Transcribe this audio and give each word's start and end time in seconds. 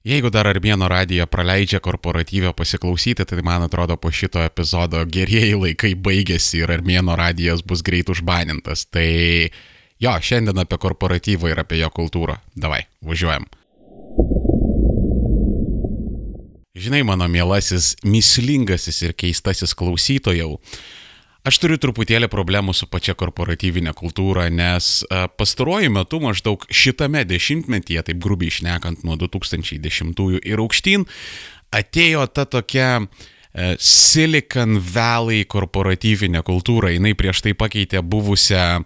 Jeigu 0.00 0.30
dar 0.32 0.48
Armėno 0.48 0.86
radiją 0.88 1.26
praleidžia 1.28 1.76
korporatyvę 1.84 2.54
pasiklausyti, 2.56 3.26
tai 3.28 3.42
man 3.44 3.66
atrodo 3.66 3.98
po 4.00 4.08
šito 4.08 4.40
epizodo 4.40 5.02
gerieji 5.04 5.58
laikai 5.60 5.92
baigėsi 5.92 6.62
ir 6.62 6.72
Armėno 6.72 7.18
radijas 7.20 7.60
bus 7.60 7.82
greit 7.84 8.08
užbanintas. 8.08 8.86
Tai 8.88 9.04
jo, 10.00 10.14
šiandien 10.24 10.62
apie 10.64 10.78
korporatyvą 10.80 11.52
ir 11.52 11.60
apie 11.60 11.82
jo 11.82 11.92
kultūrą. 11.92 12.38
Davai, 12.56 12.86
važiuojam. 13.04 13.44
Žinai, 16.80 17.02
mano 17.04 17.28
mielasis, 17.28 17.92
mislingasis 18.00 19.02
ir 19.04 19.12
keistasis 19.12 19.76
klausytojau, 19.76 20.54
Aš 21.40 21.56
turiu 21.56 21.78
truputėlį 21.80 22.28
problemų 22.28 22.74
su 22.76 22.84
pačia 22.90 23.14
korporatyvinė 23.16 23.94
kultūra, 23.96 24.50
nes 24.52 25.00
pastaruoju 25.40 25.88
metu 25.94 26.20
maždaug 26.20 26.66
šitame 26.68 27.24
dešimtmetyje, 27.24 28.02
taip 28.10 28.20
grubiai 28.20 28.52
išnekant 28.52 29.06
nuo 29.08 29.16
2010 29.16 30.20
ir 30.44 30.60
aukštyn, 30.60 31.06
atėjo 31.72 32.26
ta 32.28 32.44
tokia 32.44 32.90
Silicon 33.80 34.76
Valley 34.78 35.42
korporatyvinė 35.48 36.44
kultūra. 36.46 36.92
Jis 36.92 37.16
prieš 37.18 37.40
tai 37.42 37.56
pakeitė 37.58 38.04
buvusią 38.04 38.84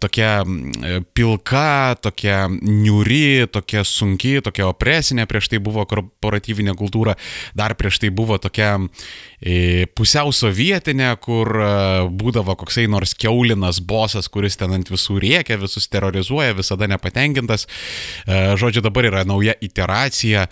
tokia 0.00 0.44
pilka, 1.14 1.96
tokia 2.00 2.46
niuri, 2.62 3.46
tokia 3.50 3.82
sunki, 3.84 4.38
tokia 4.44 4.68
opresinė, 4.70 5.26
prieš 5.26 5.50
tai 5.50 5.60
buvo 5.62 5.82
korporatyvinė 5.88 6.76
kultūra, 6.78 7.16
dar 7.56 7.74
prieš 7.78 7.98
tai 8.04 8.12
buvo 8.14 8.38
tokia 8.42 8.76
e, 9.40 9.86
pusiau 9.98 10.30
sovietinė, 10.34 11.10
kur 11.22 11.50
būdavo 12.14 12.54
koksai 12.60 12.86
nors 12.90 13.16
keulinas 13.18 13.80
bosas, 13.82 14.30
kuris 14.30 14.58
ten 14.60 14.76
ant 14.76 14.90
visų 14.92 15.18
riekia, 15.22 15.58
visus 15.58 15.88
terrorizuoja, 15.90 16.54
visada 16.58 16.86
nepatenkintas. 16.90 17.66
Žodžiu, 18.26 18.84
dabar 18.84 19.08
yra 19.08 19.24
nauja 19.26 19.56
iteracija, 19.64 20.46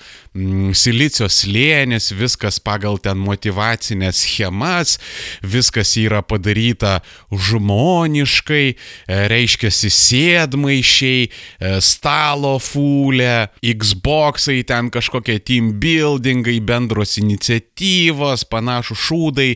silicio 0.74 1.28
slėnis, 1.30 2.10
viskas 2.16 2.58
pagal 2.62 2.98
ten 3.02 3.20
motivacinės 3.22 4.24
schemas, 4.24 4.98
viskas 5.42 5.94
yra 6.00 6.22
padaryta 6.26 6.98
žmoniškai, 7.30 8.64
E, 9.03 9.03
reiškiasi 9.08 9.90
sėdmaišiai, 9.92 11.26
e, 11.28 11.74
stalo 11.84 12.56
fūlė, 12.62 13.50
Xboxai, 13.64 14.62
ten 14.68 14.90
kažkokie 14.94 15.38
team 15.44 15.74
buildingai, 15.80 16.60
bendros 16.64 17.18
iniciatyvos, 17.20 18.46
panašų 18.50 18.98
šūdai. 19.06 19.50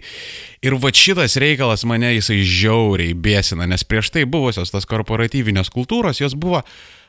Ir 0.66 0.78
va 0.82 0.92
šitas 0.92 1.38
reikalas 1.38 1.86
mane 1.86 2.12
jisai 2.16 2.40
žiauriai 2.42 3.14
bėsina, 3.14 3.68
nes 3.70 3.84
prieš 3.86 4.12
tai 4.14 4.26
buvusios 4.26 4.74
tas 4.74 4.88
korporatyvinės 4.88 5.70
kultūros, 5.74 6.20
jos 6.20 6.34
buvo 6.34 6.64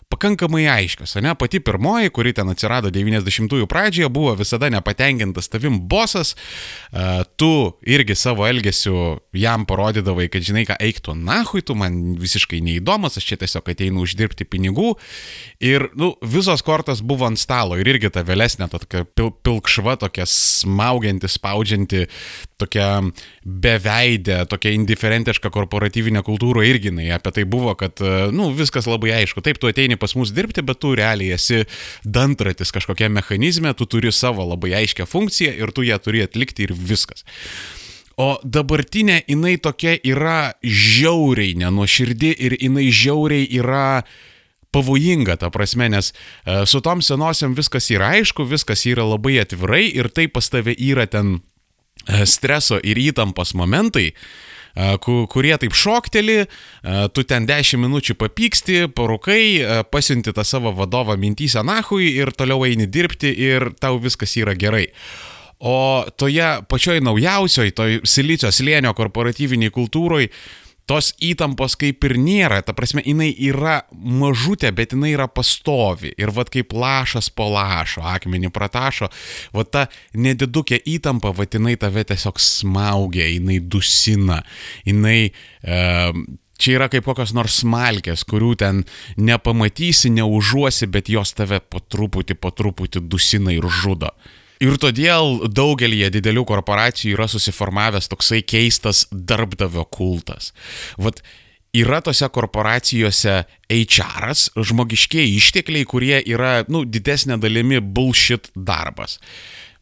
pakankamai 0.09 0.63
aiškios, 0.67 1.13
ne? 1.21 1.35
Pati 1.37 1.59
pirmoji, 1.61 2.09
kuri 2.13 2.33
ten 2.33 2.49
atsirado 2.49 2.89
90-ųjų 2.93 3.67
pradžioje, 3.69 4.09
buvo 4.13 4.33
visada 4.39 4.71
nepatenkintas 4.73 5.51
tavim 5.53 5.77
bosas, 5.91 6.33
uh, 6.33 7.21
tu 7.37 7.77
irgi 7.85 8.17
savo 8.17 8.47
elgesiu 8.49 9.19
jam 9.37 9.67
parodydavai, 9.69 10.25
kad 10.33 10.45
žinai, 10.45 10.65
ką 10.65 10.79
eiktų 10.81 11.13
nahui, 11.19 11.61
tu 11.61 11.77
man 11.77 12.17
visiškai 12.19 12.61
neįdomus, 12.65 13.19
aš 13.21 13.29
čia 13.29 13.37
tiesiog 13.43 13.69
ateinu 13.69 14.01
uždirbti 14.05 14.49
pinigų. 14.49 14.95
Ir, 15.61 15.91
nu, 15.99 16.15
visos 16.25 16.65
kortos 16.65 17.05
buvo 17.05 17.29
ant 17.29 17.37
stalo 17.39 17.77
ir 17.77 17.93
irgi 17.93 18.09
ta 18.13 18.25
vėlesnė, 18.25 18.65
ta 18.65 18.81
tokia 18.81 19.05
pil 19.05 19.29
pilkšva, 19.45 19.99
tokia 20.01 20.25
smaugianti, 20.29 21.29
spaudžianti, 21.29 22.07
tokia 22.59 22.89
beveidė, 23.43 24.43
tokia 24.51 24.73
indiferentiška 24.77 25.51
korporatyvinė 25.53 26.23
kultūra 26.27 26.65
irgi, 26.67 26.91
jinai 26.91 27.09
apie 27.15 27.33
tai 27.39 27.47
buvo, 27.49 27.73
kad, 27.79 28.03
nu, 28.35 28.51
viskas 28.55 28.89
labai 28.89 29.15
aišku. 29.21 29.43
Taip, 29.45 29.61
tu 29.61 29.71
ateini 29.71 29.99
pas 29.99 30.15
mus 30.19 30.33
dirbti, 30.35 30.63
bet 30.65 30.81
tu 30.83 30.93
realiai 30.97 31.35
esi 31.37 31.65
dantratis 32.03 32.73
kažkokia 32.75 33.11
mechanizme, 33.13 33.73
tu 33.77 33.89
turi 33.89 34.13
savo 34.15 34.45
labai 34.51 34.75
aiškę 34.83 35.07
funkciją 35.09 35.55
ir 35.57 35.75
tu 35.75 35.87
ją 35.87 35.99
turi 36.03 36.25
atlikti 36.27 36.67
ir 36.67 36.75
viskas. 36.75 37.25
O 38.19 38.33
dabartinė 38.43 39.21
jinai 39.29 39.55
tokia 39.63 39.95
yra 40.03 40.51
žiauriai 40.59 41.53
nenuoširdi 41.61 42.33
ir 42.35 42.57
jinai 42.59 42.89
žiauriai 42.91 43.45
yra 43.61 44.01
pavojinga, 44.75 45.37
ta 45.39 45.49
prasme, 45.49 45.87
nes 45.89 46.11
e, 46.11 46.65
su 46.69 46.81
tom 46.85 47.01
senosiam 47.01 47.55
viskas 47.57 47.89
yra 47.93 48.11
aišku, 48.19 48.45
viskas 48.49 48.85
yra 48.89 49.05
labai 49.07 49.39
atvirai 49.41 49.87
ir 49.87 50.11
tai 50.13 50.27
pas 50.29 50.45
tave 50.51 50.75
yra 50.75 51.07
ten 51.09 51.39
e, 51.39 51.39
streso 52.25 52.79
ir 52.83 52.99
įtampos 53.01 53.55
momentai, 53.57 54.11
kurie 55.03 55.55
taip 55.59 55.73
šokteli, 55.75 56.43
tu 57.13 57.23
ten 57.27 57.47
10 57.49 57.81
minučių 57.81 58.15
papyksti, 58.19 58.77
parukai, 58.95 59.85
pasiunti 59.91 60.33
tą 60.35 60.45
savo 60.45 60.71
vadovą 60.77 61.17
mintysę 61.19 61.63
nahui 61.65 62.13
ir 62.15 62.31
toliau 62.31 62.63
eini 62.67 62.87
dirbti 62.87 63.33
ir 63.33 63.71
tau 63.81 63.99
viskas 63.99 64.37
yra 64.39 64.55
gerai. 64.55 64.87
O 65.59 66.05
toje 66.15 66.47
pačioj 66.71 67.01
naujausioj, 67.03 67.73
toj 67.75 67.99
silicio 68.07 68.47
slėnio 68.53 68.93
korporatyviniai 68.95 69.73
kultūroje, 69.75 70.29
tos 70.89 71.11
įtampos 71.21 71.75
kaip 71.79 72.03
ir 72.07 72.17
nėra, 72.17 72.63
ta 72.65 72.73
prasme, 72.77 73.03
jinai 73.05 73.29
yra 73.45 73.83
mažutė, 73.93 74.71
bet 74.75 74.95
jinai 74.95 75.13
yra 75.13 75.29
pastovi. 75.29 76.15
Ir 76.17 76.33
vad 76.33 76.49
kaip 76.53 76.73
lašas 76.73 77.29
po 77.29 77.49
lašo, 77.53 78.01
akmenį 78.09 78.49
pratašo, 78.55 79.11
vad 79.53 79.69
ta 79.75 79.85
nedidukė 80.17 80.81
įtampa, 80.97 81.33
vad 81.37 81.53
jinai 81.53 81.75
tave 81.79 82.05
tiesiog 82.09 82.41
smaugia, 82.41 83.29
jinai 83.29 83.61
dusina, 83.61 84.43
jinai... 84.87 85.31
Uh, 85.63 86.13
Čia 86.59 86.73
yra 86.75 86.89
kaip 86.91 87.05
kokios 87.07 87.31
nors 87.31 87.61
smalkės, 87.61 88.25
kurių 88.27 88.49
ten 88.59 88.81
nepamatysi, 89.15 90.09
neužuosi, 90.11 90.89
bet 90.91 91.07
jos 91.07 91.31
tave 91.31 91.61
po 91.63 91.79
truputį, 91.79 92.35
po 92.35 92.51
truputį 92.51 92.99
dusina 93.07 93.53
ir 93.55 93.63
žudo. 93.71 94.09
Ir 94.59 94.75
todėl 94.75 95.45
daugelį 95.55 96.09
didelių 96.11 96.43
korporacijų 96.47 97.15
yra 97.15 97.29
susiformavęs 97.31 98.09
toksai 98.11 98.41
keistas 98.43 99.05
darbdavio 99.11 99.85
kultas. 99.87 100.51
Vat 100.99 101.21
yra 101.75 102.01
tose 102.03 102.27
korporacijose 102.27 103.37
HR, 103.71 104.33
žmogiškiai 104.59 105.31
ištekliai, 105.37 105.87
kurie 105.87 106.19
yra, 106.27 106.65
nu, 106.67 106.83
didesnė 106.83 107.39
dalimi 107.39 107.79
bullshit 107.79 108.51
darbas. 108.55 109.19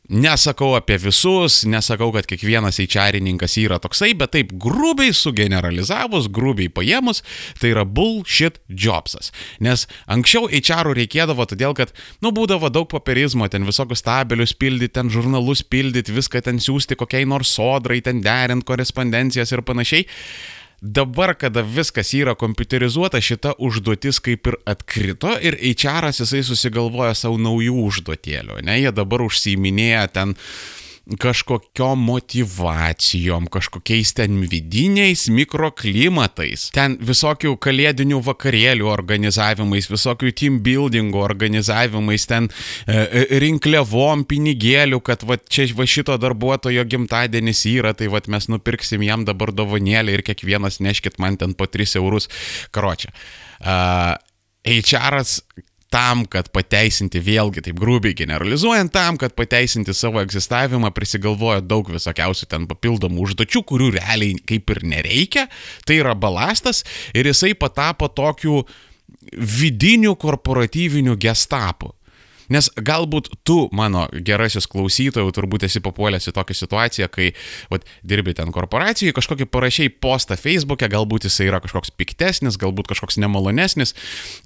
Nesakau 0.08 0.72
apie 0.78 0.96
visus, 1.04 1.66
nesakau, 1.68 2.14
kad 2.16 2.28
kiekvienas 2.30 2.80
HR-ininkas 2.80 3.58
yra 3.60 3.76
toksai, 3.84 4.14
bet 4.16 4.32
taip 4.38 4.54
grubiai 4.56 5.12
sugeneralizavus, 5.12 6.30
grubiai 6.32 6.72
paėmus, 6.72 7.20
tai 7.60 7.74
yra 7.74 7.84
bullshit 7.84 8.62
jobsas. 8.72 9.34
Nes 9.60 9.84
anksčiau 10.08 10.48
HR 10.48 10.94
reikėdavo 10.96 11.44
todėl, 11.52 11.76
kad, 11.76 11.92
nu, 12.24 12.32
būdavo 12.32 12.72
daug 12.72 12.88
papirizmo, 12.88 13.50
ten 13.52 13.68
visokius 13.68 14.06
tabelius 14.08 14.56
pildyti, 14.56 14.96
ten 14.96 15.12
žurnalus 15.12 15.66
pildyti, 15.68 16.16
viską 16.16 16.46
ten 16.46 16.64
siūsti 16.64 16.96
kokiai 16.96 17.28
nors 17.28 17.52
sodrai, 17.60 18.00
ten 18.00 18.24
derint 18.24 18.64
korespondencijas 18.64 19.52
ir 19.52 19.66
panašiai. 19.68 20.08
Dabar, 20.82 21.34
kada 21.34 21.64
viskas 21.66 22.12
yra 22.14 22.36
kompiuterizuota, 22.38 23.18
šita 23.18 23.56
užduotis 23.58 24.20
kaip 24.22 24.46
ir 24.52 24.58
atkrito 24.70 25.32
ir 25.42 25.58
HR 25.58 26.12
jisai 26.14 26.44
susigalvoja 26.46 27.16
savo 27.18 27.40
naujų 27.42 27.80
užduotėlių. 27.88 28.60
Ne, 28.68 28.78
jie 28.84 28.92
dabar 28.94 29.24
užsiiminėja 29.26 30.06
ten 30.14 30.36
kažkokiom 31.16 32.02
motivacijom, 32.04 33.48
kažkokiais 33.48 34.12
ten 34.18 34.42
vidiniais 34.52 35.28
mikroklimatais, 35.32 36.68
ten 36.76 36.98
visokių 37.00 37.54
kalėdinių 37.64 38.20
vakarėlių 38.26 38.90
organizavimais, 38.92 39.88
visokių 39.92 40.34
team 40.36 40.60
buildingų 40.66 41.22
organizavimais, 41.24 42.28
ten 42.28 42.50
e, 42.50 42.98
e, 42.98 43.26
rinkliavom 43.44 44.26
pinigėlių, 44.28 45.00
kad 45.06 45.24
va 45.28 45.40
čia 45.40 45.70
va 45.78 45.88
šito 45.88 46.18
darbuotojo 46.20 46.84
gimtadienis 46.90 47.64
yra, 47.72 47.96
tai 47.96 48.12
va 48.12 48.22
mes 48.28 48.50
nupirksim 48.52 49.06
jam 49.08 49.24
dabar 49.28 49.54
dovanėlį 49.56 50.18
ir 50.18 50.26
kiekvienas 50.28 50.82
neškit 50.84 51.22
man 51.24 51.40
ten 51.40 51.56
po 51.56 51.70
3 51.72 51.96
eurus 52.02 52.28
karočią. 52.76 53.14
Uh, 53.58 54.18
HR'as 54.68 55.40
tam, 55.94 56.26
kad 56.30 56.50
pateisinti, 56.56 57.22
vėlgi 57.24 57.64
taip 57.68 57.80
grubiai 57.80 58.16
generalizuojant, 58.18 58.92
tam, 58.94 59.20
kad 59.20 59.36
pateisinti 59.38 59.96
savo 59.96 60.22
egzistavimą, 60.24 60.92
prisigalvoja 60.96 61.64
daug 61.64 61.90
visokiausių 61.94 62.50
ten 62.52 62.68
papildomų 62.70 63.24
užduočių, 63.28 63.64
kurių 63.68 63.92
realiai 63.98 64.38
kaip 64.48 64.74
ir 64.76 64.84
nereikia, 64.88 65.48
tai 65.88 66.02
yra 66.02 66.16
balastas 66.16 66.84
ir 67.16 67.30
jisai 67.32 67.54
patapo 67.58 68.12
tokiu 68.12 68.64
vidiniu 69.32 70.16
korporatyviniu 70.20 71.18
gestapu. 71.20 71.97
Nes 72.54 72.70
galbūt 72.76 73.30
tu, 73.48 73.58
mano 73.76 74.06
gerasis 74.12 74.68
klausytojų, 74.72 75.34
turbūt 75.36 75.68
esi 75.68 75.82
papuolęs 75.84 76.30
į 76.30 76.36
tokią 76.38 76.58
situaciją, 76.62 77.10
kai 77.14 77.30
vat, 77.72 77.88
dirbi 78.08 78.36
ten 78.38 78.54
korporacijai, 78.56 79.16
kažkokį 79.16 79.50
parašiai 79.52 79.94
postą 79.94 80.38
Facebook'e, 80.40 80.90
galbūt 80.92 81.28
jisai 81.28 81.50
yra 81.52 81.62
kažkoks 81.64 81.94
piktesnis, 82.00 82.60
galbūt 82.62 82.92
kažkoks 82.94 83.20
nemalonesnis. 83.24 83.96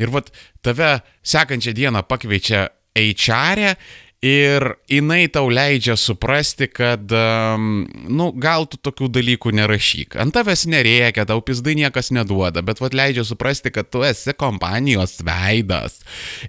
Ir 0.02 0.14
vat, 0.14 0.32
tave 0.66 1.00
sekančią 1.22 1.76
dieną 1.78 2.06
pakviečia 2.10 2.70
HR 2.98 3.72
e 3.72 3.76
Ir 4.22 4.76
jinai 4.86 5.24
tau 5.34 5.48
leidžia 5.50 5.96
suprasti, 5.98 6.68
kad, 6.70 7.10
um, 7.10 7.88
nu, 8.06 8.28
gal 8.38 8.68
tu 8.70 8.78
tokių 8.78 9.08
dalykų 9.18 9.50
nerašyk. 9.58 10.14
Ant 10.22 10.36
tavęs 10.36 10.68
nereikia, 10.70 11.24
tau 11.26 11.42
pizdai 11.42 11.74
niekas 11.80 12.12
neduoda, 12.14 12.62
bet 12.62 12.78
vad 12.84 12.94
leidžia 12.94 13.24
suprasti, 13.26 13.72
kad 13.74 13.90
tu 13.90 14.04
esi 14.06 14.36
kompanijos 14.38 15.16
veidas. 15.26 16.04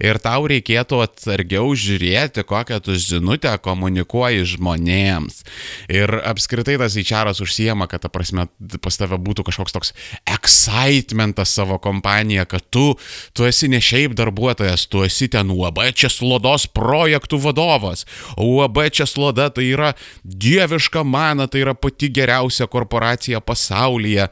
Ir 0.04 0.20
tau 0.20 0.50
reikėtų 0.52 0.98
atsargiau 1.00 1.70
žiūrėti, 1.72 2.44
kokią 2.44 2.76
tu 2.84 2.92
žinutę 2.92 3.54
komunikuoji 3.64 4.44
žmonėms. 4.52 5.40
Ir 5.88 6.12
apskritai 6.28 6.76
tas 6.76 6.98
įčiaras 7.00 7.40
užsijama, 7.40 7.88
kad, 7.88 8.04
ta 8.04 8.12
prasme, 8.12 8.50
pas 8.84 9.00
tave 9.00 9.16
būtų 9.16 9.48
kažkoks 9.48 9.78
toks 9.78 9.94
excitementas 10.28 11.56
savo 11.56 11.80
kompaniją, 11.80 12.44
kad 12.52 12.68
tu, 12.68 12.84
tu 13.32 13.48
esi 13.48 13.72
ne 13.72 13.80
šiaip 13.80 14.12
darbuotojas, 14.20 14.84
tu 14.92 15.06
esi 15.08 15.32
ten 15.32 15.48
UAB 15.56 15.80
čia 15.96 16.12
slodos 16.12 16.68
projektų 16.68 17.40
vadovas 17.40 17.61
vadovas. 17.62 18.06
UAB 18.36 18.90
Česloda 18.90 19.50
tai 19.50 19.70
yra 19.72 19.92
dieviška 20.24 21.02
mana, 21.04 21.46
tai 21.46 21.62
yra 21.64 21.74
pati 21.74 22.08
geriausia 22.08 22.66
korporacija 22.66 23.40
pasaulyje 23.40 24.28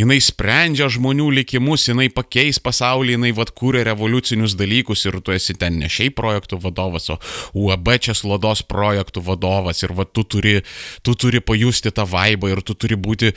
jinai 0.00 0.18
sprendžia 0.24 0.88
žmonių 0.92 1.28
likimus, 1.40 1.86
jinai 1.90 2.08
pakeis 2.12 2.60
pasaulį, 2.62 3.16
jinai 3.16 3.32
vad 3.36 3.52
kūrė 3.56 3.84
revoliucinius 3.90 4.56
dalykus 4.58 5.04
ir 5.08 5.20
tu 5.24 5.34
esi 5.34 5.56
ten 5.58 5.78
ne 5.80 5.90
šiaip 5.90 6.16
projektų 6.18 6.60
vadovas, 6.62 7.10
o 7.12 7.18
UAB 7.58 7.92
Česlodos 8.00 8.62
projektų 8.68 9.22
vadovas 9.26 9.82
ir 9.84 9.94
vad 9.96 10.12
tu 10.16 10.24
turi, 10.24 10.60
tu 11.06 11.14
turi 11.18 11.42
pajusti 11.44 11.92
tą 11.94 12.06
vaibą 12.08 12.52
ir 12.52 12.62
tu 12.66 12.76
turi 12.78 12.96
būti 12.96 13.32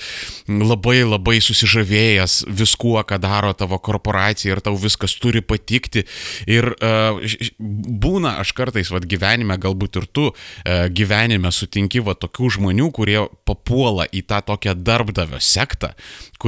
labai 0.47 1.01
labai 1.03 1.39
susižavėjęs 1.43 2.43
viskuo, 2.47 2.97
ką 3.03 3.19
daro 3.21 3.53
tavo 3.57 3.79
korporacija 3.83 4.55
ir 4.55 4.63
tau 4.63 4.77
viskas 4.79 5.15
turi 5.21 5.43
patikti. 5.43 6.05
Ir 6.47 6.71
uh, 6.73 7.19
būna 7.59 8.37
aš 8.43 8.53
kartais 8.57 8.91
vad 8.93 9.07
gyvenime, 9.09 9.57
galbūt 9.61 10.01
ir 10.01 10.09
tu 10.11 10.29
uh, 10.31 10.85
gyvenime 10.93 11.51
sutinki 11.53 12.03
vad 12.03 12.21
tokių 12.23 12.53
žmonių, 12.57 12.89
kurie 12.95 13.19
papuola 13.47 14.07
į 14.11 14.23
tą 14.29 14.41
tokią 14.53 14.75
darbdavio 14.79 15.41
sektą, 15.43 15.93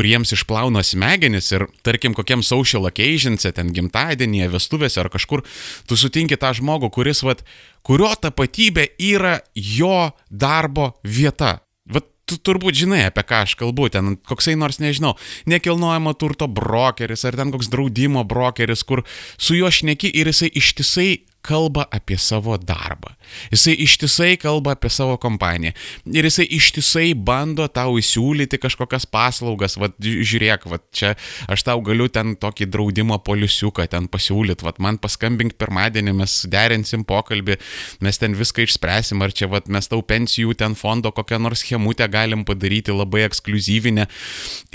kuriems 0.06 0.36
išplauna 0.36 0.84
smegenis 0.86 1.50
ir, 1.56 1.66
tarkim, 1.82 2.14
kokiam 2.14 2.44
social 2.46 2.86
occasionse, 2.86 3.50
ten 3.52 3.72
gimtadienyje, 3.74 4.52
vestuvėse 4.54 5.02
ar 5.02 5.10
kažkur, 5.10 5.42
tu 5.90 5.98
sutinki 5.98 6.38
tą 6.38 6.54
žmogų, 6.54 6.92
kuris, 6.94 7.24
vat, 7.26 7.42
kurio 7.82 8.12
tapatybė 8.14 8.92
yra 9.02 9.40
jo 9.56 10.12
darbo 10.30 10.94
vieta. 11.02 11.64
Vat 11.90 12.06
tu 12.30 12.38
turbūt 12.38 12.78
žinai, 12.78 13.04
apie 13.10 13.26
ką 13.26 13.44
aš 13.46 13.56
kalbu, 13.58 13.90
ten 13.94 14.16
koksai 14.30 14.54
nors, 14.58 14.78
nežinau, 14.82 15.16
nekilnojamo 15.50 16.14
turto 16.18 16.48
brokeris 16.48 17.26
ar 17.26 17.38
ten 17.38 17.54
koks 17.54 17.70
draudimo 17.74 18.24
brokeris, 18.26 18.86
kur 18.86 19.02
su 19.38 19.58
juo 19.58 19.70
šneki 19.74 20.14
ir 20.14 20.30
jisai 20.30 20.52
ištisai 20.54 21.10
kalba 21.46 21.86
apie 21.94 22.18
savo 22.22 22.58
darbą. 22.58 23.14
Jisai 23.54 23.76
ištisai 23.86 24.34
kalba 24.42 24.74
apie 24.76 24.90
savo 24.94 25.18
kompaniją. 25.22 25.76
Ir 26.14 26.28
jisai 26.28 26.48
ištisai 26.58 27.14
bando 27.28 27.68
tau 27.72 28.00
įsiūlyti 28.02 28.60
kažkokias 28.64 29.08
paslaugas. 29.12 29.78
Vat 29.82 29.96
žiūrėk, 30.02 30.68
vat 30.72 30.86
čia 30.96 31.14
aš 31.52 31.66
tau 31.68 31.84
galiu 31.86 32.10
ten 32.10 32.36
tokį 32.42 32.70
draudimo 32.74 33.20
polisiuką 33.26 33.88
ten 33.92 34.10
pasiūlyti. 34.12 34.66
Vat 34.66 34.82
man 34.84 35.00
paskambink 35.02 35.58
pirmadienį, 35.62 36.18
mes 36.24 36.42
derinsim 36.52 37.06
pokalbį, 37.08 37.60
mes 38.06 38.22
ten 38.22 38.38
viską 38.38 38.66
išspręsim. 38.66 39.24
Ar 39.26 39.34
čia 39.36 39.50
vat 39.52 39.70
mes 39.72 39.90
tau 39.92 40.04
pensijų 40.06 40.58
ten 40.58 40.78
fondo 40.80 41.14
kokią 41.16 41.42
nors 41.42 41.66
schemutę 41.66 42.10
galim 42.12 42.46
padaryti 42.48 42.94
labai 42.96 43.26
ekskluzyvinę. 43.30 44.10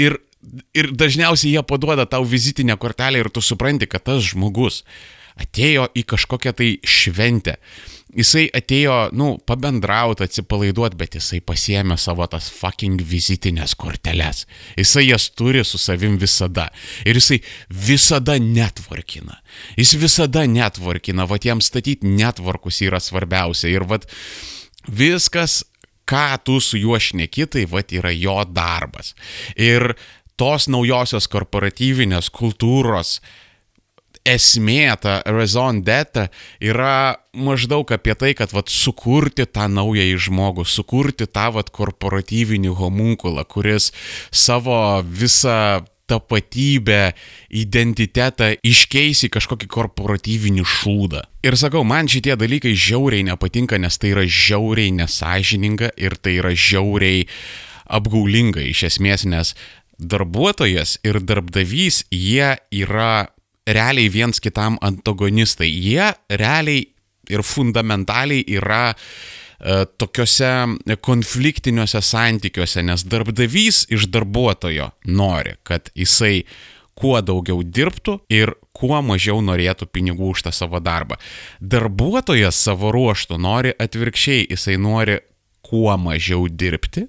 Ir 0.01 0.21
Ir 0.73 0.87
dažniausiai 0.97 1.51
jie 1.53 1.63
paduoda 1.69 2.07
tau 2.09 2.25
vizitinę 2.25 2.73
kortelę 2.81 3.21
ir 3.21 3.29
tu 3.29 3.43
supranti, 3.45 3.85
kad 3.85 4.07
tas 4.07 4.23
žmogus 4.25 4.79
atėjo 5.41 5.89
į 5.97 6.05
kažkokią 6.13 6.53
tai 6.57 6.75
šventę. 6.87 7.57
Jisai 8.11 8.49
atėjo, 8.59 8.95
nu, 9.15 9.37
pabendrauti, 9.47 10.25
atsipalaiduoti, 10.27 10.99
bet 10.99 11.15
jisai 11.15 11.39
pasiemė 11.47 11.95
savo 12.01 12.27
tas 12.31 12.49
fucking 12.51 12.99
vizitinės 13.07 13.77
korteles. 13.79 14.49
Jisai 14.79 15.05
jas 15.07 15.29
turi 15.39 15.63
su 15.67 15.79
savim 15.79 16.17
visada. 16.19 16.67
Ir 17.07 17.21
jisai 17.21 17.39
visada 17.71 18.35
netvarkina. 18.43 19.39
Jis 19.79 19.95
visada 20.01 20.43
netvarkina, 20.51 21.29
va 21.31 21.39
jam 21.43 21.63
statyti 21.63 22.11
netvarkus 22.11 22.83
yra 22.83 22.99
svarbiausia. 22.99 23.71
Ir 23.71 23.87
va 23.87 24.01
viskas, 24.91 25.61
ką 26.11 26.41
tu 26.43 26.59
su 26.59 26.81
juo 26.83 26.99
šneki, 26.99 27.47
tai 27.47 27.67
va 27.71 27.85
yra 27.87 28.11
jo 28.11 28.41
darbas. 28.51 29.15
Ir 29.55 29.93
tos 30.41 30.67
naujosios 30.73 31.31
korporatyvinės 31.31 32.33
kultūros, 32.35 33.21
esmė, 34.29 34.91
ta 35.01 35.21
raison 35.27 35.81
d'être 35.85 36.29
yra 36.61 37.21
maždaug 37.33 37.89
apie 37.95 38.17
tai, 38.19 38.35
kad 38.39 38.53
vat, 38.55 38.69
sukurti 38.73 39.47
tą 39.47 39.69
naująjį 39.71 40.19
žmogų, 40.27 40.67
sukurti 40.69 41.29
tą 41.31 41.51
vat, 41.57 41.71
korporatyvinį 41.75 42.75
homunkulą, 42.81 43.47
kuris 43.49 43.91
savo 44.31 45.01
visą 45.05 45.81
tapatybę, 46.11 47.13
identitetą 47.55 48.53
iškeisi 48.67 49.31
kažkokį 49.31 49.69
korporatyvinį 49.71 50.65
šūdą. 50.67 51.23
Ir 51.47 51.57
sakau, 51.61 51.85
man 51.87 52.11
šitie 52.11 52.35
dalykai 52.39 52.75
žiauriai 52.75 53.29
nepatinka, 53.31 53.79
nes 53.79 53.99
tai 54.01 54.11
yra 54.17 54.27
žiauriai 54.27 54.91
nesažininga 54.99 55.93
ir 56.01 56.19
tai 56.19 56.41
yra 56.43 56.51
žiauriai 56.51 57.29
apgaulinga 57.91 58.63
iš 58.71 58.89
esmės, 58.91 59.27
nes 59.27 59.55
darbuotojas 60.01 60.99
ir 61.07 61.21
darbdavys, 61.23 62.05
jie 62.11 62.57
yra 62.75 63.31
realiai 63.67 64.13
viens 64.13 64.41
kitam 64.41 64.79
antagonistai. 64.81 65.69
Jie 65.69 66.13
realiai 66.31 66.87
ir 67.31 67.43
fundamentaliai 67.47 68.45
yra 68.59 68.91
e, 68.91 69.87
tokiuose 69.99 70.97
konfliktiniuose 71.05 72.03
santykiuose, 72.03 72.83
nes 72.83 73.07
darbdavys 73.07 73.85
iš 73.93 74.09
darbuotojo 74.13 74.91
nori, 75.07 75.57
kad 75.63 75.93
jisai 75.95 76.45
kuo 77.01 77.21
daugiau 77.25 77.63
dirbtų 77.65 78.19
ir 78.33 78.53
kuo 78.77 79.01
mažiau 79.05 79.41
norėtų 79.45 79.89
pinigų 79.93 80.35
už 80.35 80.45
tą 80.47 80.53
savo 80.55 80.81
darbą. 80.85 81.17
Darbuotojas 81.61 82.59
savo 82.61 82.93
ruoštų 82.93 83.39
nori 83.41 83.73
atvirkščiai, 83.81 84.49
jisai 84.51 84.77
nori 84.81 85.21
kuo 85.65 85.95
mažiau 86.01 86.49
dirbti, 86.49 87.07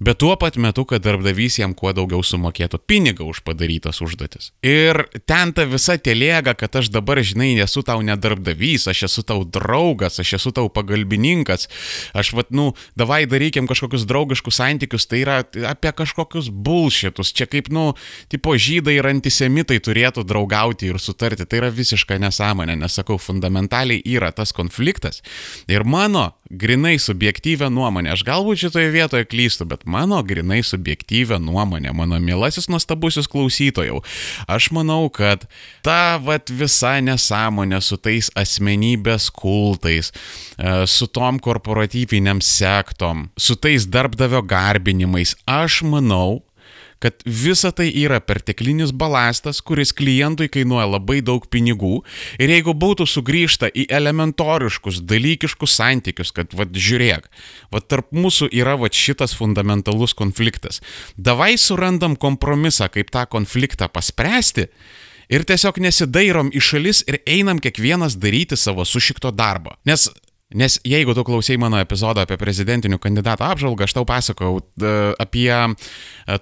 bet 0.00 0.18
tuo 0.18 0.32
pat 0.40 0.56
metu, 0.56 0.86
kad 0.88 1.04
darbdavys 1.04 1.58
jam 1.60 1.74
kuo 1.76 1.92
daugiau 1.96 2.22
sumokėtų 2.24 2.80
pinigą 2.88 3.26
už 3.28 3.42
padarytas 3.44 4.00
užduotis. 4.00 4.50
Ir 4.64 5.04
ten 5.28 5.52
ta 5.56 5.66
visa 5.68 5.98
telėga, 6.00 6.54
kad 6.58 6.80
aš 6.80 6.88
dabar, 6.92 7.20
žinai, 7.24 7.52
esu 7.60 7.84
tau 7.86 8.00
ne 8.04 8.16
darbdavys, 8.16 8.88
aš 8.90 9.04
esu 9.10 9.24
tau 9.28 9.44
draugas, 9.44 10.18
aš 10.22 10.34
esu 10.40 10.54
tau 10.56 10.70
pagalbininkas, 10.72 11.68
aš, 12.16 12.32
vad, 12.38 12.50
nu, 12.54 12.70
davai 12.98 13.22
darykim 13.30 13.68
kažkokius 13.70 14.08
draugiškus 14.08 14.60
santykius, 14.62 15.06
tai 15.10 15.22
yra 15.26 15.38
apie 15.68 15.92
kažkokius 15.96 16.48
bulšitus, 16.48 17.34
čia 17.36 17.48
kaip, 17.50 17.68
nu, 17.74 17.92
tipo 18.32 18.56
žydai 18.56 18.96
ir 18.98 19.10
antisemitai 19.12 19.80
turėtų 19.84 20.24
draugauti 20.24 20.90
ir 20.90 21.00
sutarti, 21.02 21.44
tai 21.44 21.60
yra 21.60 21.72
visiška 21.74 22.18
nesąmonė, 22.24 22.78
nesakau, 22.80 23.20
fundamentaliai 23.20 24.00
yra 24.16 24.32
tas 24.32 24.56
konfliktas. 24.56 25.20
Ir 25.68 25.84
mano 25.84 26.30
grinai 26.50 26.98
subjektyvę 26.98 27.70
nuomonę, 27.70 28.10
aš 28.14 28.24
galbūt 28.26 28.58
šitoje 28.64 28.90
vietoje 28.90 29.26
klystu, 29.30 29.64
bet 29.70 29.86
mano 29.86 30.18
grinai 30.26 30.62
subjektyvę 30.66 31.38
nuomonę, 31.38 31.92
mano 31.94 32.18
mielasis 32.20 32.66
nuostabusius 32.68 33.30
klausytojų. 33.30 34.00
Aš 34.50 34.70
manau, 34.74 35.06
kad 35.14 35.46
ta 35.86 36.18
vat 36.18 36.50
visa 36.50 36.96
nesąmonė 37.04 37.78
su 37.84 38.00
tais 38.02 38.32
asmenybės 38.34 39.30
kultais, 39.30 40.10
e, 40.10 40.86
su 40.90 41.06
tom 41.06 41.38
korporatyviniam 41.38 42.42
sektom, 42.42 43.28
su 43.38 43.54
tais 43.54 43.86
darbdavio 43.86 44.42
garbinimais, 44.42 45.36
aš 45.46 45.82
manau, 45.86 46.42
kad 47.00 47.22
visa 47.24 47.72
tai 47.72 47.88
yra 47.96 48.20
perteklinis 48.20 48.92
balastas, 48.92 49.62
kuris 49.64 49.92
klientui 49.96 50.50
kainuoja 50.52 50.86
labai 50.92 51.20
daug 51.24 51.46
pinigų 51.50 52.02
ir 52.40 52.52
jeigu 52.52 52.74
būtų 52.76 53.06
sugrįžta 53.08 53.70
į 53.72 53.86
elementoriškus, 54.00 55.00
dalykiškus 55.08 55.76
santykius, 55.80 56.32
kad, 56.36 56.52
vad, 56.56 56.76
žiūrėk, 56.76 57.30
vad, 57.72 57.88
tarp 57.88 58.12
mūsų 58.12 58.50
yra, 58.52 58.76
vad, 58.80 58.96
šitas 58.96 59.34
fundamentalus 59.36 60.14
konfliktas. 60.16 60.82
Davai 61.16 61.54
surandam 61.58 62.16
kompromisą, 62.20 62.90
kaip 62.92 63.12
tą 63.14 63.24
konfliktą 63.30 63.88
paspręsti 63.92 64.68
ir 65.30 65.46
tiesiog 65.48 65.80
nesidairom 65.80 66.50
į 66.52 66.62
šalis 66.64 67.04
ir 67.08 67.20
einam 67.24 67.62
kiekvienas 67.62 68.18
daryti 68.20 68.58
savo 68.60 68.84
sušikto 68.84 69.32
darbo. 69.32 69.76
Nes 69.88 70.10
Nes 70.50 70.80
jeigu 70.82 71.14
tu 71.14 71.22
klausai 71.26 71.54
mano 71.62 71.78
epizodą 71.78 72.24
apie 72.26 72.34
prezidentinių 72.40 72.98
kandidatų 73.02 73.46
apžvalgą, 73.46 73.86
aš 73.86 73.94
tau 73.94 74.06
pasakojau 74.08 74.56
apie 75.22 75.50
uh, 75.54 75.74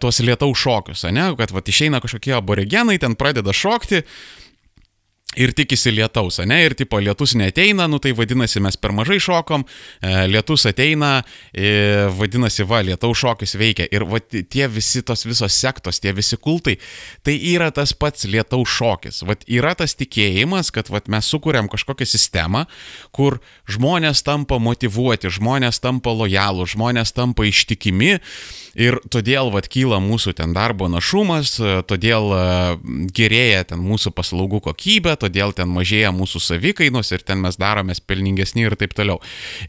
tuos 0.00 0.22
lietaus 0.24 0.62
šokius, 0.62 1.04
ne, 1.12 1.26
kad 1.36 1.52
va 1.52 1.60
išeina 1.60 2.00
kažkokie 2.00 2.32
aborigenai, 2.38 2.96
ten 3.02 3.18
pradeda 3.20 3.52
šokti 3.52 4.04
ir 5.38 5.52
tikisi 5.56 5.92
lietaus, 5.94 6.40
ne? 6.46 6.58
Ir 6.66 6.74
tipo 6.78 6.98
lietus 7.02 7.34
neteina, 7.38 7.86
nu 7.90 8.00
tai 8.02 8.12
vadinasi 8.16 8.62
mes 8.64 8.76
per 8.80 8.92
mažai 8.96 9.18
šokom, 9.22 9.64
e, 10.02 10.12
lietus 10.30 10.66
ateina, 10.70 11.22
e, 11.52 12.08
vadinasi 12.18 12.66
va, 12.68 12.82
lietaus 12.86 13.22
šokis 13.22 13.54
veikia. 13.60 13.88
Ir 13.94 14.04
va, 14.08 14.20
tie 14.20 14.68
visi 14.72 15.02
tos 15.06 15.24
visos 15.28 15.54
sektos, 15.54 16.00
tie 16.02 16.12
visi 16.16 16.36
kultai, 16.36 16.78
tai 17.26 17.36
yra 17.52 17.70
tas 17.74 17.94
pats 17.94 18.26
lietaus 18.30 18.74
šokis. 18.78 19.22
Va, 19.28 19.38
yra 19.46 19.74
tas 19.78 19.94
tikėjimas, 19.98 20.72
kad 20.74 20.90
va, 20.92 21.02
mes 21.08 21.30
sukūrėm 21.30 21.70
kažkokią 21.70 22.08
sistemą, 22.08 22.66
kur 23.14 23.38
žmonės 23.70 24.24
tampa 24.26 24.58
motivuoti, 24.62 25.30
žmonės 25.38 25.80
tampa 25.84 26.14
lojalų, 26.14 26.66
žmonės 26.74 27.14
tampa 27.14 27.46
ištikimi 27.48 28.18
ir 28.76 28.98
todėl 29.10 29.52
va, 29.54 29.62
kyla 29.62 30.00
mūsų 30.02 30.34
ten 30.38 30.52
darbo 30.56 30.88
našumas, 30.90 31.54
todėl 31.88 32.32
e, 32.34 32.40
gerėja 33.14 33.64
ten 33.72 33.82
mūsų 33.84 34.12
paslaugų 34.16 34.60
kokybė, 34.68 35.16
todėl 35.20 35.54
ten 35.56 35.70
mažėja 35.72 36.12
mūsų 36.14 36.42
savikainos 36.42 37.12
ir 37.14 37.24
ten 37.26 37.42
mes 37.44 37.58
daromės 37.60 38.00
pelningesni 38.00 38.66
ir 38.66 38.76
taip 38.80 38.96
toliau. 38.98 39.20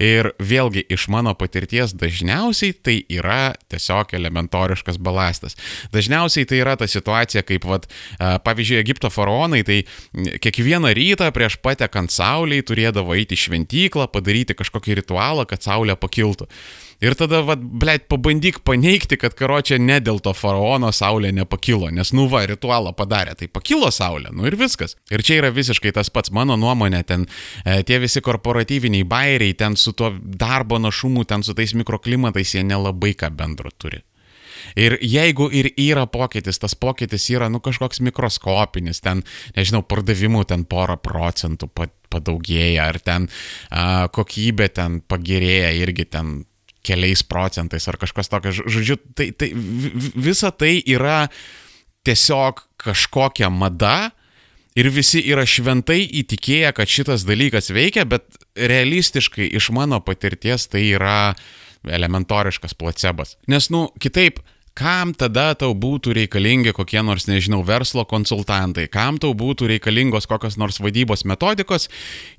Ir 0.01 0.31
vėlgi 0.39 0.85
iš 0.89 1.07
mano 1.13 1.35
patirties 1.37 1.93
dažniausiai 1.97 2.75
tai 2.75 2.97
yra 3.11 3.55
tiesiog 3.71 4.15
elementoriškas 4.17 4.99
balastas. 5.01 5.57
Dažniausiai 5.93 6.47
tai 6.49 6.61
yra 6.63 6.75
ta 6.79 6.87
situacija, 6.89 7.43
kaip, 7.47 7.67
vat, 7.69 7.87
pavyzdžiui, 8.19 8.79
Egipto 8.81 9.11
faraonai, 9.13 9.63
tai 9.67 9.81
kiekvieną 10.43 10.93
rytą 10.97 11.29
prieš 11.35 11.59
patekant 11.63 12.13
Saulei 12.13 12.61
turėdavo 12.65 13.15
eiti 13.17 13.37
į 13.37 13.43
šventyklą, 13.45 14.09
padaryti 14.13 14.57
kažkokį 14.57 15.01
ritualą, 15.01 15.47
kad 15.49 15.65
Saulė 15.65 15.97
pakiltų. 15.99 16.49
Ir 16.99 17.15
tada, 17.15 17.39
vad, 17.47 17.61
blėt, 17.79 18.09
pabandyk 18.11 18.59
paneigti, 18.67 19.15
kad 19.19 19.35
karočią 19.39 19.77
ne 19.79 20.01
dėl 20.03 20.19
to 20.23 20.33
faraono 20.35 20.91
saulė 20.95 21.31
nepakilo, 21.31 21.87
nes, 21.95 22.11
nu 22.11 22.25
va, 22.31 22.41
ritualą 22.49 22.91
padarė, 22.97 23.37
tai 23.39 23.47
pakilo 23.47 23.87
saulė, 23.95 24.33
nu 24.35 24.49
ir 24.49 24.57
viskas. 24.59 24.97
Ir 25.07 25.23
čia 25.23 25.37
yra 25.39 25.53
visiškai 25.55 25.93
tas 25.95 26.11
pats 26.11 26.33
mano 26.35 26.59
nuomonė, 26.59 26.99
ten 27.07 27.23
e, 27.63 27.79
tie 27.87 28.01
visi 28.03 28.19
korporatyviniai 28.25 29.07
bairiai, 29.07 29.55
ten 29.55 29.79
su 29.79 29.95
tuo 29.95 30.11
darbo 30.19 30.79
našumu, 30.79 31.23
ten 31.23 31.45
su 31.47 31.55
tais 31.55 31.71
mikroklimatais 31.79 32.57
jie 32.57 32.65
nelabai 32.67 33.15
ką 33.15 33.31
bendro 33.31 33.71
turi. 33.79 34.03
Ir 34.75 34.97
jeigu 34.99 35.47
ir 35.55 35.71
yra 35.79 36.03
pokytis, 36.11 36.59
tas 36.59 36.75
pokytis 36.75 37.29
yra, 37.31 37.47
nu, 37.47 37.61
kažkoks 37.63 38.03
mikroskopinis, 38.03 38.99
ten, 38.99 39.23
nežinau, 39.55 39.85
pardavimų 39.87 40.43
ten 40.51 40.67
porą 40.67 40.99
procentų 40.99 41.71
padaugėja, 42.11 42.89
ar 42.89 42.99
ten 42.99 43.29
a, 43.71 44.09
kokybė 44.11 44.69
ten 44.75 44.99
pagerėja 45.07 45.71
irgi 45.79 46.09
ten 46.11 46.39
keliais 46.85 47.23
procentais 47.23 47.87
ar 47.91 47.97
kažkas 47.99 48.31
tokio. 48.31 48.53
Žodžiu, 48.59 48.99
tai, 49.17 49.31
tai 49.35 49.51
visa 49.53 50.51
tai 50.51 50.79
yra 50.87 51.27
tiesiog 52.07 52.63
kažkokia 52.79 53.49
mada 53.51 54.11
ir 54.79 54.89
visi 54.93 55.21
yra 55.27 55.45
šventai 55.47 56.01
įtikėję, 56.21 56.71
kad 56.77 56.91
šitas 56.91 57.25
dalykas 57.27 57.71
veikia, 57.75 58.05
bet 58.07 58.27
realistiškai 58.55 59.49
iš 59.59 59.71
mano 59.75 59.99
patirties 60.03 60.69
tai 60.71 60.85
yra 60.93 61.33
elementoriškas 61.87 62.75
placebas. 62.79 63.35
Nes, 63.51 63.69
nu, 63.73 63.87
kitaip, 64.03 64.41
kam 64.79 65.13
tada 65.17 65.51
tau 65.59 65.73
būtų 65.75 66.13
reikalingi 66.15 66.73
kokie 66.75 67.01
nors, 67.03 67.27
nežinau, 67.27 67.61
verslo 67.67 68.05
konsultantai, 68.07 68.87
kam 68.91 69.19
tau 69.19 69.33
būtų 69.37 69.73
reikalingos 69.73 70.29
kokios 70.29 70.59
nors 70.59 70.79
vadybos 70.83 71.25
metodikos, 71.27 71.89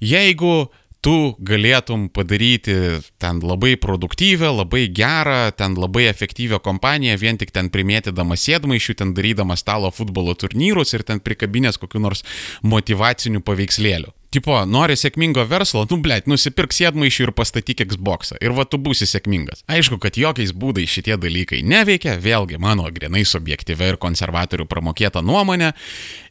jeigu 0.01 0.71
tu 1.05 1.35
galėtum 1.41 2.09
padaryti 2.13 2.77
ten 3.21 3.41
labai 3.45 3.75
produktyvę, 3.81 4.53
labai 4.61 4.87
gerą, 4.93 5.51
ten 5.57 5.77
labai 5.81 6.07
efektyvią 6.11 6.61
kompaniją, 6.65 7.17
vien 7.21 7.41
tik 7.41 7.53
ten 7.57 7.73
primėtydamas 7.73 8.45
sėdmaišių, 8.47 8.97
ten 9.01 9.15
darydamas 9.17 9.65
stalo 9.65 9.91
futbolo 9.95 10.37
turnyrus 10.37 10.95
ir 10.95 11.05
ten 11.09 11.21
prikabinės 11.25 11.81
kokiu 11.81 12.03
nors 12.05 12.25
motivaciniu 12.63 13.43
paveikslėliu. 13.45 14.13
Tipo, 14.31 14.61
nori 14.63 14.95
sėkmingo 14.95 15.43
verslo, 15.51 15.83
nu 15.91 15.97
blėt, 15.99 16.29
nusipirk 16.31 16.71
sėdmaišį 16.71 17.25
ir 17.25 17.33
pastatyk 17.35 17.83
Xbox. 17.91 18.37
Ir 18.39 18.55
va 18.55 18.63
tu 18.63 18.79
būsi 18.79 19.09
sėkmingas. 19.11 19.65
Aišku, 19.67 19.99
kad 19.99 20.15
jokiais 20.21 20.53
būdais 20.55 20.93
šitie 20.93 21.17
dalykai 21.19 21.65
neveikia, 21.67 22.15
vėlgi 22.23 22.61
mano 22.63 22.87
grinai 22.95 23.25
subjektyvia 23.27 23.91
ir 23.91 23.99
konservatorių 23.99 24.69
pramokėta 24.71 25.25
nuomonė. 25.27 25.73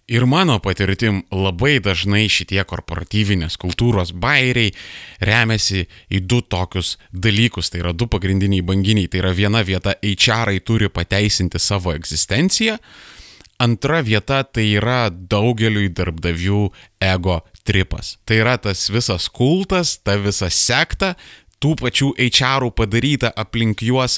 Ir 0.10 0.26
mano 0.26 0.56
patirtim 0.58 1.20
labai 1.30 1.76
dažnai 1.86 2.24
šitie 2.34 2.64
korporatyvinės 2.66 3.60
kultūros 3.62 4.10
bairiai 4.18 4.72
remiasi 5.22 5.84
į 6.10 6.24
du 6.26 6.40
tokius 6.42 6.96
dalykus. 7.14 7.70
Tai 7.70 7.84
yra 7.84 7.94
du 7.94 8.08
pagrindiniai 8.10 8.66
banginiai. 8.66 9.06
Tai 9.06 9.22
yra 9.22 9.36
viena 9.38 9.62
vieta, 9.62 9.94
HR 10.02 10.56
turi 10.66 10.90
pateisinti 10.90 11.62
savo 11.62 11.94
egzistenciją. 11.94 12.80
Antra 13.62 14.00
vieta 14.02 14.42
tai 14.48 14.66
yra 14.80 15.12
daugeliui 15.12 15.92
darbdavių 15.94 16.64
ego 17.06 17.42
tripas. 17.68 18.16
Tai 18.26 18.42
yra 18.42 18.58
tas 18.58 18.88
visas 18.90 19.30
kultas, 19.30 20.00
ta 20.02 20.18
visa 20.18 20.50
sekta, 20.50 21.14
tų 21.62 21.76
pačių 21.84 22.16
HR 22.18 22.72
padaryta 22.74 23.30
aplink 23.38 23.86
juos. 23.86 24.18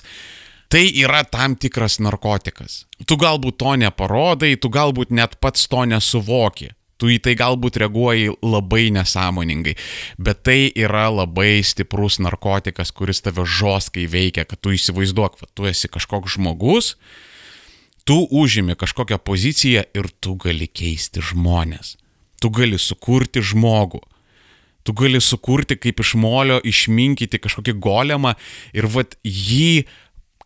Tai 0.72 0.88
yra 0.96 1.25
tam 1.28 1.58
tikras 1.60 1.98
narkotikas. 2.00 2.86
Tu 3.04 3.16
galbūt 3.20 3.58
to 3.60 3.74
neparodai, 3.82 4.54
tu 4.56 4.70
galbūt 4.72 5.10
net 5.12 5.34
pats 5.44 5.66
to 5.68 5.84
nesuvoki. 5.84 6.70
Tu 6.96 7.10
į 7.12 7.18
tai 7.25 7.34
galbūt 7.36 7.80
reaguoji 7.82 8.30
labai 8.46 8.86
nesąmoningai, 8.96 9.74
bet 10.22 10.44
tai 10.48 10.70
yra 10.70 11.10
labai 11.12 11.60
stiprus 11.66 12.22
narkotikas, 12.24 12.94
kuris 12.96 13.20
tave 13.25 13.44
žoskai 13.44 14.06
veikia, 14.08 14.46
kad 14.48 14.62
tu 14.63 14.72
įsivaizduok, 14.72 15.40
kad 15.42 15.51
tu 15.58 15.68
esi 15.68 15.90
kažkoks 15.92 16.38
žmogus, 16.38 16.94
tu 18.08 18.22
užimi 18.30 18.78
kažkokią 18.80 19.18
poziciją 19.20 19.84
ir 19.98 20.08
tu 20.24 20.38
gali 20.40 20.70
keisti 20.72 21.25
žmonės. 21.34 21.98
Tu 22.40 22.54
gali 22.54 22.80
sukurti 22.80 23.44
žmogų. 23.44 24.00
Tu 24.88 24.96
gali 24.98 25.20
sukurti 25.22 25.75
kaip 25.75 26.00
iš 26.00 26.16
molio 26.18 26.62
išminkyti 26.63 27.42
kažkokį 27.44 27.75
golemą 27.82 28.38
ir 28.72 28.88
vad 28.90 29.20
jį 29.25 29.84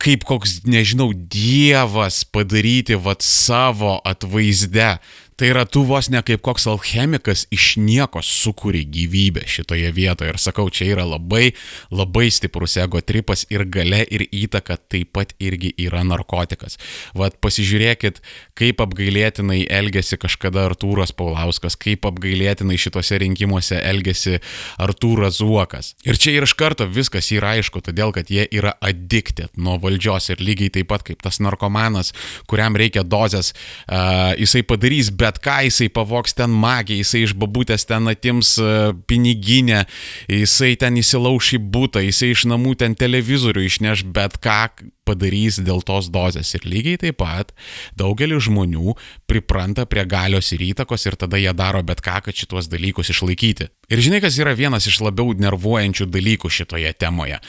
kaip 0.01 0.25
koks, 0.27 0.61
nežinau, 0.67 1.11
dievas 1.13 2.23
padaryti 2.27 2.97
vad 2.99 3.23
savo 3.25 3.97
atvaizde. 4.05 4.95
Tai 5.35 5.49
yra 5.51 5.65
tu 5.67 5.81
vos 5.83 6.07
ne 6.07 6.21
kaip 6.23 6.39
koks 6.47 6.63
alchemikas 6.71 7.41
iš 7.51 7.73
nieko 7.75 8.21
sukūri 8.23 8.85
gyvybę 8.87 9.41
šitoje 9.51 9.89
vietoje. 9.91 10.31
Ir 10.31 10.37
sakau, 10.39 10.69
čia 10.71 10.85
yra 10.93 11.03
labai, 11.03 11.49
labai 11.91 12.29
stiprus 12.31 12.77
ego 12.79 13.01
tripas 13.03 13.43
ir 13.51 13.65
gale 13.67 13.99
ir 14.07 14.23
įtaka 14.31 14.77
taip 14.79 15.11
pat 15.17 15.33
irgi 15.43 15.73
yra 15.83 16.05
narkotikas. 16.07 16.79
Vat 17.19 17.35
pasižiūrėkit, 17.43 18.21
kaip 18.55 18.79
apgailėtinai 18.85 19.65
elgesi 19.75 20.15
kažkada 20.21 20.63
Artūras 20.69 21.11
Paulauskas, 21.11 21.75
kaip 21.75 22.07
apgailėtinai 22.07 22.79
šituose 22.79 23.19
rinkimuose 23.25 23.81
elgesi 23.83 24.39
Artūras 24.79 25.41
Zuokas. 25.41 25.91
Ir 26.07 26.15
čia 26.15 26.37
ir 26.37 26.47
iš 26.47 26.55
karto 26.55 26.87
viskas 26.87 27.33
yra 27.35 27.57
aišku, 27.57 27.83
todėl 27.83 28.15
kad 28.15 28.31
jie 28.31 28.47
yra 28.55 28.77
addicted 28.79 29.51
nuo 29.59 29.75
valdžios 29.83 30.31
ir 30.31 30.39
lygiai 30.39 30.71
taip 30.79 30.93
pat 30.95 31.03
kaip 31.11 31.19
tas 31.27 31.43
narkomanas, 31.43 32.15
kuriam 32.47 32.79
reikia 32.79 33.03
dozės, 33.03 33.51
uh, 33.51 34.31
jisai 34.39 34.63
padarys 34.63 35.11
be 35.11 35.24
bet 35.25 35.41
ką, 35.43 35.57
jisai 35.67 35.89
pavoks 35.93 36.37
ten 36.37 36.53
magiją, 36.53 37.01
jisai 37.01 37.23
iš 37.25 37.35
babutės 37.41 37.87
ten 37.89 38.07
atims 38.11 38.55
e, 38.61 38.71
piniginę, 39.09 39.83
jisai 40.29 40.75
ten 40.79 40.99
įsilauš 41.01 41.55
į 41.57 41.61
būtą, 41.73 42.03
jisai 42.05 42.31
iš 42.35 42.45
namų 42.51 42.75
ten 42.83 42.97
televizorių 42.99 43.65
išneš 43.65 44.05
bet 44.15 44.37
ką 44.43 44.61
padarys 45.05 45.59
dėl 45.61 45.83
tos 45.85 46.09
dozės. 46.13 46.53
Ir 46.57 46.65
lygiai 46.69 47.01
taip 47.01 47.19
pat 47.21 47.53
daugelis 47.97 48.45
žmonių 48.47 48.95
pripranta 49.29 49.85
prie 49.89 50.05
galios 50.09 50.51
ir 50.55 50.65
įtakos 50.71 51.05
ir 51.09 51.17
tada 51.19 51.41
jie 51.41 51.53
daro 51.57 51.83
bet 51.85 52.01
ką, 52.05 52.21
kad 52.25 52.37
šituos 52.37 52.69
dalykus 52.71 53.13
išlaikyti. 53.13 53.69
Ir 53.89 54.01
žinai, 54.01 54.21
kas 54.23 54.39
yra 54.41 54.55
vienas 54.57 54.89
iš 54.89 55.01
labiau 55.05 55.35
nervuojančių 55.37 56.09
dalykų 56.09 56.51
šitoje 56.51 56.93
temoje. 56.97 57.39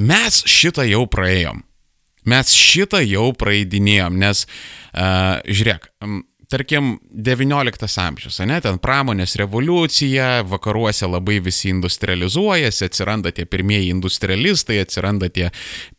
Mes 0.00 0.42
šitą 0.50 0.88
jau 0.88 1.04
praėjom. 1.06 1.62
Mes 2.24 2.54
šitą 2.56 3.02
jau 3.04 3.28
praeidinėjom, 3.36 4.16
nes, 4.16 4.46
žiūrėk, 4.96 5.90
tarkim, 6.48 6.98
19 7.10 7.98
amžius, 8.02 8.38
ne, 8.48 8.58
ten 8.64 8.78
pramonės 8.82 9.36
revoliucija, 9.40 10.44
vakaruose 10.48 11.08
labai 11.08 11.38
visi 11.44 11.70
industrializuojasi, 11.72 12.88
atsiranda 12.88 13.32
tie 13.34 13.46
pirmieji 13.48 13.90
industrialistai, 13.94 14.80
atsiranda 14.82 15.30
tie 15.32 15.50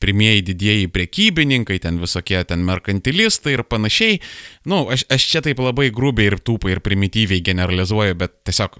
pirmieji 0.03 0.45
didieji 0.51 0.89
prekybininkai, 0.95 1.79
ten 1.83 1.99
visokie 2.01 2.43
ten 2.47 2.65
merkantilistai 2.67 3.55
ir 3.57 3.65
panašiai. 3.69 4.19
Na, 4.65 4.75
nu, 4.75 4.81
aš, 4.95 5.07
aš 5.13 5.29
čia 5.31 5.45
taip 5.45 5.61
labai 5.63 5.91
grubiai 5.95 6.33
ir 6.33 6.39
tūpai 6.43 6.75
ir 6.75 6.83
primityviai 6.85 7.43
generalizuoju, 7.45 8.19
bet 8.19 8.41
tiesiog 8.47 8.79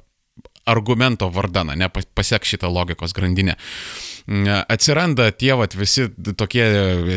argumento 0.66 1.30
vardaną, 1.30 1.76
ne 1.78 1.90
pasiek 1.90 2.46
šitą 2.46 2.70
logikos 2.74 3.14
grandinę. 3.14 3.56
Atsiranda 4.68 5.30
tie 5.38 5.54
vat, 5.58 5.76
visi 5.78 6.08
tokie 6.38 6.66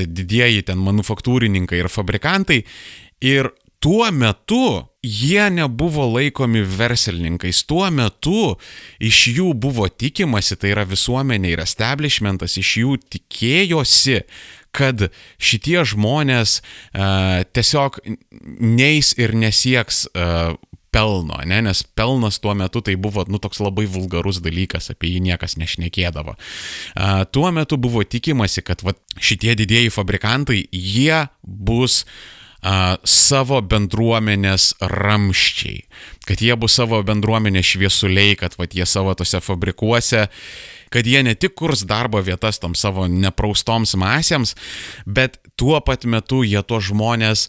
didieji 0.05 0.67
ten 0.69 0.81
manufaktūrininkai 0.85 1.81
ir 1.81 1.89
fabrikantai 1.89 2.61
ir 3.25 3.49
tuo 3.81 4.11
metu 4.13 4.85
jie 5.03 5.51
nebuvo 5.51 6.07
laikomi 6.13 6.63
verslininkais, 6.63 7.63
tuo 7.67 7.87
metu 7.95 8.57
iš 9.01 9.21
jų 9.37 9.53
buvo 9.55 9.89
tikimasi, 9.89 10.59
tai 10.59 10.75
yra 10.75 10.85
visuomenė 10.89 11.55
ir 11.55 11.63
establishmentas 11.63 12.59
iš 12.59 12.77
jų 12.83 12.97
tikėjosi, 13.15 14.23
kad 14.75 15.09
šitie 15.41 15.81
žmonės 15.89 16.59
uh, 16.61 17.45
tiesiog 17.57 18.01
neis 18.61 19.15
ir 19.17 19.33
nesieks 19.39 20.07
uh, 20.11 20.59
pelno, 20.93 21.39
ne? 21.47 21.61
nes 21.65 21.83
pelnas 21.97 22.41
tuo 22.43 22.55
metu 22.59 22.83
tai 22.85 22.97
buvo 23.01 23.25
nu, 23.31 23.41
toks 23.41 23.63
labai 23.63 23.87
vulgarus 23.89 24.43
dalykas, 24.45 24.91
apie 24.93 25.15
jį 25.15 25.23
niekas 25.31 25.57
nešnekėdavo. 25.61 26.35
Uh, 26.35 27.23
tuo 27.33 27.53
metu 27.55 27.79
buvo 27.81 28.03
tikimasi, 28.03 28.67
kad 28.67 28.83
va, 28.85 28.97
šitie 29.17 29.55
didieji 29.57 29.95
fabrikantai, 29.95 30.65
jie 30.73 31.23
bus 31.43 32.03
uh, 32.03 32.38
savo 33.05 33.61
bendruomenės 33.63 34.73
ramščiai, 34.81 35.85
kad 36.27 36.43
jie 36.43 36.57
bus 36.59 36.75
savo 36.81 36.99
bendruomenės 37.07 37.75
šviesuliai, 37.75 38.35
kad 38.41 38.59
va, 38.59 38.67
jie 38.67 38.87
savo 38.87 39.15
tose 39.15 39.41
fabrikuose 39.45 40.27
kad 40.89 41.07
jie 41.07 41.23
ne 41.23 41.35
tik 41.37 41.53
kurs 41.59 41.85
darbo 41.85 42.21
vietas 42.25 42.61
tom 42.63 42.75
savo 42.79 43.07
nepraustoms 43.13 43.93
masėms, 44.01 44.55
bet 45.05 45.37
tuo 45.61 45.81
pat 45.85 46.07
metu 46.09 46.41
jie 46.47 46.63
to 46.65 46.81
žmonės 46.81 47.49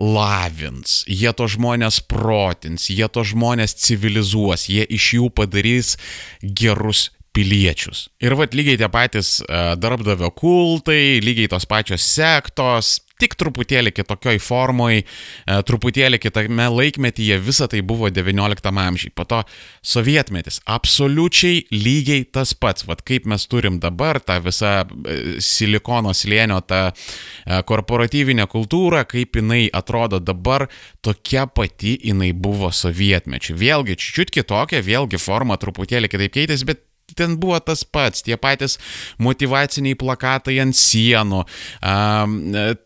lavins, 0.00 1.02
jie 1.06 1.32
to 1.36 1.46
žmonės 1.50 2.00
protins, 2.08 2.88
jie 2.90 3.06
to 3.12 3.24
žmonės 3.26 3.76
civilizuos, 3.84 4.66
jie 4.72 4.86
iš 4.88 5.12
jų 5.18 5.30
padarys 5.36 5.96
gerus 6.42 7.10
piliečius. 7.36 8.08
Ir 8.18 8.34
vad 8.38 8.56
lygiai 8.56 8.80
tie 8.80 8.88
patys 8.90 9.38
darbdavio 9.78 10.32
kultai, 10.34 11.20
lygiai 11.22 11.52
tos 11.52 11.68
pačios 11.68 12.06
sektos, 12.16 12.98
tik 13.20 13.36
truputėlį 13.40 13.92
kitokioj 13.94 14.40
formoj, 14.42 15.00
e, 15.00 15.58
truputėlį 15.68 16.20
kitame 16.22 16.68
laikmetyje, 16.72 17.38
visa 17.44 17.68
tai 17.70 17.82
buvo 17.86 18.10
XIX 18.10 18.82
amžiai. 18.84 19.12
Po 19.14 19.26
to 19.28 19.42
sovietmetis, 19.82 20.60
absoliučiai 20.70 21.64
lygiai 21.74 22.26
tas 22.32 22.54
pats, 22.54 22.86
vad 22.88 23.04
kaip 23.06 23.28
mes 23.30 23.46
turim 23.50 23.80
dabar 23.82 24.20
tą 24.24 24.40
visą 24.44 24.74
e, 24.82 25.18
silikono 25.44 26.14
slėnio, 26.16 26.60
tą 26.66 26.82
e, 26.90 27.62
korporatyvinę 27.68 28.48
kultūrą, 28.50 29.04
kaip 29.10 29.40
jinai 29.40 29.66
atrodo 29.72 30.20
dabar, 30.20 30.68
tokia 31.04 31.46
pati 31.46 31.96
jinai 32.10 32.32
buvo 32.32 32.72
sovietmečiu. 32.74 33.56
Vėlgi, 33.60 33.98
čiut 34.00 34.32
kitokia, 34.34 34.82
vėlgi 34.84 35.20
forma 35.20 35.58
truputėlį 35.60 36.10
kitaip 36.12 36.38
keitėsi, 36.38 36.68
bet 36.68 36.86
ten 37.18 37.36
buvo 37.40 37.58
tas 37.62 37.84
pats, 37.84 38.24
tie 38.26 38.36
patys 38.40 38.78
motivaciniai 39.22 39.98
plakatai 39.98 40.58
ant 40.62 40.76
sienų, 40.76 41.42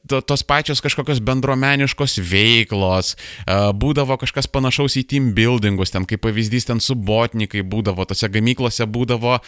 tos 0.08 0.44
pačios 0.46 0.82
kažkokios 0.84 1.22
bendromeniškos 1.24 2.18
veiklos, 2.24 3.14
būdavo 3.80 4.18
kažkas 4.22 4.48
panašaus 4.50 4.98
į 5.00 5.04
team 5.14 5.30
buildingus, 5.36 5.94
ten 5.94 6.06
kaip 6.08 6.24
pavyzdys 6.24 6.68
ten 6.70 6.82
subotnikai 6.82 7.64
būdavo, 7.66 8.06
tose 8.08 8.30
gamyklose 8.32 8.86
būdavo 8.90 9.38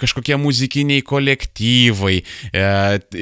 kažkokie 0.00 0.36
muzikiniai 0.40 1.02
kolektyvai 1.06 2.16
e, 2.18 2.64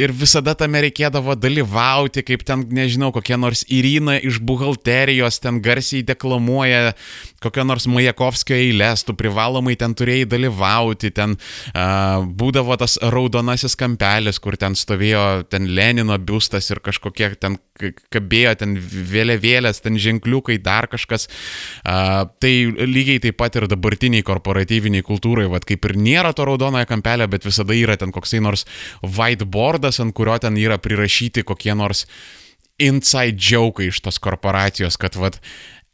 ir 0.02 0.14
visada 0.16 0.54
tame 0.58 0.82
reikėdavo 0.86 1.36
dalyvauti, 1.38 2.24
kaip 2.26 2.44
ten, 2.46 2.64
nežinau, 2.74 3.10
kokia 3.14 3.38
nors 3.40 3.64
Irina 3.72 4.16
iš 4.18 4.40
buhalterijos 4.46 5.40
ten 5.42 5.60
garsiai 5.64 6.04
deklamuoja 6.06 6.94
kokią 7.40 7.64
nors 7.68 7.86
Majakovskio 7.90 8.56
eilės, 8.58 9.04
tu 9.06 9.14
privalomai 9.18 9.76
ten 9.80 9.94
turėjai 9.96 10.28
dalyvauti, 10.30 11.12
ten 11.16 11.36
uh, 11.36 12.24
būdavo 12.24 12.76
tas 12.80 12.98
raudonasis 13.00 13.76
kampelis, 13.80 14.40
kur 14.42 14.58
ten 14.60 14.76
stovėjo 14.78 15.46
ten 15.50 15.68
Lenino 15.76 16.18
biustas 16.18 16.70
ir 16.70 16.82
kažkokie 16.84 17.32
ten 17.40 17.58
kabėjo 18.12 18.52
ten 18.60 18.74
vėliavėlės, 18.76 19.80
ten 19.80 19.96
ženkliukai, 20.00 20.58
dar 20.60 20.88
kažkas. 20.92 21.28
Uh, 21.80 22.28
tai 22.42 22.52
lygiai 22.68 23.22
taip 23.24 23.38
pat 23.40 23.56
ir 23.56 23.68
dabartiniai 23.70 24.26
korporatyviniai 24.26 25.06
kultūrai, 25.06 25.48
vad 25.50 25.64
kaip 25.68 25.88
ir 25.88 25.96
nėra 25.96 26.34
to 26.36 26.44
raudonojo 26.48 26.88
kampelio, 26.90 27.28
bet 27.30 27.48
visada 27.48 27.76
yra 27.76 27.96
ten 28.00 28.12
koksai 28.12 28.42
nors 28.44 28.66
whiteboardas, 29.00 30.02
ant 30.04 30.16
kurio 30.16 30.36
ten 30.42 30.60
yra 30.60 30.76
prirašyti 30.82 31.46
kokie 31.48 31.72
nors 31.78 32.04
inside 32.80 33.36
joke 33.36 33.84
iš 33.84 34.00
tos 34.00 34.18
korporacijos, 34.22 34.96
kad 35.00 35.16
vad 35.20 35.36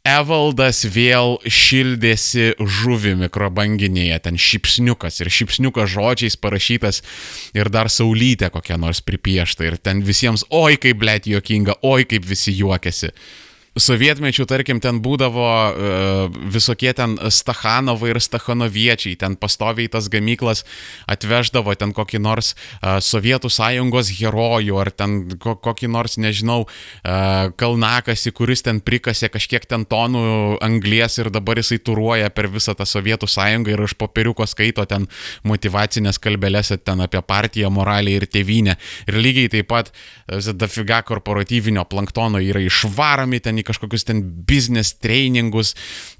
Evaldas 0.07 0.85
vėl 0.87 1.35
šildėsi 1.43 2.53
žuvį 2.57 3.15
mikrobanginėje, 3.25 4.19
ten 4.23 4.37
šipsniukas 4.39 5.19
ir 5.19 5.31
šipsniukas 5.33 5.91
žodžiais 5.91 6.39
parašytas 6.39 7.01
ir 7.57 7.67
dar 7.73 7.91
saulytė 7.91 8.47
kokia 8.53 8.79
nors 8.79 9.03
pripiešta 9.03 9.67
ir 9.67 9.75
ten 9.81 10.05
visiems, 10.07 10.45
oi 10.47 10.79
kaip 10.79 11.01
blėt 11.01 11.27
juokinga, 11.27 11.81
oi 11.83 12.07
kaip 12.07 12.23
visi 12.29 12.55
juokiasi 12.55 13.11
sovietmečių, 13.81 14.45
tarkim, 14.49 14.81
ten 14.83 15.01
būdavo 15.03 15.45
uh, 15.47 16.37
visokie 16.53 16.91
ten 16.97 17.15
Stachanovai 17.17 18.13
ir 18.13 18.19
Stachanoviečiai, 18.23 19.17
ten 19.19 19.37
pastoviai 19.39 19.89
tas 19.91 20.09
gamyklas 20.11 20.63
atveždavo 21.09 21.75
ten 21.77 21.93
kokį 21.95 22.21
nors 22.23 22.53
uh, 22.55 22.97
Sovietų 23.03 23.51
sąjungos 23.53 24.11
herojų 24.17 24.79
ar 24.81 24.91
ten 24.91 25.17
ko, 25.41 25.55
kokį 25.61 25.91
nors, 25.93 26.17
nežinau, 26.21 26.63
uh, 26.65 27.51
kalnakasi, 27.59 28.33
kuris 28.35 28.65
ten 28.65 28.81
prikasė 28.81 29.29
kažkiek 29.33 29.67
ten 29.69 29.85
tonų 29.89 30.23
anglies 30.65 31.19
ir 31.21 31.31
dabar 31.33 31.61
jisai 31.61 31.79
turuoja 31.79 32.31
per 32.33 32.49
visą 32.53 32.75
tą 32.77 32.87
Sovietų 32.87 33.29
sąjungą 33.29 33.75
ir 33.75 33.85
iš 33.85 33.97
popieriuko 33.99 34.47
skaito 34.49 34.85
ten 34.89 35.07
motivacinės 35.47 36.21
kalbelės 36.23 36.73
ten 36.83 37.05
apie 37.05 37.21
partiją, 37.21 37.69
moralę 37.73 38.17
ir 38.17 38.27
tėvynę. 38.31 38.77
Ir 39.07 39.19
lygiai 39.21 39.51
taip 39.51 39.69
pat 39.69 39.91
dafiga 40.57 41.01
korporatyvinio 41.07 41.85
planktono 41.89 42.41
yra 42.43 42.61
išvaromi 42.63 43.39
ten 43.43 43.59
į 43.61 43.66
kažkokius 43.67 44.07
ten 44.07 44.21
biznes 44.47 44.93
treningus, 45.01 45.73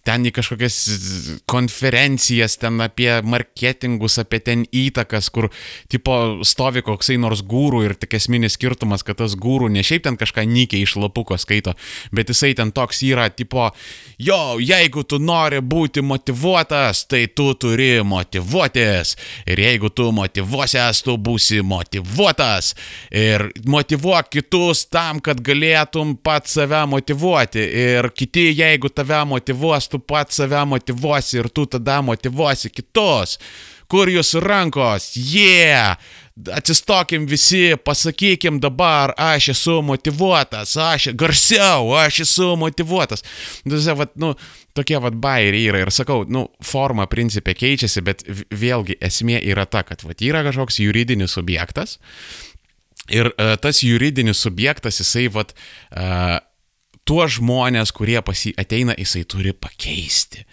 ten 0.08 0.26
į 0.28 0.34
kažkokias 0.36 0.78
konferencijas, 1.50 2.58
ten 2.62 2.80
apie 2.84 3.10
marketingus, 3.28 4.18
apie 4.22 4.40
ten 4.44 4.66
įtakas, 4.72 5.30
kur 5.34 5.50
tipo 5.92 6.46
stovi 6.48 6.84
koksai 6.86 7.18
nors 7.22 7.44
gūrų 7.48 7.84
ir 7.88 7.96
tik 8.00 8.18
esminis 8.20 8.58
skirtumas, 8.58 9.04
kad 9.08 9.20
tas 9.22 9.36
gūrų 9.40 9.70
ne 9.74 9.84
šiaip 9.86 10.06
ten 10.08 10.20
kažką 10.20 10.46
nykiai 10.48 10.86
iš 10.86 10.98
lapuko 11.02 11.38
skaito, 11.40 11.76
bet 12.16 12.32
jisai 12.32 12.54
ten 12.58 12.72
toks 12.76 13.04
yra, 13.08 13.28
tipo, 13.34 13.70
jo, 14.22 14.40
jeigu 14.64 15.04
tu 15.08 15.20
nori 15.24 15.60
būti 15.64 16.04
motivuotas, 16.06 17.06
tai 17.10 17.26
tu 17.28 17.52
turi 17.60 17.98
motivuotis. 18.04 19.16
Ir 19.48 19.60
jeigu 19.62 19.92
tu 19.94 20.10
motivuosies, 20.16 21.04
tu 21.06 21.18
būsi 21.22 21.62
motivuotas. 21.66 22.74
Ir 23.12 23.50
motivuok 23.68 24.32
kitus 24.34 24.86
tam, 24.92 25.22
kad 25.24 25.42
galėtum 25.44 26.16
pat 26.24 26.50
save 26.52 26.84
motivuoti 26.90 27.37
motivuoti 27.38 27.60
ir 27.60 28.10
kiti, 28.16 28.54
jeigu 28.58 28.90
tave 28.90 29.26
motivuos, 29.26 29.88
tu 29.90 30.00
pats 30.00 30.36
save 30.36 30.66
motivuosi 30.66 31.38
ir 31.38 31.50
tu 31.50 31.66
tada 31.66 32.02
motivuosi 32.02 32.70
kitus. 32.70 33.38
Kur 33.88 34.10
jūsų 34.10 34.42
rankos? 34.44 35.16
Jie! 35.16 35.70
Yeah! 35.70 35.98
Atsistokim 36.54 37.26
visi, 37.26 37.78
pasakykim 37.82 38.60
dabar, 38.62 39.14
aš 39.18 39.50
esu 39.56 39.82
motivuotas, 39.82 40.76
aš 40.78 41.08
garsiau, 41.16 41.96
aš 41.96 42.20
esu 42.26 42.56
motivuotas. 42.60 43.24
Nu, 43.66 43.80
vat, 43.96 44.12
nu, 44.20 44.36
tokie 44.76 45.00
vad 45.02 45.16
bairiai 45.18 45.72
yra 45.72 45.82
ir 45.82 45.90
sakau, 45.90 46.28
nu, 46.30 46.50
forma 46.62 47.08
principė 47.08 47.56
keičiasi, 47.58 48.04
bet 48.06 48.22
vėlgi 48.52 49.00
esmė 49.02 49.40
yra 49.50 49.66
ta, 49.66 49.82
kad 49.88 50.04
vat, 50.06 50.22
yra 50.22 50.44
kažkoks 50.46 50.78
juridinis 50.84 51.34
subjektas 51.40 51.98
ir 53.10 53.30
uh, 53.32 53.56
tas 53.62 53.82
juridinis 53.84 54.42
subjektas, 54.44 55.00
jisai 55.02 55.28
vat, 55.34 55.54
uh, 55.92 56.38
tuos 57.08 57.38
žmonės, 57.40 57.94
kurie 57.96 58.20
pas 58.26 58.46
jį 58.46 58.54
ateina, 58.60 58.96
jisai 59.00 59.24
turi 59.30 59.56
pakeisti. 59.56 60.46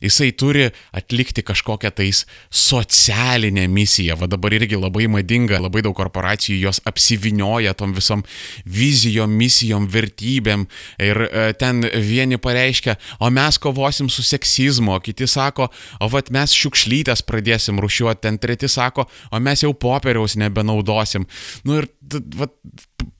Jisai 0.00 0.30
turi 0.32 0.70
atlikti 0.96 1.42
kažkokią 1.44 1.90
tais 1.92 2.22
socialinę 2.48 3.66
misiją. 3.68 4.16
Va 4.16 4.28
dabar 4.32 4.54
irgi 4.56 4.78
labai 4.80 5.04
madinga, 5.12 5.58
labai 5.60 5.82
daug 5.84 5.92
korporacijų 5.98 6.56
jos 6.62 6.80
apsivinioja 6.88 7.74
tom 7.76 7.92
visom 7.92 8.24
vizijom, 8.64 9.34
misijom, 9.36 9.90
vertybėm. 9.92 10.64
Ir 11.04 11.20
e, 11.26 11.44
ten 11.60 11.84
vieni 11.84 12.40
pareiškia, 12.40 12.96
o 13.20 13.28
mes 13.28 13.60
kovosim 13.60 14.08
su 14.08 14.24
seksizmu, 14.24 14.96
o 14.96 15.04
kiti 15.04 15.28
sako, 15.28 15.68
o 16.00 16.08
vat 16.08 16.32
mes 16.32 16.56
šiukšlytės 16.56 17.26
pradėsim 17.28 17.84
rušiuoti, 17.84 18.24
ten 18.24 18.40
treti 18.40 18.72
sako, 18.72 19.04
o 19.28 19.44
mes 19.44 19.66
jau 19.66 19.74
popieriaus 19.76 20.40
nebenaudosim. 20.40 21.28
Nu 21.68 21.82
ir 21.82 21.92
vat, 22.40 22.56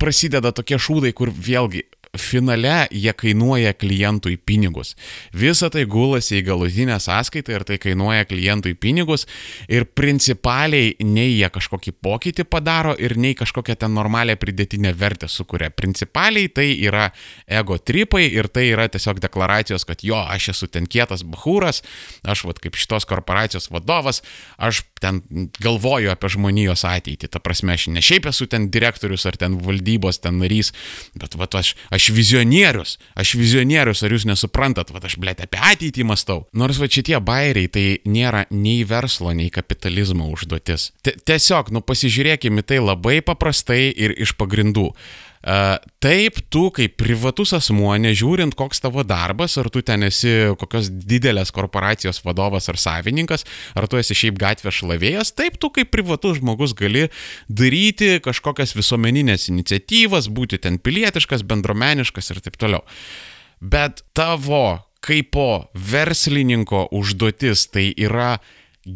prasideda 0.00 0.56
tokie 0.56 0.80
šūdai, 0.80 1.12
kur 1.12 1.28
vėlgi 1.28 1.89
finale 2.18 2.88
jie 2.90 3.12
kainuoja 3.12 3.74
klientui 3.74 4.36
pinigus. 4.36 4.96
Visa 5.34 5.70
tai 5.70 5.84
gulasi 5.86 6.40
į 6.40 6.46
galutinę 6.48 6.96
sąskaitą 6.98 7.54
ir 7.54 7.64
tai 7.64 7.78
kainuoja 7.78 8.24
klientui 8.26 8.74
pinigus 8.74 9.26
ir 9.70 9.86
principaliai 9.86 10.96
nei 11.06 11.36
jie 11.36 11.50
kažkokį 11.54 11.94
pokytį 12.02 12.46
padaro 12.50 12.96
ir 12.98 13.14
nei 13.14 13.36
kažkokią 13.38 13.76
ten 13.78 13.94
normalią 13.94 14.34
pridėtinę 14.42 14.92
vertę 14.98 15.28
sukuria. 15.30 15.70
Principaliai 15.70 16.50
tai 16.50 16.66
yra 16.82 17.12
ego 17.46 17.78
tripai 17.78 18.26
ir 18.26 18.50
tai 18.50 18.66
yra 18.72 18.88
tiesiog 18.90 19.22
deklaracijos, 19.22 19.86
kad 19.86 20.02
jo, 20.02 20.18
aš 20.18 20.50
esu 20.56 20.66
ten 20.66 20.90
kietas 20.90 21.22
bahūras, 21.22 21.84
aš 22.26 22.44
vad 22.48 22.58
kaip 22.58 22.74
šitos 22.74 23.06
korporacijos 23.06 23.70
vadovas, 23.70 24.24
aš 24.58 24.82
ten 25.00 25.22
galvoju 25.62 26.10
apie 26.10 26.32
žmonijos 26.34 26.82
ateitį. 26.88 27.30
Ta 27.30 27.38
prasme, 27.38 27.78
aš 27.78 27.86
ne 27.94 28.02
šiaip 28.02 28.26
esu 28.32 28.50
ten 28.50 28.66
direktorius 28.74 29.28
ar 29.30 29.38
ten 29.38 29.60
valdybos 29.62 30.18
ten 30.24 30.42
narys, 30.42 30.74
bet 31.14 31.38
vad 31.38 31.54
aš, 31.54 31.76
aš 31.94 31.99
aš 32.00 32.08
vizionierius, 32.16 32.96
aš 33.20 33.34
vizionierius, 33.36 34.00
ar 34.02 34.14
jūs 34.14 34.24
nesuprantat, 34.28 34.92
va 34.94 35.02
aš 35.04 35.18
blėt 35.20 35.42
apie 35.44 35.60
ateitį 35.60 36.06
mastau. 36.08 36.46
Nors 36.56 36.80
va 36.80 36.88
šitie 36.88 37.18
bairiai 37.20 37.68
tai 37.68 37.84
nėra 38.08 38.46
nei 38.50 38.86
verslo, 38.88 39.34
nei 39.36 39.52
kapitalizmo 39.52 40.30
užduotis. 40.32 40.90
T 41.04 41.12
Tiesiog, 41.28 41.68
nu 41.74 41.84
pasižiūrėkime 41.84 42.64
tai 42.64 42.80
labai 42.80 43.20
paprastai 43.24 43.90
ir 43.92 44.16
iš 44.16 44.32
pagrindų. 44.40 44.88
Taip, 45.40 46.40
tu 46.52 46.66
kaip 46.76 46.98
privatus 47.00 47.54
asmuo, 47.56 47.94
nežiūrint 47.96 48.52
koks 48.58 48.82
tavo 48.84 49.00
darbas, 49.08 49.54
ar 49.56 49.70
tu 49.72 49.80
ten 49.80 50.04
esi 50.04 50.52
kokios 50.60 50.90
didelės 50.92 51.48
korporacijos 51.56 52.20
vadovas 52.26 52.68
ar 52.68 52.76
savininkas, 52.76 53.46
ar 53.72 53.88
tu 53.88 53.96
esi 53.96 54.16
šiaip 54.18 54.36
gatvės 54.40 54.82
šlavėjas, 54.82 55.32
taip, 55.32 55.56
tu 55.56 55.72
kaip 55.72 55.88
privatus 55.94 56.42
žmogus 56.42 56.76
gali 56.76 57.06
daryti 57.48 58.18
kažkokias 58.20 58.76
visuomeninės 58.76 59.48
iniciatyvas, 59.48 60.28
būti 60.28 60.60
ten 60.60 60.76
pilietiškas, 60.76 61.46
bendromeniškas 61.48 62.34
ir 62.34 62.44
taip 62.44 62.60
toliau. 62.60 62.84
Bet 63.64 64.04
tavo 64.12 64.84
kaip 65.00 65.32
po 65.32 65.50
verslininko 65.72 66.90
užduotis 66.92 67.64
tai 67.72 67.88
yra 67.96 68.34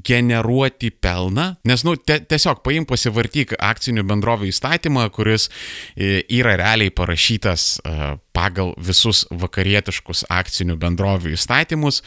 generuoti 0.05 0.91
pelną, 0.91 1.51
nes, 1.69 1.85
nu, 1.87 1.97
te, 1.97 2.19
tiesiog 2.25 2.63
paim 2.67 2.87
pasivartyk 2.89 3.57
akcinių 3.59 4.05
bendrovių 4.09 4.51
įstatymą, 4.51 5.09
kuris 5.15 5.49
e, 5.95 6.23
yra 6.39 6.57
realiai 6.61 6.93
parašytas 6.95 7.67
e, 7.79 8.15
pagal 8.35 8.75
visus 8.81 9.25
vakarietiškus 9.31 10.27
akcinių 10.33 10.79
bendrovių 10.81 11.35
įstatymus. 11.39 12.03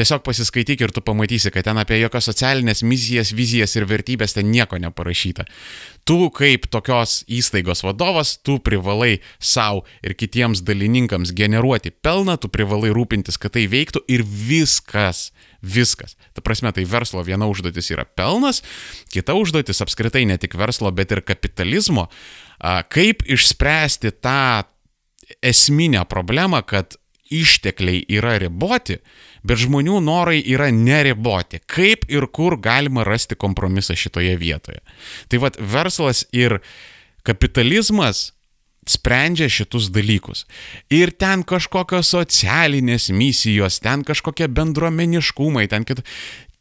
Tiesiog 0.00 0.22
pasiskaityk 0.24 0.80
ir 0.80 0.92
tu 0.96 1.02
pamatysi, 1.04 1.50
kad 1.52 1.66
ten 1.66 1.76
apie 1.76 1.98
jokios 2.00 2.24
socialinės 2.30 2.80
misijas, 2.88 3.34
vizijas 3.36 3.74
ir 3.76 3.84
vertybės 3.84 4.32
ten 4.32 4.48
nieko 4.48 4.78
neparašyta. 4.80 5.44
Tu 6.08 6.16
kaip 6.32 6.64
tokios 6.72 7.18
įstaigos 7.28 7.84
vadovas, 7.84 8.38
tu 8.40 8.56
privalai 8.64 9.18
savo 9.36 9.82
ir 10.00 10.14
kitiems 10.16 10.62
dalininkams 10.64 11.34
generuoti 11.36 11.92
pelną, 11.92 12.38
tu 12.40 12.48
privalai 12.48 12.94
rūpintis, 12.96 13.36
kad 13.36 13.52
tai 13.58 13.66
veiktų 13.68 14.06
ir 14.08 14.24
viskas 14.24 15.28
Viskas. 15.60 16.14
Ta 16.32 16.40
prasme, 16.40 16.72
tai 16.72 16.86
verslo 16.88 17.20
viena 17.20 17.44
užduotis 17.50 17.90
yra 17.92 18.06
pelnas, 18.08 18.62
kita 19.12 19.34
užduotis 19.36 19.82
apskritai 19.84 20.22
ne 20.24 20.38
tik 20.40 20.56
verslo, 20.56 20.88
bet 20.88 21.12
ir 21.12 21.20
kapitalizmo. 21.20 22.06
Kaip 22.88 23.26
išspręsti 23.28 24.14
tą 24.24 24.64
esminę 25.44 26.06
problemą, 26.08 26.62
kad 26.64 26.96
ištekliai 27.28 28.06
yra 28.08 28.38
riboti, 28.40 28.98
bet 29.46 29.62
žmonių 29.62 30.00
norai 30.04 30.40
yra 30.40 30.70
neriboti. 30.74 31.62
Kaip 31.66 32.06
ir 32.12 32.26
kur 32.32 32.58
galima 32.60 33.04
rasti 33.06 33.38
kompromisą 33.38 33.96
šitoje 33.98 34.36
vietoje. 34.40 34.82
Tai 35.28 35.42
vad 35.46 35.58
verslas 35.60 36.24
ir 36.32 36.60
kapitalizmas 37.26 38.30
sprendžia 38.88 39.48
šitus 39.52 39.90
dalykus. 39.92 40.46
Ir 40.90 41.12
ten 41.12 41.44
kažkokios 41.46 42.10
socialinės 42.14 43.10
misijos, 43.12 43.80
ten 43.84 44.04
kažkokie 44.06 44.50
bendruomeniškumai, 44.50 45.68
ten 45.70 45.86
kit... 45.88 46.04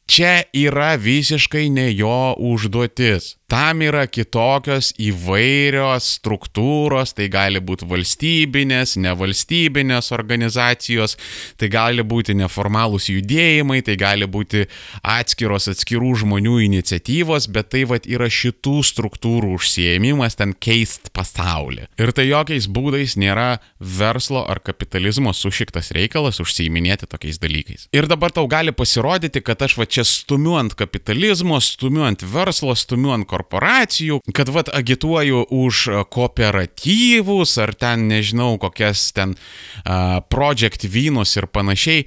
Čia 0.09 0.41
yra 0.57 0.95
visiškai 0.97 1.67
ne 1.69 1.91
jo 1.93 2.33
užduotis. 2.41 3.35
Tam 3.49 3.81
yra 3.81 4.03
kitokios 4.05 4.91
įvairios 5.01 6.05
struktūros, 6.19 7.15
tai 7.17 7.25
gali 7.33 7.57
būti 7.57 7.87
valstybinės, 7.89 8.93
nevalstybinės 9.01 10.11
organizacijos, 10.13 11.15
tai 11.57 11.71
gali 11.73 12.05
būti 12.05 12.35
neformalūs 12.37 13.07
judėjimai, 13.09 13.79
tai 13.87 13.95
gali 13.97 14.27
būti 14.29 14.67
atskiros 15.01 15.65
atskirų 15.71 16.11
žmonių 16.21 16.59
iniciatyvos, 16.67 17.47
bet 17.49 17.71
tai 17.73 17.87
vad 17.89 18.05
yra 18.05 18.27
šitų 18.29 18.83
struktūrų 18.91 19.55
užsiemimas 19.57 20.37
ten 20.37 20.53
keist 20.53 21.09
pasaulį. 21.17 21.87
Ir 21.97 22.13
tai 22.13 22.27
jokiais 22.29 22.69
būdais 22.69 23.17
nėra 23.17 23.57
verslo 23.79 24.45
ar 24.45 24.61
kapitalizmo 24.61 25.33
sušiktas 25.33 25.89
reikalas 25.97 26.37
užsiiminėti 26.45 27.09
tokiais 27.09 27.41
dalykais. 27.41 27.89
Ir 27.97 28.05
dabar 28.05 28.29
tau 28.29 28.45
gali 28.45 28.77
pasirodyti, 28.77 29.41
kad 29.41 29.65
aš 29.65 29.79
va 29.81 29.89
čia 29.89 30.05
stumiu 30.05 30.53
ant 30.61 30.77
kapitalizmo, 30.77 31.57
stumiu 31.57 32.05
ant 32.05 32.21
verslo, 32.21 32.77
stumiu 32.77 33.17
ant 33.17 33.25
korporacijų 33.25 33.38
korporacijų, 33.39 34.19
kad 34.35 34.51
vad 34.51 34.69
agituoju 34.73 35.45
už 35.49 35.85
kooperatyvus 36.11 37.57
ar 37.63 37.73
ten 37.73 38.07
nežinau 38.11 38.57
kokias 38.59 39.11
ten 39.15 39.35
uh, 39.35 40.19
project 40.29 40.83
vynus 40.83 41.37
ir 41.39 41.47
panašiai. 41.47 42.05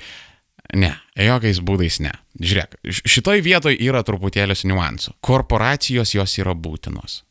Ne, 0.72 0.94
jokiais 1.18 1.58
būdais 1.60 1.98
ne. 2.00 2.12
Žiūrėk, 2.40 2.78
šitoj 2.88 3.42
vietoj 3.44 3.76
yra 3.76 4.00
truputėlis 4.06 4.64
niuansų. 4.64 5.18
Korporacijos 5.20 6.14
jos 6.14 6.38
yra 6.40 6.54
būtinos. 6.56 7.22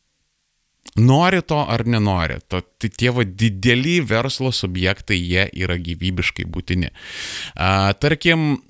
Nori 0.98 1.40
to 1.46 1.56
ar 1.72 1.86
nenori, 1.88 2.36
to, 2.50 2.60
tai 2.78 2.90
tie 2.90 3.10
va 3.14 3.24
dideli 3.24 4.00
verslo 4.04 4.50
subjektai, 4.52 5.16
jie 5.16 5.46
yra 5.62 5.78
gyvybiškai 5.80 6.44
būtini. 6.52 6.90
A, 7.54 7.94
tarkim, 7.96 8.60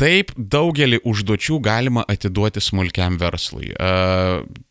Taip, 0.00 0.30
daugelį 0.32 1.02
užduočių 1.04 1.58
galima 1.60 2.00
atiduoti 2.08 2.62
smulkiam 2.64 3.18
verslui. 3.20 3.68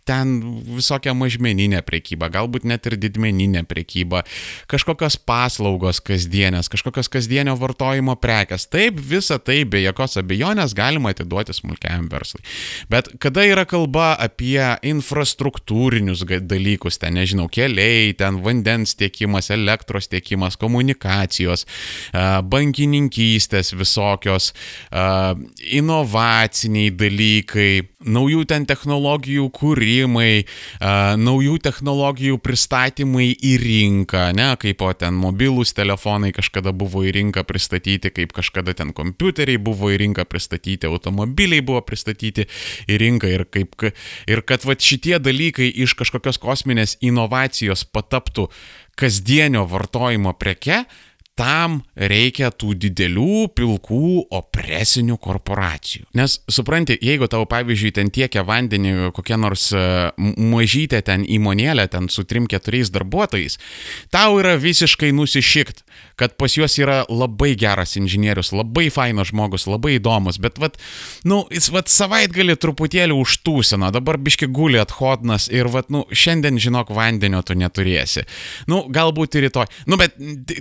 Ten 0.09 0.35
visokia 0.65 1.13
mažmeninė 1.13 1.83
priekyba, 1.85 2.31
galbūt 2.33 2.65
net 2.65 2.87
ir 2.89 2.97
didmeninė 2.97 3.61
priekyba, 3.69 4.23
kažkokios 4.71 5.19
paslaugos 5.29 6.01
kasdienės, 6.01 6.71
kažkokios 6.73 7.11
kasdienio 7.13 7.53
vartojimo 7.59 8.15
prekes. 8.17 8.65
Taip, 8.73 8.97
visa 8.97 9.37
tai 9.37 9.61
be 9.69 9.83
jokios 9.83 10.17
abejonės 10.17 10.73
galima 10.77 11.13
atiduoti 11.13 11.53
smulkiam 11.53 12.07
verslui. 12.09 12.41
Bet 12.89 13.11
kada 13.21 13.45
yra 13.45 13.67
kalba 13.69 14.15
apie 14.17 14.57
infrastruktūrinius 14.89 16.25
dalykus, 16.49 16.97
ten 17.01 17.19
nežinau, 17.19 17.45
keliai, 17.51 18.13
ten 18.17 18.41
vandens 18.45 18.95
tiekimas, 18.99 19.51
elektros 19.53 20.09
tiekimas, 20.09 20.57
komunikacijos, 20.59 21.65
bankininkystės 22.49 23.73
visokios, 23.77 24.51
inovaciniai 25.79 26.89
dalykai, 26.97 27.71
naujų 27.99 28.45
ten 28.47 28.65
technologijų 28.69 29.49
kūrimai, 29.55 30.45
naujų 31.19 31.57
technologijų 31.63 32.39
pristatymai 32.43 33.27
į 33.33 33.53
rinką, 33.59 34.23
ne, 34.37 34.47
kaip 34.61 34.83
o 34.85 34.91
ten 34.95 35.17
mobilūs 35.19 35.73
telefonai 35.75 36.31
kažkada 36.35 36.71
buvo 36.71 37.03
į 37.03 37.13
rinką 37.17 37.43
pristatyti, 37.47 38.13
kaip 38.15 38.33
kažkada 38.37 38.75
ten 38.77 38.93
kompiuteriai 38.95 39.59
buvo 39.59 39.91
į 39.91 39.99
rinką 40.05 40.25
pristatyti, 40.29 40.87
automobiliai 40.87 41.65
buvo 41.65 41.83
pristatyti 41.83 42.47
į 42.87 43.01
rinką 43.03 43.33
ir, 43.35 43.45
kaip, 43.51 43.75
ir 44.29 44.43
kad 44.47 44.63
va 44.67 44.77
šitie 44.79 45.19
dalykai 45.19 45.67
iš 45.67 45.97
kažkokios 45.99 46.39
kosminės 46.39 46.95
inovacijos 47.03 47.83
pataptų 47.83 48.47
kasdienio 48.99 49.65
vartojimo 49.67 50.33
preke, 50.39 50.83
tam 51.39 51.79
reikia 51.95 52.51
tų 52.51 52.73
didelių, 52.83 53.49
pilkų, 53.55 54.25
opresinių 54.35 55.15
korporacijų. 55.23 56.09
Nes, 56.19 56.39
supranti, 56.51 56.97
jeigu 57.05 57.29
tau, 57.31 57.45
pavyzdžiui, 57.49 57.93
ten 57.95 58.11
tiekia 58.13 58.43
vandenį 58.47 59.13
kokia 59.15 59.39
nors 59.39 59.69
e, 59.71 59.83
mažytė 60.19 61.01
ten 61.07 61.23
įmonėlė, 61.23 61.87
ten 61.93 62.09
su 62.11 62.25
trim 62.27 62.49
keturiais 62.51 62.91
darbuotojais, 62.91 63.59
tau 64.11 64.39
yra 64.41 64.57
visiškai 64.59 65.13
nusišikt, 65.15 65.85
kad 66.19 66.35
pas 66.39 66.57
juos 66.57 66.75
yra 66.81 67.03
labai 67.07 67.53
geras 67.59 67.95
inžinierius, 67.99 68.51
labai 68.55 68.89
fainas 68.93 69.31
žmogus, 69.31 69.67
labai 69.69 69.97
įdomus, 69.99 70.41
bet, 70.41 70.59
vat, 70.59 70.75
nu, 71.27 71.43
jis, 71.53 71.69
vat, 71.75 71.91
savaitgalį 71.93 72.57
truputėlį 72.59 73.15
užtūsina, 73.21 73.93
dabar 73.95 74.19
biški 74.19 74.49
guli 74.51 74.81
athodnas 74.81 75.47
ir, 75.53 75.69
vat, 75.71 75.91
nu, 75.93 76.03
šiandien, 76.11 76.59
žinok, 76.59 76.91
vandenio 76.95 77.43
tu 77.45 77.55
neturėsi. 77.59 78.25
Nu, 78.67 78.83
galbūt 78.91 79.37
ir 79.37 79.47
rytoj. 79.47 79.69
Nu, 79.89 79.99
bet 79.99 80.17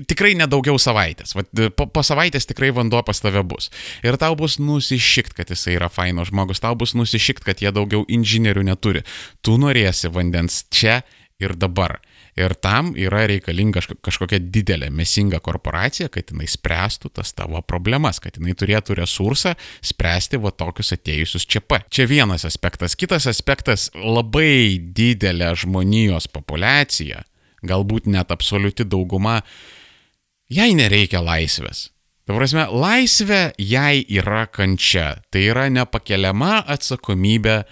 tikrai 0.09 0.37
nedaug 0.38 0.59
daugiau 0.59 0.79
savaitės. 0.81 1.35
Vat, 1.38 1.51
po, 1.77 1.87
po 1.87 2.03
savaitės 2.03 2.49
tikrai 2.49 2.73
vanduo 2.75 3.03
pas 3.07 3.21
tave 3.23 3.42
bus. 3.47 3.71
Ir 4.03 4.18
tau 4.21 4.35
bus 4.38 4.59
nusišikt, 4.59 5.37
kad 5.38 5.51
jisai 5.53 5.77
yra 5.79 5.88
faino 5.92 6.27
žmogus, 6.27 6.62
tau 6.64 6.77
bus 6.79 6.97
nusišikt, 6.99 7.44
kad 7.47 7.62
jie 7.62 7.73
daugiau 7.75 8.05
inžinierių 8.09 8.66
neturi. 8.68 9.05
Tu 9.42 9.57
norėsi 9.61 10.11
vandens 10.12 10.64
čia 10.75 11.03
ir 11.38 11.55
dabar. 11.55 12.01
Ir 12.38 12.55
tam 12.62 12.92
yra 12.94 13.24
reikalinga 13.27 13.83
kažkokia 14.05 14.38
didelė 14.38 14.92
mesinga 14.94 15.40
korporacija, 15.42 16.07
kad 16.12 16.31
jinai 16.31 16.46
spręstų 16.51 17.11
tas 17.18 17.33
tavo 17.35 17.59
problemas, 17.66 18.20
kad 18.22 18.38
jinai 18.38 18.55
turėtų 18.59 19.01
resursą 19.01 19.57
spręsti 19.83 20.38
va 20.42 20.53
tokius 20.55 20.92
atėjusius 20.94 21.48
čia 21.51 21.64
pat. 21.64 21.88
Čia 21.90 22.07
vienas 22.07 22.46
aspektas. 22.46 22.94
Kitas 22.98 23.27
aspektas- 23.27 23.90
labai 24.18 24.79
didelė 24.79 25.51
žmonijos 25.59 26.31
populiacija, 26.31 27.24
galbūt 27.66 28.07
net 28.07 28.31
absoliuti 28.31 28.87
dauguma 28.87 29.42
jai 30.48 30.74
nereikia 30.74 31.20
laisvės. 31.24 31.88
Ta 32.29 32.37
prasme, 32.37 32.66
laisvė 32.68 33.55
jai 33.59 34.05
yra 34.05 34.46
kančia, 34.46 35.22
tai 35.33 35.46
yra 35.48 35.70
nepakeliama 35.72 36.62
atsakomybė, 36.68 37.64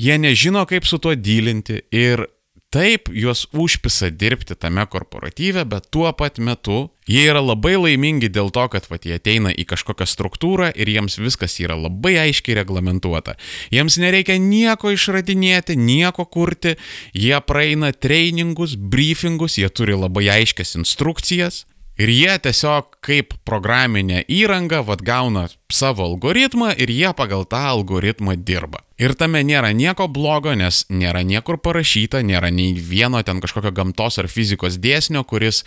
jie 0.00 0.16
nežino, 0.18 0.66
kaip 0.66 0.86
su 0.88 0.98
tuo 0.98 1.12
dylinti 1.14 1.82
ir 1.92 2.24
taip 2.72 3.10
juos 3.12 3.44
užpisa 3.52 4.08
dirbti 4.10 4.56
tame 4.56 4.86
korporatyve, 4.88 5.64
bet 5.68 5.90
tuo 5.92 6.08
pat 6.16 6.38
metu 6.40 6.88
jie 7.08 7.24
yra 7.28 7.42
labai 7.44 7.74
laimingi 7.76 8.30
dėl 8.32 8.48
to, 8.54 8.64
kad 8.72 8.86
vat, 8.88 9.04
jie 9.04 9.18
ateina 9.18 9.52
į 9.52 9.66
kažkokią 9.68 10.06
struktūrą 10.08 10.70
ir 10.72 10.88
jiems 10.88 11.18
viskas 11.20 11.58
yra 11.60 11.76
labai 11.76 12.14
aiškiai 12.22 12.56
reglamentuota. 12.62 13.36
Jiems 13.74 13.98
nereikia 14.00 14.38
nieko 14.40 14.94
išradinėti, 14.94 15.76
nieko 15.76 16.24
kurti, 16.24 16.76
jie 17.12 17.36
praeina 17.44 17.92
treningus, 17.92 18.76
briefingus, 18.76 19.58
jie 19.60 19.68
turi 19.68 19.98
labai 19.98 20.30
aiškias 20.38 20.76
instrukcijas 20.80 21.64
Ir 22.00 22.08
jie 22.08 22.32
tiesiog 22.40 22.96
kaip 23.04 23.34
programinė 23.44 24.22
įranga, 24.32 24.80
vad 24.86 25.02
gauna 25.04 25.44
savo 25.72 26.06
algoritmą 26.06 26.70
ir 26.80 26.88
jie 26.88 27.10
pagal 27.16 27.44
tą 27.44 27.60
algoritmą 27.74 28.38
dirba. 28.40 28.80
Ir 28.96 29.12
tame 29.18 29.42
nėra 29.44 29.74
nieko 29.76 30.06
blogo, 30.08 30.54
nes 30.56 30.86
nėra 30.88 31.20
niekur 31.26 31.58
parašyta, 31.60 32.22
nėra 32.24 32.48
nei 32.54 32.72
vieno 32.72 33.20
ten 33.26 33.42
kažkokio 33.44 33.74
gamtos 33.76 34.16
ar 34.22 34.30
fizikos 34.32 34.80
dėsnio, 34.80 35.24
kuris 35.28 35.64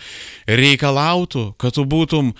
reikalautų, 0.50 1.52
kad 1.60 1.78
tu 1.78 1.86
būtum 1.86 2.32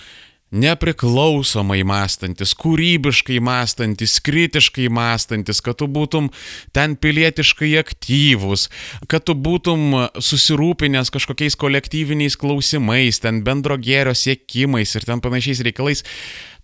nepriklausomai 0.51 1.83
mąstantis, 1.83 2.53
kūrybiškai 2.55 3.39
mąstantis, 3.43 4.17
kritiškai 4.23 4.87
mąstantis, 4.89 5.61
kad 5.61 5.79
tu 5.81 5.87
būtum 5.91 6.29
ten 6.75 6.95
pilietiškai 6.95 7.73
aktyvus, 7.81 8.67
kad 9.11 9.27
tu 9.27 9.35
būtum 9.35 10.09
susirūpinęs 10.15 11.11
kažkokiais 11.13 11.59
kolektyviniais 11.59 12.39
klausimais, 12.39 13.19
ten 13.19 13.43
bendro 13.43 13.77
gėrio 13.77 14.15
siekimais 14.15 14.95
ir 14.95 15.07
ten 15.07 15.23
panašiais 15.23 15.63
reikalais, 15.67 16.05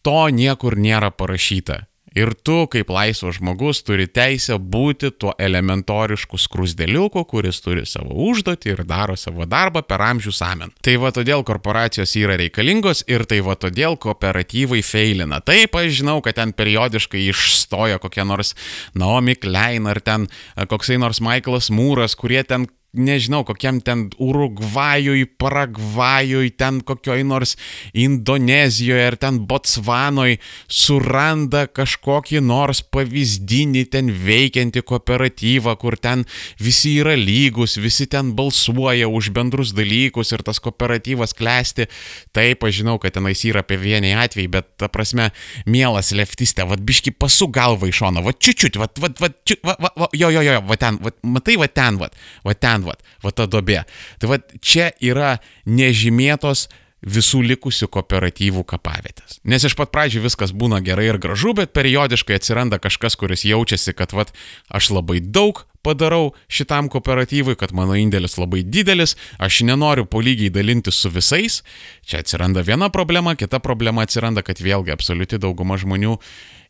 to 0.04 0.20
niekur 0.32 0.80
nėra 0.80 1.12
parašyta. 1.12 1.84
Ir 2.14 2.34
tu, 2.46 2.64
kaip 2.70 2.92
laisvas 2.94 3.40
žmogus, 3.40 3.82
turi 3.86 4.06
teisę 4.06 4.60
būti 4.62 5.10
tuo 5.18 5.34
elementorišku 5.42 6.38
skrusdėliuku, 6.38 7.24
kuris 7.30 7.62
turi 7.66 7.88
savo 7.90 8.14
užduotį 8.30 8.74
ir 8.76 8.84
daro 8.86 9.16
savo 9.18 9.48
darbą 9.50 9.82
per 9.88 10.04
amžių 10.06 10.34
samen. 10.36 10.74
Tai 10.86 10.96
va 11.02 11.10
todėl 11.16 11.42
korporacijos 11.48 12.14
yra 12.22 12.38
reikalingos 12.38 13.02
ir 13.10 13.26
tai 13.30 13.42
va 13.46 13.58
todėl 13.58 13.98
kooperatyvai 13.98 14.84
feilina. 14.86 15.42
Taip, 15.42 15.74
aš 15.80 16.04
žinau, 16.04 16.20
kad 16.22 16.38
ten 16.38 16.54
periodiškai 16.54 17.26
išstoja 17.32 17.98
kokie 18.04 18.28
nors 18.30 18.54
Naomi 18.94 19.34
Klein 19.34 19.90
ar 19.90 20.02
ten 20.06 20.30
koksai 20.70 21.00
nors 21.02 21.22
Michaelas 21.24 21.72
Mūras, 21.74 22.14
kurie 22.20 22.46
ten 22.46 22.70
nežinau, 22.94 23.42
kokiam 23.46 23.82
ten 23.82 24.06
Urugvajui, 24.22 25.26
Paragvajui, 25.26 26.52
ten 26.54 26.80
kokioj 26.86 27.24
nors 27.26 27.56
Indonezijoje 27.98 29.08
ar 29.08 29.18
ten 29.18 29.40
Botsvanoj 29.50 30.38
suranda 30.70 31.66
kažkokį 31.66 32.44
nors 32.46 32.84
pavyzdinį 32.94 33.84
ten 33.94 34.12
veikiantį 34.14 34.84
kooperatyvą, 34.86 35.74
kur 35.82 35.98
ten 35.98 36.26
visi 36.62 36.96
yra 37.02 37.16
lygus, 37.18 37.80
visi 37.82 38.06
ten 38.10 38.36
balsuoja 38.38 39.10
už 39.10 39.32
bendrus 39.34 39.74
dalykus 39.74 40.36
ir 40.36 40.46
tas 40.46 40.62
kooperatyvas 40.62 41.34
klesti. 41.34 41.90
Taip, 42.34 42.62
aš 42.62 42.84
žinau, 42.84 43.00
kad 43.02 43.18
tenais 43.18 43.42
yra 43.50 43.66
apie 43.66 43.80
vienį 43.82 44.14
atvejį, 44.22 44.48
bet 44.54 44.70
ta 44.78 44.90
prasme, 44.94 45.32
mielas 45.66 46.14
leftistė, 46.14 46.68
vad 46.70 46.86
biški 46.86 47.16
pasu 47.18 47.50
galvą 47.54 47.90
iš 47.90 48.04
šono, 48.04 48.22
vad 48.26 48.38
čiučiut, 48.38 48.78
vad, 48.78 48.94
vad, 49.02 49.18
vad, 49.22 49.34
vad, 49.66 49.82
vad, 49.82 49.98
vad, 49.98 50.14
jo, 50.14 50.30
jo, 50.30 50.46
jo, 50.46 50.62
vad 50.70 50.82
ten, 50.82 51.02
vad, 51.02 51.18
matai, 51.26 51.58
vad 51.58 51.74
ten, 51.74 51.98
vad, 52.02 52.14
vad 52.46 52.62
ten 52.62 52.83
ten, 52.84 52.92
vat, 52.92 53.04
vat 53.24 53.36
ta 53.36 53.48
dobė. 53.48 53.84
Tai 54.20 54.32
vat 54.36 54.56
čia 54.62 54.92
yra 55.02 55.40
nežymėtos 55.66 56.70
visų 57.04 57.42
likusių 57.44 57.90
kooperatyvų 57.92 58.64
kapavietės. 58.64 59.42
Nes 59.44 59.64
iš 59.68 59.76
pat 59.76 59.92
pradžių 59.92 60.24
viskas 60.24 60.54
būna 60.56 60.80
gerai 60.80 61.10
ir 61.10 61.20
gražu, 61.20 61.52
bet 61.54 61.74
periodiškai 61.76 62.38
atsiranda 62.40 62.80
kažkas, 62.80 63.18
kuris 63.20 63.44
jaučiasi, 63.44 63.94
kad 63.94 64.14
vat, 64.16 64.32
aš 64.72 64.94
labai 64.96 65.20
daug 65.20 65.66
padarau 65.84 66.32
šitam 66.48 66.88
kooperatyvui, 66.88 67.58
kad 67.60 67.74
mano 67.76 67.98
indėlis 68.00 68.38
labai 68.40 68.64
didelis, 68.64 69.18
aš 69.36 69.66
nenoriu 69.68 70.08
po 70.08 70.24
lygiai 70.24 70.54
dalintis 70.54 70.96
su 70.96 71.12
visais. 71.12 71.60
Čia 72.08 72.24
atsiranda 72.24 72.64
viena 72.64 72.88
problema, 72.88 73.36
kita 73.36 73.60
problema 73.60 74.08
atsiranda, 74.08 74.46
kad 74.48 74.64
vėlgi 74.64 74.96
absoliuti 74.96 75.42
dauguma 75.44 75.76
žmonių 75.76 76.16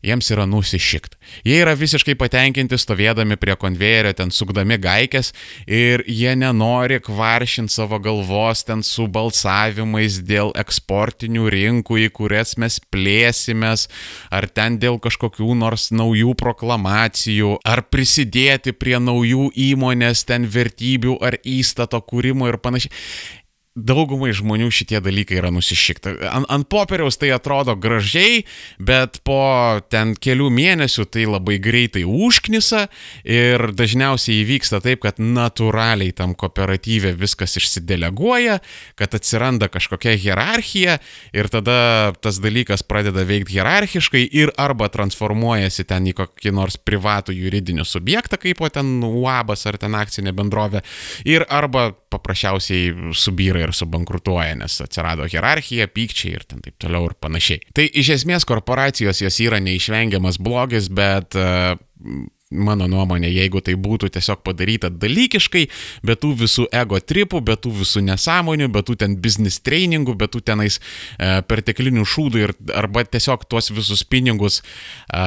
jiems 0.04 0.30
yra 0.34 0.44
nusišikt. 0.48 1.16
Jie 1.46 1.58
yra 1.62 1.74
visiškai 1.78 2.14
patenkinti 2.20 2.78
stovėdami 2.80 3.38
prie 3.40 3.56
konvejerio, 3.60 4.12
ten 4.16 4.32
sukdami 4.34 4.78
gaikės 4.82 5.32
ir 5.66 6.04
jie 6.06 6.34
nenori 6.38 7.00
kvaršinti 7.04 7.72
savo 7.72 7.98
galvos 8.02 8.64
ten 8.68 8.84
su 8.86 9.06
balsavimais 9.10 10.20
dėl 10.26 10.52
eksportinių 10.60 11.48
rinkų, 11.54 12.00
į 12.06 12.10
kurias 12.14 12.56
mes 12.60 12.80
plėsimės, 12.92 13.88
ar 14.34 14.48
ten 14.48 14.78
dėl 14.82 15.00
kažkokių 15.02 15.54
nors 15.58 15.90
naujų 15.94 16.34
proklamacijų, 16.40 17.56
ar 17.64 17.84
prisidėti 17.88 18.76
prie 18.76 18.98
naujų 19.00 19.50
įmonės 19.70 20.26
ten 20.28 20.48
vertybių 20.50 21.18
ar 21.24 21.38
įstato 21.42 22.00
kūrimo 22.04 22.50
ir 22.50 22.60
panašiai 22.62 22.92
daugumai 23.74 24.30
žmonių 24.30 24.68
šitie 24.70 25.00
dalykai 25.02 25.40
yra 25.40 25.50
nusišikta. 25.50 26.12
Ant, 26.30 26.46
ant 26.46 26.66
popieriaus 26.70 27.18
tai 27.18 27.32
atrodo 27.34 27.74
gražiai, 27.74 28.44
bet 28.78 29.18
po 29.26 29.80
ten 29.90 30.12
kelių 30.14 30.46
mėnesių 30.54 31.06
tai 31.10 31.24
labai 31.26 31.56
greitai 31.62 32.04
užknisa 32.06 32.84
ir 33.26 33.72
dažniausiai 33.74 34.44
įvyksta 34.44 34.78
taip, 34.84 35.02
kad 35.02 35.18
natūraliai 35.18 36.14
tam 36.14 36.36
kooperatyvė 36.38 37.16
viskas 37.18 37.58
išsideleguoja, 37.58 38.60
kad 38.94 39.18
atsiranda 39.18 39.66
kažkokia 39.72 40.14
hierarchija 40.22 41.00
ir 41.34 41.50
tada 41.50 42.14
tas 42.22 42.38
dalykas 42.38 42.86
pradeda 42.86 43.26
veikti 43.26 43.58
hierarchiškai 43.58 44.22
ir 44.38 44.54
arba 44.54 44.86
transformuojasi 44.94 45.88
ten 45.90 46.06
į 46.12 46.14
kokį 46.22 46.54
nors 46.54 46.78
privatų 46.78 47.34
juridinį 47.34 47.88
subjektą, 47.90 48.38
kaip 48.38 48.62
o 48.62 48.70
ten 48.70 49.00
UABas 49.02 49.66
ar 49.66 49.82
ten 49.82 49.98
akcinė 49.98 50.30
bendrovė, 50.36 50.86
ir 51.26 51.42
arba 51.50 51.90
paprasčiausiai 52.14 53.12
subyra 53.18 53.64
ir 53.66 53.74
subankrutuoja, 53.76 54.54
nes 54.62 54.78
atsirado 54.84 55.28
hierarchija, 55.30 55.90
pykčiai 55.92 56.38
ir 56.38 56.46
taip 56.50 56.78
toliau 56.82 57.10
ir 57.10 57.18
panašiai. 57.20 57.64
Tai 57.76 57.88
iš 57.90 58.14
esmės 58.20 58.46
korporacijos 58.48 59.24
jos 59.24 59.42
yra 59.44 59.60
neišvengiamas 59.64 60.40
blogis, 60.42 60.90
bet 60.92 61.36
uh, 61.38 61.74
mano 62.54 62.86
nuomonė, 62.90 63.28
jeigu 63.32 63.60
tai 63.64 63.74
būtų 63.80 64.10
tiesiog 64.14 64.42
padaryta 64.46 64.90
dalykiškai, 64.92 65.64
be 66.06 66.16
tų 66.20 66.32
visų 66.44 66.66
ego 66.74 67.00
tripų, 67.00 67.40
be 67.44 67.56
tų 67.58 67.72
visų 67.80 68.04
nesąmonių, 68.08 68.68
be 68.72 68.84
tų 68.86 68.98
ten 69.02 69.16
business 69.20 69.62
trainingų, 69.64 70.16
be 70.20 70.28
tų 70.30 70.42
tenais 70.46 70.78
e, 70.78 71.40
perteklinių 71.48 72.06
šūdų 72.06 72.42
ir 72.44 72.54
arba 72.76 73.04
tiesiog 73.08 73.46
tuos 73.50 73.72
visus 73.74 74.04
pinigus 74.06 74.60
e, 74.60 75.24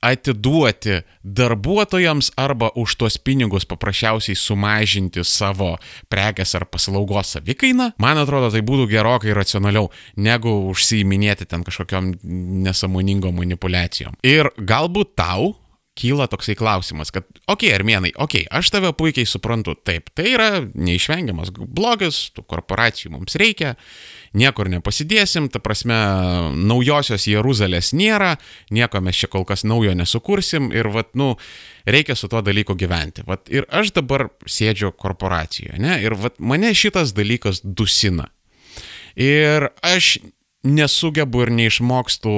atiduoti 0.00 1.02
darbuotojams 1.24 2.32
arba 2.36 2.70
už 2.78 2.96
tuos 2.96 3.18
pinigus 3.18 3.66
paprasčiausiai 3.66 4.38
sumažinti 4.38 5.24
savo 5.26 5.74
prekės 6.10 6.54
ar 6.54 6.66
paslaugos 6.70 7.34
savikainą, 7.36 7.92
man 7.98 8.22
atrodo, 8.22 8.52
tai 8.54 8.62
būtų 8.66 8.88
gerokai 8.92 9.34
racionaliau, 9.36 9.90
negu 10.16 10.54
užsiiminėti 10.70 11.48
ten 11.50 11.66
kažkokiam 11.66 12.14
nesąmoningom 12.68 13.40
manipulacijom. 13.42 14.18
Ir 14.22 14.52
galbūt 14.58 15.16
tau 15.18 15.56
kyla 15.98 16.28
toksai 16.30 16.54
klausimas, 16.58 17.10
kad, 17.14 17.26
okei, 17.46 17.70
okay, 17.70 17.74
armenai, 17.74 18.12
okei, 18.14 18.44
okay, 18.46 18.58
aš 18.60 18.70
tave 18.74 18.92
puikiai 18.96 19.26
suprantu, 19.28 19.74
taip, 19.74 20.12
tai 20.16 20.30
yra 20.36 20.48
neišvengiamas 20.62 21.50
blogis, 21.58 22.20
tų 22.36 22.44
korporacijų 22.48 23.12
mums 23.16 23.34
reikia, 23.40 23.74
niekur 24.38 24.70
nepasidėsim, 24.70 25.48
ta 25.52 25.60
prasme, 25.62 25.98
naujosios 26.54 27.26
Jeruzalės 27.30 27.90
nėra, 27.96 28.36
nieko 28.74 29.02
mes 29.04 29.18
čia 29.18 29.30
kol 29.32 29.46
kas 29.48 29.66
naujo 29.66 29.96
nesukursim 29.98 30.70
ir, 30.74 30.90
vat, 30.94 31.10
nu, 31.18 31.32
reikia 31.88 32.16
su 32.18 32.30
tuo 32.30 32.42
dalyku 32.44 32.76
gyventi. 32.78 33.26
Vat, 33.26 33.48
ir 33.50 33.66
aš 33.68 33.92
dabar 33.98 34.28
sėdžiu 34.46 34.92
korporacijoje, 34.96 35.80
ne, 35.82 35.98
ir 36.04 36.16
vat, 36.18 36.38
mane 36.38 36.72
šitas 36.76 37.14
dalykas 37.16 37.64
dusina. 37.64 38.30
Ir 39.18 39.70
aš 39.82 40.18
nesugebu 40.66 41.46
ir 41.46 41.54
neišmokstu 41.54 42.32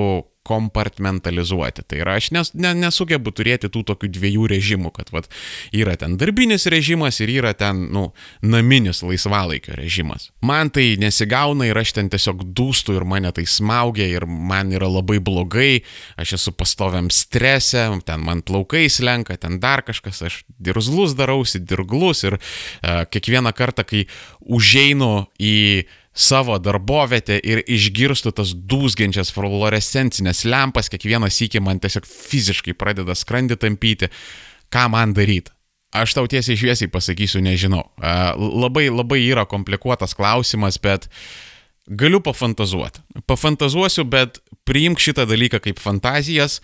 kompartmentalizuoti. 0.51 1.85
Tai 1.87 2.01
yra, 2.03 2.17
aš 2.19 2.31
nes, 2.35 2.53
ne, 2.59 2.73
nesugebu 2.79 3.33
turėti 3.35 3.71
tų 3.73 3.85
tokių 3.93 4.11
dviejų 4.17 4.49
režimų, 4.51 4.93
kad 4.97 5.13
vat, 5.15 5.31
yra 5.77 5.97
ten 6.01 6.17
darbinis 6.21 6.67
režimas 6.71 7.21
ir 7.23 7.33
yra 7.39 7.55
ten, 7.59 7.87
nu, 7.95 8.09
naminis 8.43 9.05
laisvalaikio 9.07 9.77
režimas. 9.79 10.31
Man 10.47 10.73
tai 10.75 10.95
nesigauna 11.01 11.69
ir 11.71 11.79
aš 11.81 11.95
ten 11.99 12.11
tiesiog 12.13 12.45
dūstu 12.57 12.97
ir 12.99 13.07
mane 13.09 13.31
tai 13.37 13.47
smaugia 13.49 14.09
ir 14.11 14.27
man 14.27 14.75
yra 14.75 14.91
labai 14.91 15.21
blogai, 15.23 15.83
aš 16.21 16.37
esu 16.41 16.55
pastoviam 16.57 17.11
strese, 17.15 17.87
ten 18.07 18.27
man 18.27 18.43
plaukai 18.47 18.89
slenka, 18.91 19.39
ten 19.41 19.61
dar 19.63 19.85
kažkas, 19.87 20.23
aš 20.27 20.43
dirzlus 20.59 21.15
darausi, 21.19 21.63
dirglus 21.63 22.25
ir 22.27 22.39
uh, 22.41 23.05
kiekvieną 23.11 23.55
kartą, 23.57 23.87
kai 23.87 24.07
užeinu 24.41 25.27
į 25.39 25.57
savo 26.21 26.59
darbovietę 26.61 27.39
ir 27.41 27.63
išgirstu 27.65 28.33
tas 28.37 28.53
dūzgiančias 28.53 29.33
fluorescencinės 29.35 30.45
lempas, 30.49 30.91
kiekvieną 30.93 31.31
sykį 31.33 31.63
man 31.65 31.81
tiesiog 31.81 32.09
fiziškai 32.09 32.77
pradeda 32.77 33.17
skrandį 33.17 33.57
tampyti, 33.61 34.11
ką 34.73 34.87
man 34.93 35.15
daryti. 35.17 35.53
Aš 35.91 36.15
tau 36.15 36.29
tiesiai 36.31 36.59
šviesiai 36.59 36.91
pasakysiu, 36.93 37.41
nežinau. 37.43 37.83
Labai, 38.39 38.87
labai 38.93 39.25
yra 39.25 39.43
komplikuotas 39.49 40.15
klausimas, 40.15 40.79
bet 40.79 41.09
galiu 41.91 42.21
pafantazuoti. 42.23 43.03
Pafantazuosiu, 43.27 44.05
bet 44.07 44.39
priimk 44.69 45.03
šitą 45.03 45.27
dalyką 45.27 45.59
kaip 45.65 45.83
fantazijas, 45.83 46.61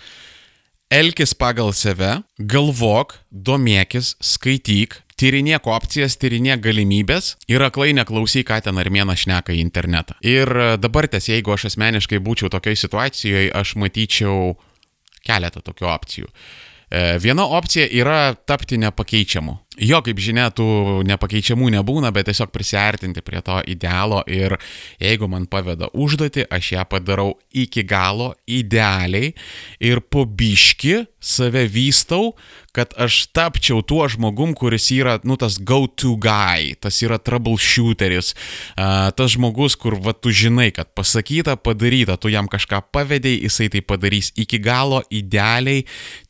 elkis 0.95 1.35
pagal 1.35 1.73
save, 1.75 2.21
galvok, 2.38 3.16
domėkis, 3.33 4.14
skaityk, 4.23 5.01
tyrinėk 5.20 5.66
opcijas, 5.70 6.16
tyrinėk 6.20 6.62
galimybės 6.64 7.35
ir 7.50 7.64
aklai 7.64 7.92
neklausyk, 7.96 8.46
ką 8.50 8.61
ten 8.68 8.81
armėnas 8.81 9.24
šneka 9.24 9.55
į 9.57 9.62
internetą. 9.64 10.18
Ir 10.24 10.50
e, 10.52 10.68
dabar 10.81 11.09
ties, 11.11 11.31
jeigu 11.33 11.55
aš 11.57 11.70
asmeniškai 11.72 12.20
būčiau 12.22 12.52
tokioje 12.52 12.83
situacijoje, 12.85 13.52
aš 13.57 13.76
matyčiau 13.81 14.57
keletą 15.26 15.64
tokių 15.64 15.90
opcijų. 15.90 16.31
E, 16.87 17.16
viena 17.22 17.48
opcija 17.59 17.88
yra 17.90 18.37
tapti 18.46 18.79
nepakeičiamu. 18.83 19.57
Jo, 19.77 19.99
kaip 20.01 20.21
žinia, 20.23 20.47
tų 20.57 21.03
nepakeičiamų 21.05 21.69
nebūna, 21.75 22.09
bet 22.17 22.31
tiesiog 22.31 22.49
prisartinti 22.55 23.21
prie 23.25 23.43
to 23.45 23.59
idealo 23.69 24.23
ir 24.25 24.57
jeigu 25.03 25.29
man 25.29 25.45
paveda 25.53 25.91
užduoti, 25.93 26.47
aš 26.49 26.73
ją 26.79 26.87
padarau 26.89 27.35
iki 27.53 27.85
galo, 27.85 28.33
idealiai 28.49 29.35
ir 29.85 30.01
po 30.01 30.25
biški 30.25 31.03
save 31.21 31.67
vystau, 31.69 32.33
kad 32.77 32.93
aš 33.01 33.27
tapčiau 33.33 33.81
tuo 33.81 34.05
žmogum, 34.09 34.53
kuris 34.57 34.91
yra, 34.93 35.17
nu, 35.25 35.39
tas 35.41 35.57
go-to 35.57 36.12
guy, 36.21 36.75
tas 36.77 36.99
yra 37.01 37.17
troubleshooteris, 37.17 38.35
tas 38.77 39.33
žmogus, 39.33 39.79
kur, 39.81 39.97
va, 40.05 40.12
tu 40.12 40.31
žinai, 40.31 40.69
kad 40.77 40.93
pasakyta, 40.97 41.57
padaryta, 41.57 42.19
tu 42.21 42.31
jam 42.33 42.51
kažką 42.53 42.83
pavedėjai, 42.93 43.41
jisai 43.49 43.71
tai 43.73 43.81
padarys 43.81 44.29
iki 44.37 44.61
galo, 44.62 45.01
idealiai, 45.09 45.87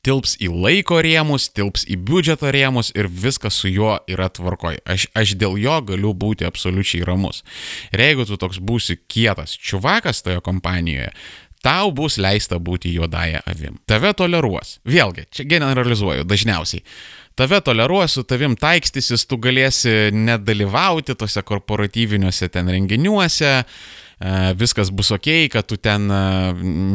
tilps 0.06 0.36
į 0.38 0.52
laiko 0.54 1.00
rėmus, 1.02 1.50
tilps 1.50 1.84
į 1.90 1.98
biudžeto 2.06 2.52
rėmus 2.54 2.92
ir 2.94 3.10
viskas 3.36 3.54
su 3.54 3.68
juo 3.68 3.98
yra 4.08 4.28
tvarkoj. 4.28 4.78
Aš, 4.84 5.08
aš 5.14 5.36
dėl 5.36 5.58
jo 5.60 5.80
galiu 5.84 6.14
būti 6.14 6.46
absoliučiai 6.46 7.04
ramus. 7.04 7.44
Ir 7.92 8.00
jeigu 8.00 8.24
tu 8.24 8.36
toks 8.36 8.58
būsi 8.58 8.96
kietas 9.08 9.56
čiuvakas 9.56 10.22
toje 10.22 10.40
kompanijoje, 10.40 11.12
tau 11.62 11.92
bus 11.92 12.16
leista 12.16 12.58
būti 12.58 12.94
juodąją 12.94 13.42
avim. 13.46 13.76
Tave 13.86 14.14
toleruos. 14.14 14.78
Vėlgi, 14.86 15.26
čia 15.30 15.44
generalizuoju 15.44 16.24
dažniausiai. 16.24 16.82
Tave 17.36 17.60
toleruos, 17.60 18.14
su 18.16 18.22
tavim 18.24 18.56
taikstysis, 18.56 19.26
tu 19.28 19.36
galėsi 19.36 20.10
nedalyvauti 20.12 21.14
tose 21.14 21.42
korporatyviniuose 21.44 22.48
ten 22.48 22.70
renginiuose, 22.72 23.50
viskas 24.56 24.88
bus 24.88 25.10
ok, 25.12 25.28
kad 25.52 25.66
tu 25.68 25.76
ten 25.76 26.08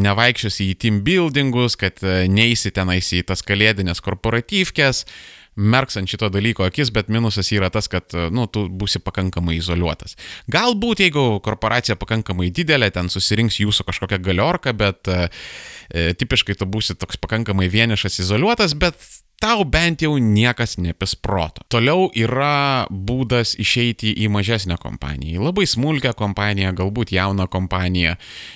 nevaikščiosi 0.01 0.71
į 0.71 0.79
team 0.81 1.03
buildingus, 1.05 1.77
kad 1.77 2.01
neįsi 2.01 2.73
tenais 2.73 3.11
į 3.13 3.21
tas 3.29 3.45
kalėdinės 3.45 4.01
korporatyvkės, 4.01 5.03
merks 5.55 5.97
ant 5.99 6.09
šito 6.09 6.29
dalyko 6.31 6.63
akis, 6.67 6.91
bet 6.95 7.09
minusas 7.11 7.49
yra 7.51 7.69
tas, 7.73 7.89
kad, 7.91 8.13
nu, 8.31 8.45
tu 8.47 8.65
būsi 8.69 9.01
pakankamai 9.03 9.57
izoliuotas. 9.59 10.15
Galbūt, 10.51 11.03
jeigu 11.05 11.25
korporacija 11.43 11.97
pakankamai 11.99 12.51
didelė, 12.55 12.91
ten 12.95 13.11
susirinks 13.11 13.59
jūsų 13.59 13.87
kažkokia 13.89 14.21
galiorka, 14.23 14.73
bet 14.77 15.11
e, 15.11 15.27
tipiškai 16.15 16.55
tu 16.59 16.69
būsi 16.71 16.95
toks 16.99 17.19
pakankamai 17.21 17.67
vienišas, 17.71 18.21
izoliuotas, 18.23 18.77
bet 18.79 18.95
tau 19.41 19.65
bent 19.65 20.03
jau 20.05 20.13
niekas 20.21 20.77
nepis 20.77 21.15
proto. 21.17 21.63
Toliau 21.71 22.09
yra 22.13 22.85
būdas 22.89 23.55
išeiti 23.61 24.13
į 24.21 24.29
mažesnę 24.33 24.77
kompaniją, 24.81 25.39
į 25.39 25.45
labai 25.47 25.65
smulkę 25.69 26.13
kompaniją, 26.17 26.75
galbūt 26.77 27.13
jauną 27.15 27.47
kompaniją. 27.51 28.13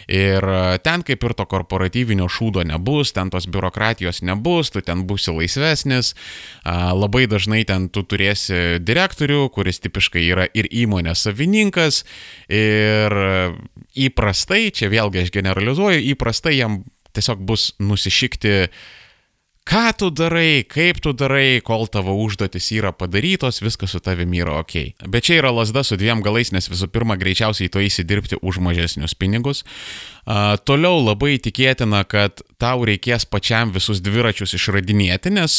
Ir 0.07 0.47
ten 0.85 1.05
kaip 1.07 1.25
ir 1.25 1.35
to 1.37 1.47
korporatyvinio 1.49 2.29
šūdo 2.29 2.65
nebus, 2.69 3.15
ten 3.17 3.33
tos 3.33 3.49
biurokratijos 3.49 4.21
nebus, 4.25 4.69
tu 4.73 4.83
ten 4.85 5.03
būsi 5.09 5.33
laisvesnis. 5.33 6.13
Labai 6.65 7.25
dažnai 7.31 7.63
ten 7.65 7.89
tu 7.89 8.05
turėsi 8.05 8.77
direktorių, 8.85 9.47
kuris 9.55 9.81
tipiškai 9.81 10.27
yra 10.29 10.49
ir 10.53 10.69
įmonės 10.69 11.25
savininkas. 11.25 12.03
Ir 12.53 13.17
įprastai, 14.05 14.67
čia 14.75 14.91
vėlgi 14.93 15.25
aš 15.25 15.33
generalizuoju, 15.33 16.05
įprastai 16.13 16.59
jam 16.59 16.83
tiesiog 17.15 17.41
bus 17.47 17.71
nusišykti 17.79 18.53
ką 19.65 19.85
tu 19.97 20.09
darai, 20.13 20.63
kaip 20.69 21.01
tu 21.01 21.13
darai, 21.17 21.59
kol 21.65 21.87
tavo 21.89 22.13
užduotis 22.21 22.69
yra 22.77 22.91
padarytos, 22.93 23.63
viskas 23.65 23.95
su 23.95 24.01
tavimi 24.03 24.43
yra 24.43 24.59
ok. 24.61 24.75
Bet 25.09 25.25
čia 25.27 25.39
yra 25.41 25.51
lasda 25.55 25.83
su 25.83 25.97
dviem 25.97 26.21
galais, 26.25 26.53
nes 26.53 26.69
visų 26.69 26.91
pirma 26.93 27.17
greičiausiai 27.17 27.71
to 27.73 27.81
įsidirbti 27.81 28.39
už 28.45 28.61
mažesnius 28.61 29.17
pinigus. 29.17 29.65
Uh, 30.25 30.55
toliau 30.65 31.03
labai 31.05 31.35
tikėtina, 31.37 32.01
kad 32.09 32.41
tau 32.57 32.85
reikės 32.87 33.25
pačiam 33.27 33.69
visus 33.75 33.99
dviračius 34.01 34.55
išradinėti, 34.55 35.31
nes 35.33 35.57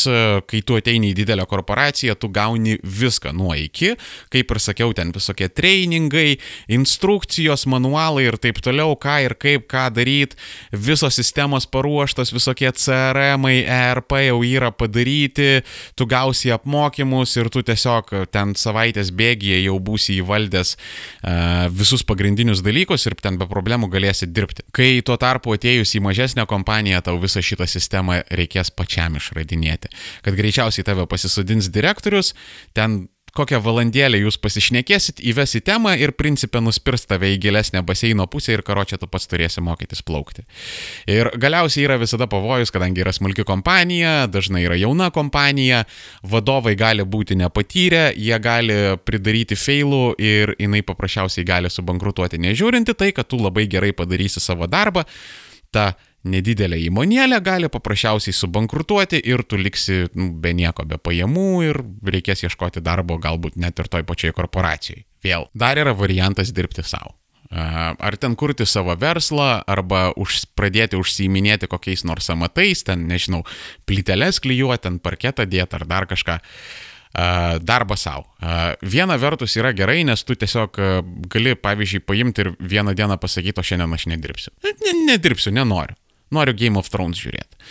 kai 0.49 0.61
tu 0.67 0.79
ateini 0.79 1.13
į 1.13 1.17
didelę 1.21 1.45
korporaciją, 1.49 2.17
tu 2.19 2.31
gauni 2.33 2.79
viską 2.83 3.35
nuo 3.37 3.53
iki, 3.57 3.93
kaip 4.33 4.55
ir 4.55 4.61
sakiau, 4.63 4.95
ten 4.97 5.13
visokie 5.15 5.49
trainingai, 5.53 6.39
instrukcijos, 6.73 7.67
manualai 7.71 8.27
ir 8.31 8.39
taip 8.41 8.63
toliau, 8.65 8.97
ką 8.99 9.19
ir 9.27 9.37
kaip, 9.39 9.67
ką 9.71 9.87
daryti, 9.95 10.39
visos 10.73 11.19
sistemos 11.21 11.69
paruoštos, 11.69 12.33
visokie 12.35 12.73
CRM, 12.73 13.47
ERP 13.61 14.17
jau 14.31 14.41
yra 14.47 14.73
padaryti, 14.73 15.63
tu 15.95 16.09
gausi 16.09 16.53
apmokymus 16.57 17.37
ir 17.37 17.53
tu 17.53 17.63
tiesiog 17.67 18.15
ten 18.33 18.57
savaitės 18.57 19.13
bėgyje 19.17 19.61
jau 19.67 19.77
būsi 19.85 20.19
įvaldęs 20.23 20.75
visus 21.77 22.07
pagrindinius 22.09 22.65
dalykus 22.65 23.07
ir 23.07 23.19
ten 23.21 23.37
be 23.41 23.49
problemų 23.51 23.93
galėsi 23.93 24.29
dirbti 24.33 24.56
dirbti. 24.57 24.73
Kai 24.73 25.03
tuo 25.05 25.17
tarpu 25.17 25.55
atėjus 25.55 25.95
į 25.97 26.03
mažesnę 26.03 26.47
kompaniją, 26.47 27.03
tau 27.03 27.19
visą 27.21 27.41
šitą 27.41 27.67
sistemą 27.67 28.23
reikės 28.31 28.71
pačiam 28.71 29.17
išradinėti. 29.17 29.89
Kad 30.23 30.35
greičiausiai 30.35 30.85
tave 30.85 31.07
pasisodins 31.07 31.69
direktorius, 31.69 32.35
ten 32.75 33.09
kokią 33.37 33.61
valandėlę 33.65 34.19
jūs 34.23 34.39
pasišnekėsit, 34.43 35.21
įvesi 35.31 35.61
temą 35.65 35.95
ir 36.01 36.15
principė 36.17 36.63
nuspirs 36.65 37.07
tave 37.09 37.31
į 37.35 37.41
gilesnę 37.45 37.83
baseino 37.87 38.27
pusę 38.31 38.55
ir 38.57 38.65
karočią 38.67 38.99
tu 39.03 39.09
pats 39.11 39.29
turėsi 39.31 39.63
mokytis 39.65 40.03
plaukti. 40.07 40.47
Ir 41.11 41.31
galiausiai 41.37 41.87
yra 41.87 41.99
visada 42.01 42.29
pavojus, 42.31 42.73
kadangi 42.75 43.05
yra 43.05 43.15
smulki 43.17 43.45
kompanija, 43.49 44.27
dažnai 44.33 44.65
yra 44.67 44.79
jauna 44.81 45.11
kompanija, 45.15 45.85
vadovai 46.25 46.77
gali 46.79 47.05
būti 47.05 47.39
nepatyrę, 47.41 48.09
jie 48.17 48.41
gali 48.43 48.81
pridaryti 49.05 49.59
failų 49.59 50.05
ir 50.23 50.57
jinai 50.61 50.83
paprasčiausiai 50.87 51.47
gali 51.47 51.73
subankrutuoti, 51.73 52.41
nežiūrinti 52.43 52.97
tai, 52.97 53.13
kad 53.17 53.29
tu 53.29 53.41
labai 53.43 53.69
gerai 53.71 53.93
padarysi 53.97 54.43
savo 54.43 54.69
darbą. 54.71 55.07
Ta 55.75 55.93
nedidelė 56.27 56.79
įmonėlė 56.89 57.41
gali 57.45 57.71
paprasčiausiai 57.73 58.35
subankrutuoti 58.37 59.21
ir 59.23 59.45
tu 59.47 59.59
liksi 59.61 60.07
nu, 60.15 60.31
be 60.43 60.53
nieko, 60.57 60.87
be 60.89 60.99
pajamų 60.99 61.51
ir 61.69 61.83
reikės 62.07 62.47
ieškoti 62.47 62.83
darbo 62.85 63.21
galbūt 63.23 63.59
net 63.61 63.79
ir 63.79 63.91
toj 63.93 64.07
pačioj 64.09 64.35
korporacijai. 64.37 65.05
Vėl, 65.25 65.49
dar 65.55 65.79
yra 65.81 65.95
variantas 65.97 66.53
dirbti 66.55 66.85
savo. 66.87 67.15
Ar 67.47 68.17
ten 68.19 68.35
kurti 68.35 68.67
savo 68.67 68.97
verslą, 68.99 69.61
arba 69.71 70.11
už, 70.19 70.43
pradėti 70.59 70.99
užsiiminėti 70.99 71.69
kokiais 71.71 72.03
nors 72.07 72.27
amatais, 72.35 72.83
ten, 72.87 73.07
nežinau, 73.07 73.45
plyteles 73.87 74.41
klyjuoti, 74.43 74.83
ten 74.89 74.99
parketą 75.03 75.47
dėti 75.47 75.79
ar 75.79 75.87
dar 75.87 76.09
kažką. 76.11 76.41
Darbą 77.65 77.97
savo. 77.97 78.27
Viena 78.85 79.15
vertus 79.17 79.55
yra 79.57 79.71
gerai, 79.73 80.03
nes 80.05 80.21
tu 80.27 80.35
tiesiog 80.37 80.75
gali, 81.33 81.55
pavyzdžiui, 81.57 82.03
paimti 82.05 82.45
ir 82.45 82.51
vieną 82.61 82.93
dieną 82.99 83.17
pasakyti, 83.23 83.63
o 83.63 83.65
šiandien 83.65 83.95
aš 83.97 84.09
nedirbsiu. 84.11 84.53
Ne, 84.67 84.99
nedirbsiu, 85.15 85.55
nenoriu 85.55 85.97
noriu 86.35 86.57
Game 86.57 86.81
of 86.81 86.91
Thrones 86.93 87.21
žiūrėti. 87.23 87.63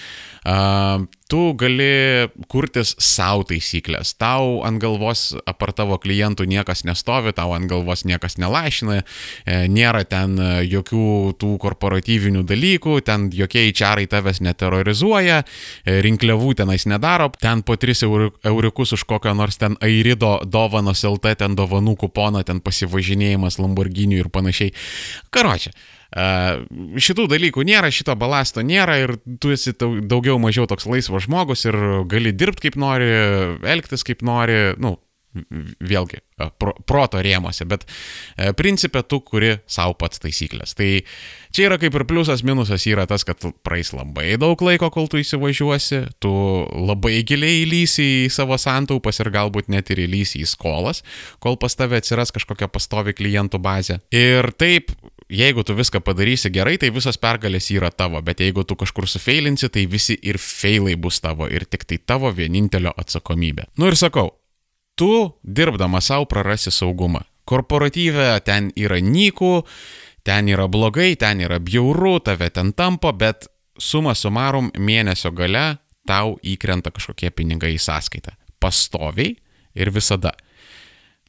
Uh, 0.46 1.08
tu 1.26 1.56
gali 1.58 2.28
kurtis 2.52 2.94
savo 3.02 3.44
taisyklės. 3.50 4.14
Tau 4.22 4.60
ant 4.68 4.78
galvos 4.82 5.32
apar 5.50 5.72
tavo 5.74 5.98
klientų 6.02 6.46
niekas 6.50 6.84
nestovi, 6.86 7.34
tau 7.34 7.56
ant 7.56 7.66
galvos 7.70 8.06
niekas 8.06 8.38
nelašina, 8.38 9.00
e, 9.02 9.66
nėra 9.72 10.04
ten 10.06 10.38
e, 10.38 10.50
jokių 10.70 11.34
tų 11.42 11.50
korporatyvinių 11.64 12.46
dalykų, 12.46 13.00
ten 13.10 13.32
jokie 13.34 13.66
įčiarai 13.72 14.06
tavęs 14.12 14.44
neterrorizuoja, 14.46 15.42
e, 15.42 15.98
rinkliavų 16.06 16.54
tenais 16.62 16.86
nedaro, 16.86 17.32
ten 17.42 17.66
po 17.66 17.80
3 17.82 18.06
euriukus 18.46 18.94
už 18.94 19.08
kokią 19.10 19.34
nors 19.34 19.58
ten 19.58 19.80
airido 19.82 20.38
dovanos 20.46 21.02
LT, 21.10 21.40
ten 21.42 21.58
dovanų 21.58 21.98
kuponą, 22.06 22.46
ten 22.46 22.62
pasivažinėjimas 22.62 23.58
Lamborghini 23.58 24.22
ir 24.22 24.30
panašiai. 24.30 24.78
Karočią. 25.34 25.74
Šitų 26.16 27.26
dalykų 27.28 27.66
nėra, 27.68 27.90
šito 27.92 28.16
balasto 28.16 28.64
nėra 28.64 28.96
ir 29.02 29.16
tu 29.44 29.52
esi 29.52 29.74
daugiau 29.76 30.38
mažiau 30.40 30.64
toks 30.72 30.88
laisvas 30.88 31.26
žmogus 31.28 31.66
ir 31.68 31.76
gali 32.08 32.32
dirbti 32.32 32.70
kaip 32.70 32.80
nori, 32.80 33.10
elgtis 33.68 34.08
kaip 34.08 34.24
nori, 34.24 34.78
nu, 34.80 34.96
vėlgi, 35.84 36.22
pro, 36.36 36.74
proto 36.88 37.22
rėmose, 37.24 37.66
bet 37.68 37.86
e, 37.88 38.52
principė 38.58 39.04
tu 39.08 39.22
kuri 39.24 39.56
savo 39.72 39.96
pats 40.00 40.22
taisyklės. 40.24 40.76
Tai 40.78 40.90
čia 41.56 41.68
yra 41.70 41.80
kaip 41.82 41.96
ir 41.96 42.06
pliusas, 42.10 42.44
minusas 42.48 42.86
yra 42.90 43.08
tas, 43.10 43.26
kad 43.28 43.42
praeis 43.66 43.94
labai 43.96 44.36
daug 44.42 44.60
laiko, 44.66 44.92
kol 44.94 45.10
tu 45.12 45.22
įsivažiuosi, 45.22 46.02
tu 46.24 46.34
labai 46.76 47.18
giliai 47.28 47.64
įlysi 47.64 48.08
į 48.26 48.30
savo 48.34 48.60
santaupas 48.62 49.22
ir 49.24 49.32
galbūt 49.36 49.72
net 49.72 49.92
ir 49.94 50.06
įlysi 50.06 50.44
į 50.44 50.52
skolas, 50.52 51.04
kol 51.44 51.60
pas 51.62 51.76
tave 51.78 52.00
atsiras 52.02 52.36
kažkokia 52.36 52.70
pastovi 52.72 53.16
klientų 53.16 53.62
bazė. 53.64 54.00
Ir 54.16 54.52
taip, 54.60 54.92
jeigu 55.32 55.64
tu 55.66 55.76
viską 55.78 56.04
padarysi 56.06 56.52
gerai, 56.54 56.78
tai 56.82 56.92
visos 56.94 57.18
pergalės 57.22 57.72
yra 57.74 57.92
tavo, 57.96 58.20
bet 58.26 58.44
jeigu 58.44 58.68
tu 58.68 58.78
kažkur 58.80 59.08
sufeilinsi, 59.10 59.72
tai 59.72 59.88
visi 59.90 60.18
ir 60.22 60.40
feilai 60.42 60.98
bus 61.00 61.22
tavo 61.24 61.48
ir 61.48 61.66
tik 61.70 61.88
tai 61.88 62.02
tavo 62.04 62.32
vienintelio 62.36 62.94
atsakomybė. 63.00 63.72
Nu 63.80 63.88
ir 63.90 63.98
sakau, 64.00 64.34
tu 64.96 65.32
dirbdama 65.44 66.02
savo 66.02 66.26
prarasi 66.26 66.72
saugumą. 66.72 67.22
Korporatyve 67.46 68.40
ten 68.46 68.72
yra 68.80 68.98
nykų, 69.04 69.54
ten 70.26 70.50
yra 70.50 70.66
blogai, 70.72 71.14
ten 71.20 71.44
yra 71.46 71.60
bjauru, 71.62 72.18
tave 72.26 72.50
ten 72.50 72.74
tampo, 72.74 73.12
bet 73.14 73.46
suma 73.78 74.16
sumarum 74.16 74.72
mėnesio 74.80 75.32
gale 75.36 75.76
tau 76.08 76.38
įkrenta 76.42 76.94
kažkokie 76.94 77.30
pinigai 77.36 77.76
į 77.76 77.82
sąskaitą. 77.82 78.34
Pastoviai 78.62 79.36
ir 79.76 79.92
visada. 79.94 80.34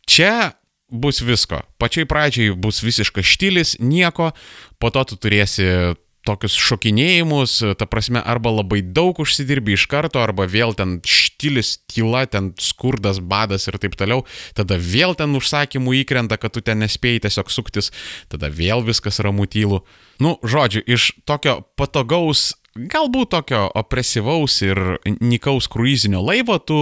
Čia 0.06 0.54
bus 0.88 1.20
visko. 1.24 1.60
Pačiai 1.80 2.06
pradžiai 2.08 2.54
bus 2.54 2.80
visiškas 2.84 3.26
štilis, 3.26 3.76
nieko, 3.82 4.30
po 4.78 4.90
to 4.94 5.02
tu 5.10 5.18
turėsi 5.18 5.96
tokius 6.26 6.58
šokinėjimus, 6.58 7.60
ta 7.78 7.86
prasme, 7.88 8.20
arba 8.20 8.52
labai 8.58 8.82
daug 8.82 9.22
užsidirbi 9.22 9.78
iš 9.78 9.86
karto, 9.90 10.20
arba 10.22 10.48
vėl 10.50 10.74
ten 10.76 10.98
št 11.06 11.36
štilis, 11.36 11.78
tyla, 11.86 12.24
ten 12.26 12.54
skurdas, 12.58 13.20
badas 13.20 13.68
ir 13.68 13.76
taip 13.78 13.96
toliau, 13.96 14.24
tada 14.56 14.78
vėl 14.80 15.14
ten 15.14 15.36
užsakymų 15.36 16.00
įkrenta, 16.02 16.40
kad 16.40 16.56
tu 16.56 16.64
ten 16.64 16.80
nespėjai 16.80 17.26
tiesiog 17.28 17.52
suktis, 17.52 17.92
tada 18.32 18.48
vėl 18.48 18.80
viskas 18.86 19.20
ramu 19.20 19.46
tylu. 19.46 19.84
Nu, 20.18 20.38
žodžiu, 20.40 20.80
iš 20.80 21.12
tokio 21.28 21.60
patogaus, 21.76 22.56
galbūt 22.72 23.34
tokio 23.36 23.66
opresyvaus 23.76 24.62
ir 24.64 24.98
nikaus 25.20 25.68
kruizinio 25.68 26.24
laivo 26.24 26.56
tu 26.58 26.80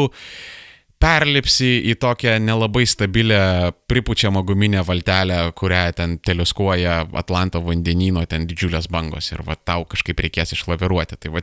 perlipsi 1.02 1.70
į 1.90 1.96
tokią 2.00 2.36
nelabai 2.42 2.84
stabilę 2.88 3.72
pripučiamą 3.90 4.42
guminę 4.46 4.84
valtelę, 4.86 5.40
kurią 5.56 5.82
ten 5.96 6.18
teleskuoja 6.18 7.04
Atlanto 7.12 7.60
vandenino, 7.64 8.24
ten 8.26 8.46
didžiulės 8.48 8.88
bangos 8.92 9.32
ir 9.32 9.44
va 9.46 9.56
tau 9.56 9.84
kažkaip 9.88 10.22
reikės 10.26 10.54
išlaviruoti. 10.56 11.18
Tai 11.20 11.34
va, 11.34 11.42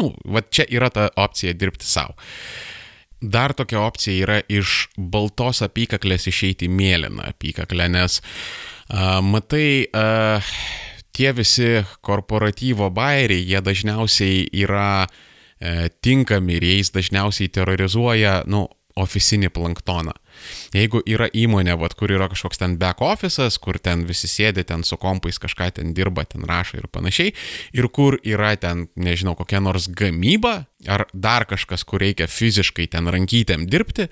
nu, 0.00 0.10
va 0.24 0.42
čia 0.42 0.66
yra 0.72 0.90
ta 0.90 1.10
opcija 1.16 1.54
dirbti 1.54 1.86
savo. 1.88 2.16
Dar 3.20 3.54
tokia 3.56 3.80
opcija 3.80 4.24
yra 4.26 4.40
iš 4.52 4.88
baltos 4.96 5.62
apykaklės 5.64 6.28
išeiti 6.28 6.68
mėlyną 6.68 7.30
apykaklę, 7.30 7.88
nes 7.88 8.18
uh, 8.20 9.22
matai, 9.24 9.86
uh, 9.88 10.56
tie 11.16 11.30
visi 11.32 11.70
korporatyvo 12.04 12.90
bairiai, 12.92 13.46
jie 13.48 13.62
dažniausiai 13.64 14.44
yra 14.60 15.06
uh, 15.06 15.86
tinkami 16.04 16.58
ir 16.58 16.68
jais 16.68 16.92
dažniausiai 16.92 17.48
terrorizuoja, 17.56 18.42
nu, 18.52 18.66
ofisinį 18.96 19.50
planktoną. 19.54 20.14
Jeigu 20.76 21.00
yra 21.08 21.28
įmonė, 21.32 21.76
vat, 21.80 21.96
kur 21.96 22.12
yra 22.12 22.28
kažkoks 22.32 22.60
ten 22.60 22.76
back 22.80 23.02
office'as, 23.04 23.58
kur 23.62 23.78
ten 23.82 24.04
visi 24.08 24.28
sėdi 24.30 24.66
ten 24.68 24.84
su 24.84 24.98
kompais, 25.00 25.40
kažką 25.42 25.70
ten 25.78 25.94
dirba, 25.96 26.26
ten 26.28 26.44
rašo 26.48 26.80
ir 26.82 26.88
panašiai, 26.92 27.32
ir 27.76 27.88
kur 27.88 28.18
yra 28.24 28.54
ten, 28.60 28.86
nežinau, 28.96 29.36
kokia 29.38 29.62
nors 29.64 29.88
gamyba, 29.88 30.66
ar 30.84 31.06
dar 31.12 31.46
kažkas, 31.48 31.84
kur 31.88 32.02
reikia 32.04 32.26
fiziškai 32.30 32.86
ten 32.92 33.08
rankytėm 33.10 33.64
dirbti, 33.70 34.08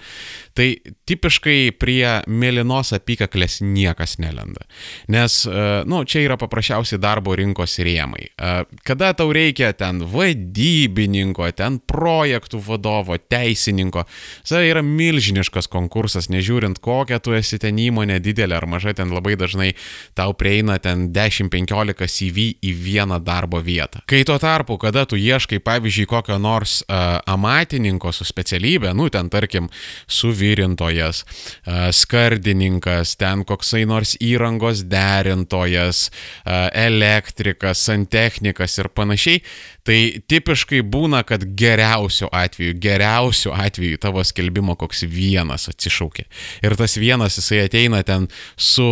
tai 0.56 0.68
tipiškai 1.08 1.74
prie 1.76 2.24
mėlynos 2.30 2.94
apykaklės 2.96 3.60
niekas 3.64 4.16
nelenda. 4.22 4.64
Nes, 5.12 5.42
e, 5.44 5.66
nu, 5.90 6.02
čia 6.08 6.24
yra 6.24 6.38
paprasčiausiai 6.40 7.00
darbo 7.02 7.36
rinkos 7.36 7.76
rėmai. 7.84 8.30
E, 8.32 8.54
kada 8.86 9.12
tau 9.18 9.32
reikia 9.34 9.72
ten 9.76 10.02
vadybininko, 10.08 11.50
ten 11.56 11.78
projektų 11.84 12.62
vadovo, 12.64 13.18
teisininko, 13.18 14.06
tai 14.48 14.64
yra 14.70 14.82
milžiniškas 14.84 15.68
konkursas, 15.70 16.30
nežiūrint 16.54 16.78
kokią 16.80 17.18
tu 17.20 17.34
esi 17.34 17.58
ten 17.58 17.76
įmonė, 17.78 18.20
didelė 18.22 18.56
ar 18.56 18.66
maža, 18.66 18.94
ten 18.94 19.10
labai 19.12 19.36
dažnai 19.36 19.74
tau 20.14 20.34
prieina 20.34 20.78
ten 20.78 21.10
10-15 21.12 22.06
CV 22.08 22.56
į 22.62 22.72
vieną 22.72 23.18
darbo 23.22 23.60
vietą. 23.60 24.02
Kai 24.06 24.24
tuo 24.24 24.38
tarpu, 24.38 24.78
kada 24.78 25.04
tu 25.06 25.16
ieškai, 25.16 25.60
pavyzdžiui, 25.60 26.06
kokio 26.06 26.38
nors 26.38 26.82
uh, 26.86 27.20
amatininko 27.26 28.12
su 28.12 28.24
specialybė, 28.24 28.94
nu 28.94 29.08
ten 29.10 29.30
tarkim 29.30 29.68
suvirintojas, 30.06 31.24
uh, 31.66 31.90
skardininkas, 31.90 33.16
ten 33.16 33.44
koksai 33.44 33.84
nors 33.86 34.16
įrangos 34.20 34.84
derintojas, 34.86 36.10
uh, 36.44 36.68
elektrikas, 36.70 37.82
santechnikas 37.84 38.78
ir 38.78 38.90
panašiai, 38.94 39.42
tai 39.84 39.98
tipiškai 40.28 40.80
būna, 40.88 41.20
kad 41.28 41.44
geriausiu 41.58 42.30
atveju, 42.32 42.76
geriausiu 42.80 43.52
atveju 43.54 44.00
tavo 44.00 44.24
skelbimo 44.24 44.76
koks 44.80 45.04
vienas 45.10 45.68
atsišaukia. 45.68 46.24
Ir 46.64 46.76
tas 46.80 46.96
vienas 47.00 47.36
jisai 47.38 47.64
ateina 47.66 48.02
ten 48.06 48.28
su 48.56 48.86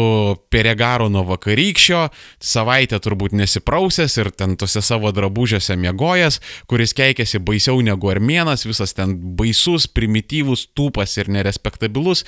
peregaro 0.52 1.08
nuo 1.12 1.24
vakarykščio, 1.32 2.02
savaitę 2.42 3.00
turbūt 3.02 3.36
nesiprausęs 3.40 4.18
ir 4.20 4.32
ten 4.36 4.56
tose 4.60 4.82
savo 4.84 5.12
drabužiuose 5.16 5.78
miegojęs, 5.80 6.40
kuris 6.68 6.92
keikėsi 6.98 7.40
baisiau 7.40 7.80
negu 7.84 8.12
armėnas, 8.12 8.66
visas 8.68 8.92
ten 8.96 9.16
baisus, 9.38 9.88
primityvus, 9.88 10.68
tūpas 10.76 11.16
ir 11.22 11.32
nerespektabilus. 11.32 12.26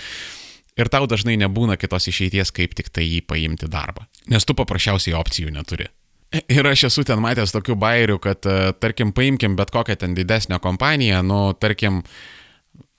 Ir 0.75 0.89
tau 0.91 1.05
dažnai 1.07 1.37
nebūna 1.39 1.77
kitos 1.79 2.09
išeities, 2.11 2.51
kaip 2.51 2.73
tik 2.75 2.89
tai 2.91 3.05
jį 3.07 3.21
paimti 3.29 3.69
darbą. 3.71 4.09
Nes 4.33 4.43
tu 4.43 4.57
paprasčiausiai 4.59 5.15
opcijų 5.15 5.53
neturi. 5.55 5.87
Ir 6.51 6.67
aš 6.67 6.89
esu 6.89 7.05
ten 7.07 7.21
matęs 7.23 7.55
tokių 7.55 7.77
bairių, 7.79 8.19
kad, 8.23 8.47
e, 8.47 8.73
tarkim, 8.83 9.13
paimkim 9.15 9.55
bet 9.59 9.71
kokią 9.75 9.97
ten 10.01 10.17
didesnę 10.19 10.59
kompaniją, 10.63 11.23
nu, 11.23 11.43
tarkim, 11.55 12.03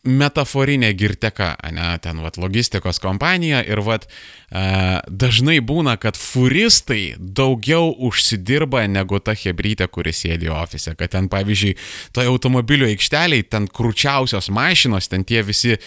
metaforinė 0.06 0.92
girteka, 0.98 1.56
ne, 1.74 1.88
ten, 2.02 2.20
vat, 2.24 2.38
logistikos 2.38 3.02
kompanija 3.02 3.64
ir, 3.66 3.82
vat, 3.86 4.06
e, 4.06 4.64
dažnai 5.10 5.58
būna, 5.66 5.98
kad 6.02 6.18
furistai 6.20 7.16
daugiau 7.18 7.90
užsidirba 8.08 8.86
negu 8.92 9.20
ta 9.20 9.36
hebrytė, 9.38 9.90
kuris 9.90 10.22
sėdi 10.24 10.52
ofise, 10.54 10.94
kad 11.00 11.16
ten, 11.18 11.30
pavyzdžiui, 11.34 11.76
toje 12.16 12.32
automobilio 12.32 12.90
aikšteliai, 12.92 13.48
ten 13.50 13.68
krūčiausios 13.68 14.52
mašinos, 14.54 15.10
ten 15.10 15.26
tie 15.26 15.42
visi 15.46 15.80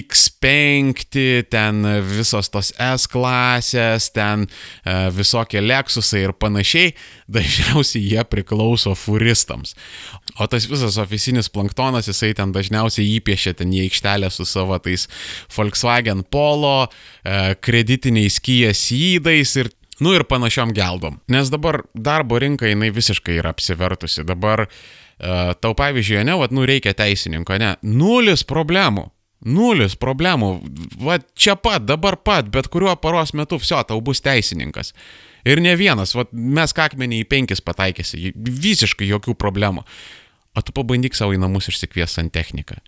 X5, 0.00 1.04
ten 1.50 1.86
visos 2.08 2.50
tos 2.52 2.72
S 2.80 3.06
klasės, 3.10 4.10
ten 4.14 4.46
e, 4.46 4.94
visokie 5.14 5.62
Lexusai 5.62 6.24
ir 6.26 6.34
panašiai, 6.38 6.94
dažniausiai 7.36 8.02
jie 8.14 8.24
priklauso 8.28 8.94
furistams. 8.98 9.76
O 10.40 10.48
tas 10.50 10.66
visas 10.70 10.98
oficinis 11.00 11.50
planktonas, 11.52 12.08
jisai 12.10 12.32
ten 12.34 12.52
dažniausiai 12.54 13.16
įpiešia 13.20 13.54
ten 13.60 13.72
į 13.74 13.86
aikštelę 13.86 14.32
su 14.34 14.46
savo 14.48 14.78
tais 14.82 15.06
Volkswagen 15.54 16.24
Polo, 16.30 16.88
e, 16.88 17.54
kreditiniais 17.62 18.40
Kijas 18.44 18.88
įdais 18.94 19.56
ir 19.60 19.72
Nu 20.02 20.10
ir 20.14 20.24
panašiom 20.26 20.72
geldom. 20.74 21.20
Nes 21.30 21.50
dabar 21.52 21.84
darbo 21.94 22.38
rinka 22.42 22.66
jinai 22.66 22.90
visiškai 22.90 23.38
yra 23.38 23.52
apsivertusi. 23.54 24.24
Dabar 24.26 24.64
uh, 24.66 25.52
tau 25.60 25.74
pavyzdžiui, 25.78 26.24
ne, 26.26 26.34
vad, 26.40 26.54
nu 26.54 26.66
reikia 26.66 26.94
teisininko, 26.98 27.58
ne, 27.62 27.74
nulis 27.86 28.42
problemų. 28.48 29.08
Nulis 29.44 29.96
problemų. 30.00 30.50
Va 31.04 31.18
čia 31.36 31.56
pat, 31.60 31.84
dabar 31.84 32.16
pat, 32.16 32.48
bet 32.52 32.70
kuriuo 32.72 32.94
paros 33.00 33.34
metu, 33.36 33.58
viso, 33.60 33.80
tau 33.84 34.00
bus 34.04 34.24
teisininkas. 34.24 34.94
Ir 35.44 35.60
ne 35.60 35.74
vienas, 35.76 36.14
va 36.16 36.24
mes 36.32 36.72
kakmenį 36.72 37.20
į 37.22 37.28
penkis 37.28 37.60
pataikysi, 37.64 38.32
visiškai 38.34 39.08
jokių 39.10 39.36
problemų. 39.36 39.84
O 40.54 40.62
tu 40.62 40.72
pabandyk 40.72 41.16
savo 41.18 41.34
į 41.34 41.42
namus 41.42 41.68
išsikvies 41.68 42.16
ant 42.22 42.32
techniką. 42.32 42.78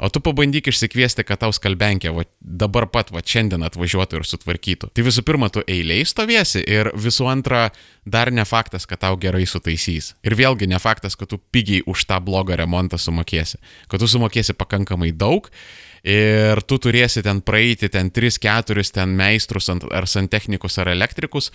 O 0.00 0.08
tu 0.08 0.22
pabandyk 0.24 0.70
išsikviesti, 0.70 1.26
kad 1.28 1.42
tau 1.42 1.52
skalbenkė 1.52 2.14
va, 2.16 2.22
dabar 2.40 2.86
pat, 2.88 3.10
va 3.12 3.20
šiandien 3.20 3.60
atvažiuotų 3.66 4.16
ir 4.16 4.24
sutvarkytų. 4.24 4.88
Tai 4.96 5.04
visų 5.04 5.24
pirma, 5.28 5.50
tu 5.52 5.60
eiliai 5.68 6.06
stovėsi 6.08 6.62
ir 6.64 6.88
visų 6.96 7.28
antra, 7.28 7.66
dar 8.08 8.30
ne 8.32 8.46
faktas, 8.48 8.88
kad 8.88 9.02
tau 9.04 9.18
gerai 9.20 9.44
sutaisys. 9.44 10.14
Ir 10.24 10.38
vėlgi 10.40 10.70
ne 10.72 10.80
faktas, 10.80 11.18
kad 11.20 11.28
tu 11.28 11.36
pigiai 11.52 11.84
už 11.84 12.06
tą 12.08 12.16
blogą 12.24 12.56
remontą 12.56 12.96
sumokėsi. 12.96 13.60
Kad 13.92 14.00
tu 14.00 14.08
sumokėsi 14.08 14.56
pakankamai 14.56 15.12
daug 15.12 15.52
ir 16.06 16.60
tu 16.66 16.78
turėsi 16.80 17.22
ten 17.24 17.42
praeiti 17.44 17.90
ten 17.92 18.10
3-4 18.10 18.84
ten 18.94 19.14
meistrus 19.16 19.68
ar 19.70 20.08
santechnikus 20.08 20.78
ar 20.80 20.92
elektrikus, 20.94 21.50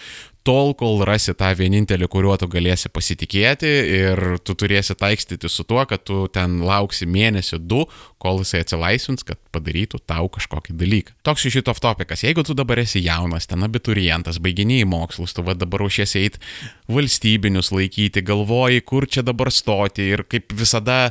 tol 0.45 0.75
kol 0.77 1.01
rasi 1.07 1.33
tą 1.33 1.49
vienintelį, 1.57 2.07
kuriuo 2.11 2.35
tu 2.37 2.47
galėsi 2.51 2.91
pasitikėti 2.93 3.71
ir 3.99 4.21
tu 4.45 4.53
turėsi 4.53 4.95
taikstyti 4.97 5.49
su 5.49 5.65
tuo, 5.65 5.81
kad 5.89 6.03
tu 6.05 6.25
ten 6.33 6.59
lauksi 6.65 7.07
mėnesį 7.09 7.59
du, 7.65 7.85
kol 8.21 8.41
jisai 8.43 8.61
atsilaisvins, 8.63 9.25
kad 9.25 9.39
padarytų 9.55 10.01
tau 10.05 10.29
kažkokį 10.33 10.75
dalyką. 10.77 11.15
Toks 11.25 11.47
iš 11.49 11.59
šito 11.59 11.73
topikas. 11.81 12.23
Jeigu 12.25 12.45
tu 12.45 12.55
dabar 12.57 12.81
esi 12.81 13.01
jaunas, 13.05 13.49
ten 13.49 13.65
abiturientas, 13.65 14.39
baiginiai 14.41 14.85
mokslus, 14.89 15.33
tu 15.33 15.45
va 15.45 15.57
dabar 15.57 15.85
ruošiesi 15.85 16.21
eiti 16.21 16.43
valstybinius 16.91 17.73
laikyti, 17.73 18.23
galvoji, 18.25 18.85
kur 18.85 19.09
čia 19.09 19.25
dabar 19.25 19.51
stoti 19.53 20.11
ir 20.13 20.25
kaip 20.29 20.53
visada 20.53 21.09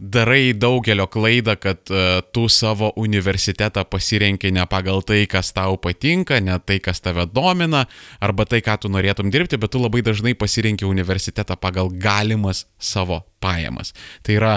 darai 0.00 0.54
daugelio 0.56 1.04
klaidą, 1.06 1.54
kad 1.60 1.92
uh, 1.92 2.22
tu 2.32 2.48
savo 2.48 2.90
universitetą 2.96 3.84
pasirenki 3.84 4.50
ne 4.52 4.64
pagal 4.70 5.04
tai, 5.04 5.26
kas 5.30 5.52
tau 5.52 5.76
patinka, 5.76 6.40
ne 6.40 6.56
tai, 6.64 6.78
kas 6.80 7.04
tave 7.04 7.26
domina, 7.28 7.84
arba 8.20 8.46
tai, 8.48 8.62
ką 8.64 8.78
tu 8.80 8.92
norėtum 8.92 9.30
dirbti, 9.32 9.60
bet 9.60 9.74
tu 9.74 9.82
labai 9.82 10.02
dažnai 10.06 10.34
pasirenki 10.38 10.88
universitetą 10.88 11.58
pagal 11.60 11.92
galimas 11.92 12.64
savo 12.80 13.20
pajamas. 13.44 13.92
Tai 14.24 14.38
yra, 14.40 14.54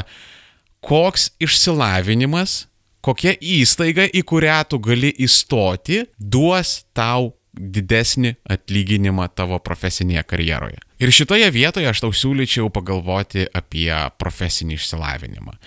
koks 0.84 1.34
išsilavinimas, 1.44 2.64
kokia 3.04 3.36
įstaiga, 3.36 4.08
į 4.16 4.24
kurią 4.28 4.62
tu 4.72 4.80
gali 4.84 5.12
įstoti, 5.28 6.06
duos 6.18 6.84
tau 6.96 7.34
didesnį 7.54 8.36
atlyginimą 8.50 9.28
tavo 9.38 9.60
profesinėje 9.64 10.24
karjeroje. 10.28 10.80
Ir 11.04 11.12
šitoje 11.14 11.50
vietoje 11.54 11.90
aš 11.90 12.04
tau 12.06 12.14
siūlyčiau 12.16 12.72
pagalvoti 12.74 13.46
apie 13.54 13.92
profesinį 14.22 14.80
išsilavinimą. 14.80 15.58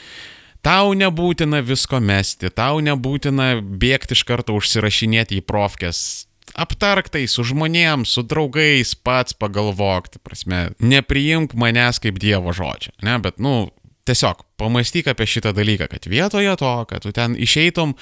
Tau 0.67 0.97
nebūtina 0.99 1.61
visko 1.63 2.01
mesti, 2.03 2.51
tau 2.51 2.81
nebūtina 2.83 3.61
bėgti 3.63 4.17
iš 4.17 4.25
karto 4.27 4.57
užsirašinėti 4.59 5.39
į 5.39 5.45
profkės. 5.47 6.27
Aptark 6.59 7.11
tai 7.13 7.27
su 7.31 7.45
žmonėms, 7.47 8.11
su 8.17 8.25
draugais, 8.27 8.95
pats 8.99 9.37
pagalvok, 9.39 10.09
tai 10.11 10.23
prasme, 10.25 10.61
nepriimk 10.83 11.55
manęs 11.59 12.01
kaip 12.03 12.19
Dievo 12.23 12.55
žodžio, 12.57 12.95
ne, 13.07 13.19
bet, 13.23 13.39
nu, 13.43 13.69
tiesiog 14.07 14.43
pamastyk 14.59 15.11
apie 15.11 15.27
šitą 15.29 15.53
dalyką, 15.55 15.89
kad 15.91 16.07
vietoje 16.11 16.55
to, 16.59 16.73
kad 16.89 17.03
tu 17.03 17.13
ten 17.15 17.35
išeitum 17.39 17.95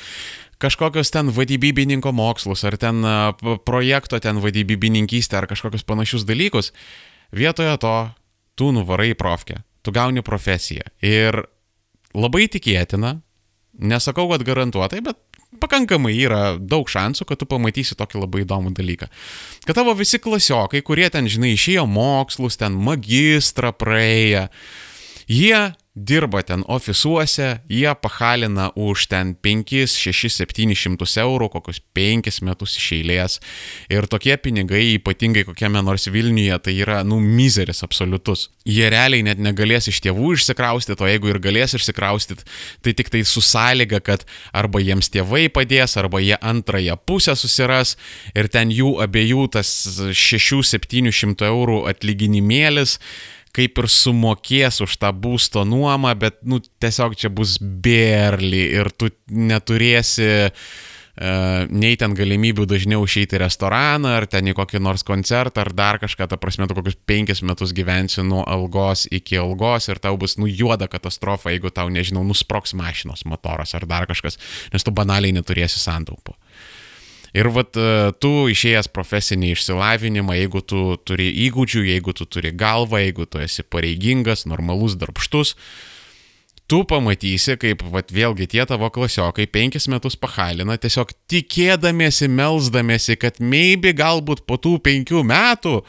kažkokios 0.63 1.11
ten 1.15 1.33
vadybininko 1.35 2.13
mokslus, 2.15 2.65
ar 2.65 2.77
ten 2.81 3.03
projekto 3.67 4.21
ten 4.21 4.41
vadybininkystę, 4.43 5.39
ar 5.39 5.49
kažkokius 5.51 5.87
panašius 5.87 6.27
dalykus, 6.29 6.73
vietoje 7.35 7.77
to 7.83 7.97
tu 8.59 8.71
nuvarai 8.75 9.13
į 9.13 9.19
profkę, 9.19 9.63
tu 9.83 9.95
gauni 9.95 10.23
profesiją 10.23 10.87
ir 11.03 11.43
labai 12.15 12.47
tikėtina, 12.51 13.19
nesakau, 13.83 14.29
kad 14.31 14.47
garantuotai, 14.47 15.03
bet 15.05 15.19
pakankamai 15.63 16.15
yra 16.17 16.57
daug 16.59 16.89
šansų, 16.91 17.27
kad 17.29 17.41
tu 17.41 17.49
pamatysi 17.51 17.97
tokį 17.99 18.23
labai 18.25 18.43
įdomų 18.45 18.75
dalyką. 18.75 19.09
Kad 19.67 19.79
tavo 19.79 19.95
visi 19.99 20.21
klasiokai, 20.23 20.83
kurie 20.87 21.09
ten, 21.13 21.29
žinai, 21.31 21.55
išėjo 21.55 21.87
mokslus, 21.91 22.59
ten 22.61 22.77
magistrą 22.79 23.75
praėję, 23.77 24.49
jie 25.31 25.61
dirba 25.95 26.43
ten 26.43 26.65
ofisuose, 26.67 27.61
jie 27.71 27.95
pahalina 28.03 28.73
už 28.75 29.07
ten 29.07 29.35
5, 29.39 29.87
6, 29.87 30.27
700 30.29 31.23
eurų, 31.23 31.49
kokius 31.53 31.79
5 31.95 32.41
metus 32.43 32.75
iš 32.81 32.89
eilės. 32.97 33.37
Ir 33.93 34.09
tokie 34.11 34.35
pinigai, 34.43 34.97
ypatingai 34.97 35.45
kokiame 35.47 35.85
nors 35.87 36.09
Vilniuje, 36.11 36.57
tai 36.67 36.75
yra, 36.83 37.03
nu, 37.07 37.21
mizeris 37.23 37.85
absoliutus. 37.87 38.49
Jie 38.67 38.89
realiai 38.91 39.23
net 39.23 39.39
negalės 39.39 39.87
iš 39.93 40.01
tėvų 40.03 40.33
išsikraustyti, 40.35 40.99
o 40.99 41.11
jeigu 41.13 41.31
ir 41.31 41.39
galės 41.45 41.77
išsikraustyti, 41.79 42.43
tai 42.83 42.97
tik 42.99 43.13
tai 43.15 43.23
su 43.23 43.45
sąlyga, 43.45 44.03
kad 44.03 44.27
arba 44.51 44.83
jiems 44.83 45.13
tėvai 45.15 45.47
padės, 45.55 45.95
arba 46.01 46.19
jie 46.25 46.35
antrąją 46.43 46.99
pusę 47.07 47.37
susiras 47.39 47.95
ir 48.35 48.51
ten 48.51 48.75
jų 48.75 48.97
abiejų 49.07 49.47
tas 49.55 49.71
6-700 50.11 51.47
eurų 51.47 51.85
atlyginimėlis 51.93 52.99
kaip 53.55 53.79
ir 53.83 53.91
sumokės 53.91 54.83
už 54.85 54.97
tą 55.03 55.13
būsto 55.15 55.63
nuomą, 55.69 56.15
bet, 56.19 56.41
nu, 56.43 56.59
tiesiog 56.83 57.15
čia 57.19 57.31
bus 57.31 57.57
berly 57.61 58.67
ir 58.75 58.91
tu 58.99 59.13
neturėsi 59.31 60.31
uh, 60.51 60.67
nei 61.71 61.95
ten 61.99 62.15
galimybių 62.19 62.65
dažniau 62.67 63.05
išeiti 63.07 63.39
į 63.39 63.45
restoraną, 63.45 64.17
ar 64.19 64.27
ten 64.27 64.51
į 64.51 64.55
kokį 64.59 64.81
nors 64.83 65.07
koncertą, 65.07 65.63
ar 65.63 65.71
dar 65.71 66.01
kažką, 66.03 66.27
ta 66.27 66.39
prasme, 66.41 66.67
tu 66.67 66.75
kokius 66.75 66.99
penkis 67.07 67.43
metus 67.47 67.75
gyvensi 67.77 68.25
nuo 68.27 68.43
algos 68.43 69.07
iki 69.15 69.39
algos 69.39 69.87
ir 69.89 70.03
tau 70.03 70.19
bus, 70.19 70.35
nu, 70.43 70.51
juoda 70.51 70.89
katastrofa, 70.91 71.53
jeigu 71.55 71.71
tau, 71.71 71.87
nežinau, 71.93 72.25
nusproks 72.27 72.75
mašinos 72.75 73.23
motoras 73.31 73.77
ar 73.79 73.87
dar 73.87 74.09
kažkas, 74.11 74.41
nes 74.75 74.83
tu 74.83 74.91
banaliai 74.91 75.35
neturėsi 75.37 75.79
santaupų. 75.79 76.35
Ir 77.35 77.49
vat 77.51 77.75
e, 77.75 78.13
tu 78.23 78.47
išėjęs 78.53 78.89
profesinį 78.95 79.55
išsilavinimą, 79.57 80.37
jeigu 80.39 80.63
tu 80.63 80.85
turi 81.03 81.33
įgūdžių, 81.49 81.83
jeigu 81.89 82.15
tu 82.15 82.29
turi 82.31 82.55
galvą, 82.55 83.01
jeigu 83.03 83.27
tu 83.27 83.43
esi 83.43 83.65
pareigingas, 83.67 84.45
normalus, 84.47 84.95
darbštus, 85.01 85.57
tu 86.71 86.85
pamatysi, 86.89 87.57
kaip 87.61 87.83
vat, 87.93 88.13
vėlgi 88.15 88.47
tie 88.55 88.63
tavo 88.71 88.87
klasiokai 88.95 89.49
penkis 89.51 89.89
metus 89.91 90.15
pahalina, 90.21 90.79
tiesiog 90.81 91.11
tikėdamiesi, 91.31 92.31
melzdamiesi, 92.31 93.19
kad 93.21 93.43
maybe 93.43 93.93
galbūt 93.99 94.45
po 94.47 94.57
tų 94.57 94.79
penkių 94.87 95.25
metų 95.27 95.81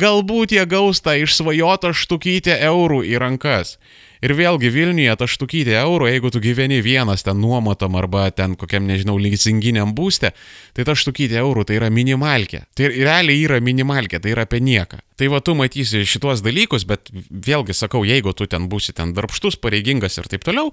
galbūt 0.00 0.54
jie 0.54 0.64
gaus 0.70 1.02
tą 1.04 1.18
išsvajotą 1.24 1.90
štukytę 1.90 2.56
eurų 2.70 3.02
į 3.10 3.18
rankas. 3.20 3.76
Ir 4.24 4.32
vėlgi 4.32 4.70
Vilniuje 4.72 5.14
ta 5.20 5.26
štukytė 5.28 5.74
eurų, 5.82 6.06
jeigu 6.08 6.30
tu 6.32 6.40
gyveni 6.40 6.78
vienas 6.84 7.26
ten 7.26 7.36
nuomotam 7.42 7.98
arba 8.00 8.30
ten 8.32 8.54
kokiam, 8.56 8.86
nežinau, 8.88 9.18
leasinginiam 9.20 9.92
būste, 9.96 10.30
tai 10.72 10.86
ta 10.88 10.94
štukytė 10.96 11.36
eurų 11.42 11.66
tai 11.68 11.76
yra 11.76 11.90
minimalkė. 11.92 12.62
Tai 12.72 12.88
realiai 12.94 13.42
yra 13.44 13.58
minimalkė, 13.60 14.22
tai 14.24 14.32
yra 14.32 14.46
apie 14.48 14.62
nieką. 14.64 15.02
Tai 15.20 15.28
va 15.34 15.42
tu 15.44 15.52
matysi 15.58 16.06
šituos 16.08 16.40
dalykus, 16.46 16.86
bet 16.88 17.12
vėlgi 17.12 17.76
sakau, 17.76 18.00
jeigu 18.08 18.32
tu 18.32 18.48
ten 18.48 18.70
būsi 18.72 18.96
ten 18.96 19.12
darbštus, 19.12 19.60
pareigingas 19.60 20.16
ir 20.16 20.30
taip 20.32 20.46
toliau, 20.48 20.72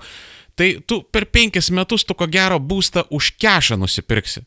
tai 0.55 0.77
tu 0.87 1.01
per 1.03 1.27
penkis 1.27 1.73
metus 1.75 2.07
tu 2.07 2.15
ko 2.15 2.29
gero 2.31 2.61
būstą 2.61 3.09
už 3.11 3.33
kešą 3.35 3.81
nusipirksi. 3.83 4.45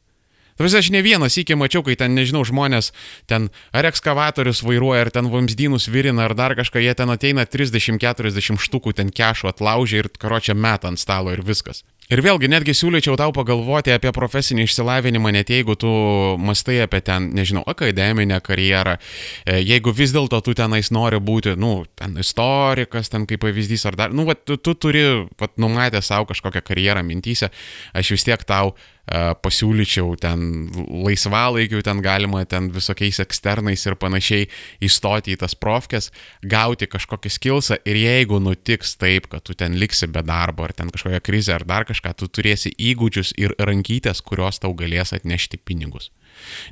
Tarsi 0.59 0.79
aš 0.79 0.91
ne 0.95 1.03
vienas 1.03 1.39
iki 1.41 1.57
mačiau, 1.59 1.83
kai 1.87 1.97
ten, 1.99 2.15
nežinau, 2.15 2.45
žmonės 2.47 2.93
ten 3.31 3.49
ar 3.75 3.89
ekskavatorius 3.91 4.63
vairuoja, 4.67 5.07
ar 5.07 5.11
ten 5.15 5.31
vamzdynus 5.33 5.89
virina, 5.91 6.29
ar 6.29 6.37
dar 6.39 6.55
kažką, 6.59 6.83
jie 6.85 6.95
ten 6.95 7.11
ateina 7.11 7.47
30-40 7.49 8.63
štukų 8.63 8.95
ten 8.95 9.11
kešų 9.11 9.51
atlaužia 9.51 10.05
ir 10.05 10.13
karočią 10.15 10.55
metą 10.55 10.93
ant 10.93 11.03
stalo 11.03 11.35
ir 11.35 11.43
viskas. 11.43 11.83
Ir 12.13 12.21
vėlgi, 12.21 12.51
netgi 12.53 12.75
siūlyčiau 12.77 13.17
tau 13.17 13.33
pagalvoti 13.33 13.95
apie 13.95 14.11
profesinį 14.13 14.67
išsilavinimą, 14.67 15.31
net 15.33 15.49
jeigu 15.49 15.73
tu 15.81 15.89
mastai 16.37 16.83
apie 16.85 17.01
ten, 17.01 17.31
nežinau, 17.33 17.63
akademinę 17.65 18.43
karjerą, 18.45 18.99
e, 18.99 19.57
jeigu 19.65 19.95
vis 19.97 20.13
dėlto 20.13 20.43
tu 20.45 20.53
tenais 20.59 20.93
nori 20.93 21.17
būti, 21.17 21.55
nu, 21.57 21.87
ten 21.97 22.19
istorikas, 22.21 23.09
ten 23.09 23.25
kaip 23.25 23.41
pavyzdys, 23.47 23.87
ar 23.89 23.97
dar, 23.97 24.13
nu, 24.13 24.29
va, 24.29 24.37
tu, 24.37 24.59
tu 24.61 24.77
turi, 24.77 25.05
va, 25.41 25.49
numatę 25.57 26.05
savo 26.05 26.29
kažkokią 26.29 26.61
karjerą 26.69 27.07
mintysę, 27.09 27.49
aš 27.97 28.13
vis 28.19 28.29
tiek 28.29 28.45
tau 28.45 28.75
pasiūlyčiau 29.05 30.15
ten 30.21 30.71
laisvalaikiu, 31.05 31.83
ten 31.85 32.01
galima 32.05 32.45
ten 32.49 32.71
visokiais 32.73 33.21
eksternais 33.21 33.85
ir 33.85 33.99
panašiai 34.01 34.49
įstoti 34.85 35.35
į 35.35 35.41
tas 35.43 35.55
profkes, 35.55 36.11
gauti 36.41 36.89
kažkokį 36.89 37.33
skilsą 37.37 37.79
ir 37.85 38.01
jeigu 38.01 38.41
nutiks 38.41 38.97
taip, 38.97 39.29
kad 39.33 39.45
tu 39.45 39.55
ten 39.55 39.77
liksi 39.77 40.09
be 40.09 40.25
darbo 40.25 40.65
ar 40.65 40.73
ten 40.73 40.93
kažkokia 40.95 41.21
krizė 41.21 41.59
ar 41.59 41.69
dar 41.69 41.85
kažką, 41.89 42.15
tu 42.17 42.31
turėsi 42.33 42.73
įgūdžius 42.73 43.35
ir 43.37 43.57
rankytės, 43.61 44.25
kurios 44.25 44.63
tau 44.63 44.73
galės 44.79 45.13
atnešti 45.13 45.61
pinigus. 45.61 46.11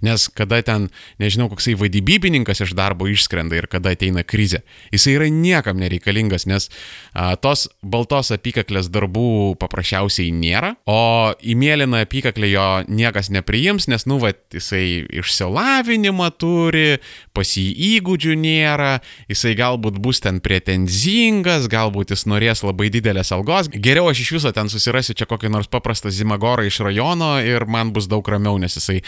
Nes 0.05 0.29
kada 0.33 0.61
ten, 0.65 0.89
nežinau, 1.23 1.49
koksai 1.53 1.75
vaidybininkas 1.79 2.63
iš 2.65 2.75
darbo 2.79 3.09
išskrenda 3.11 3.59
ir 3.59 3.69
kada 3.71 3.93
ateina 3.95 4.25
krizė, 4.27 4.63
jisai 4.95 5.17
yra 5.19 5.29
niekam 5.33 5.81
nereikalingas, 5.81 6.47
nes 6.51 6.69
a, 7.13 7.35
tos 7.37 7.69
baltos 7.83 8.33
apykaklės 8.35 8.91
darbų 8.93 9.57
paprasčiausiai 9.61 10.33
nėra, 10.35 10.75
o 10.87 11.33
į 11.43 11.57
mėlyną 11.59 12.03
apykaklę 12.07 12.51
jo 12.53 12.69
niekas 12.89 13.31
nepriims, 13.35 13.89
nes, 13.91 14.07
nu, 14.11 14.19
va, 14.23 14.33
jisai 14.55 15.05
išsilavinimą 15.23 16.31
turi, 16.41 17.01
pas 17.37 17.55
jį 17.57 17.67
įgūdžių 17.97 18.37
nėra, 18.39 18.93
jisai 19.31 19.55
galbūt 19.59 19.99
bus 20.03 20.23
ten 20.25 20.41
pretenzingas, 20.45 21.69
galbūt 21.73 22.15
jis 22.15 22.27
norės 22.31 22.65
labai 22.67 22.91
didelės 22.93 23.33
algos. 23.35 23.71
Geriau 23.73 24.11
aš 24.11 24.25
iš 24.25 24.35
viso 24.39 24.53
ten 24.55 24.71
susirasiu 24.73 25.17
čia 25.19 25.29
kokį 25.31 25.53
nors 25.53 25.71
paprastą 25.73 26.13
zimagorą 26.13 26.67
iš 26.69 26.83
rajono 26.87 27.35
ir 27.45 27.67
man 27.71 27.93
bus 27.95 28.09
daug 28.11 28.27
ramiau, 28.29 28.59
nes 28.61 28.77
jisai 28.79 29.01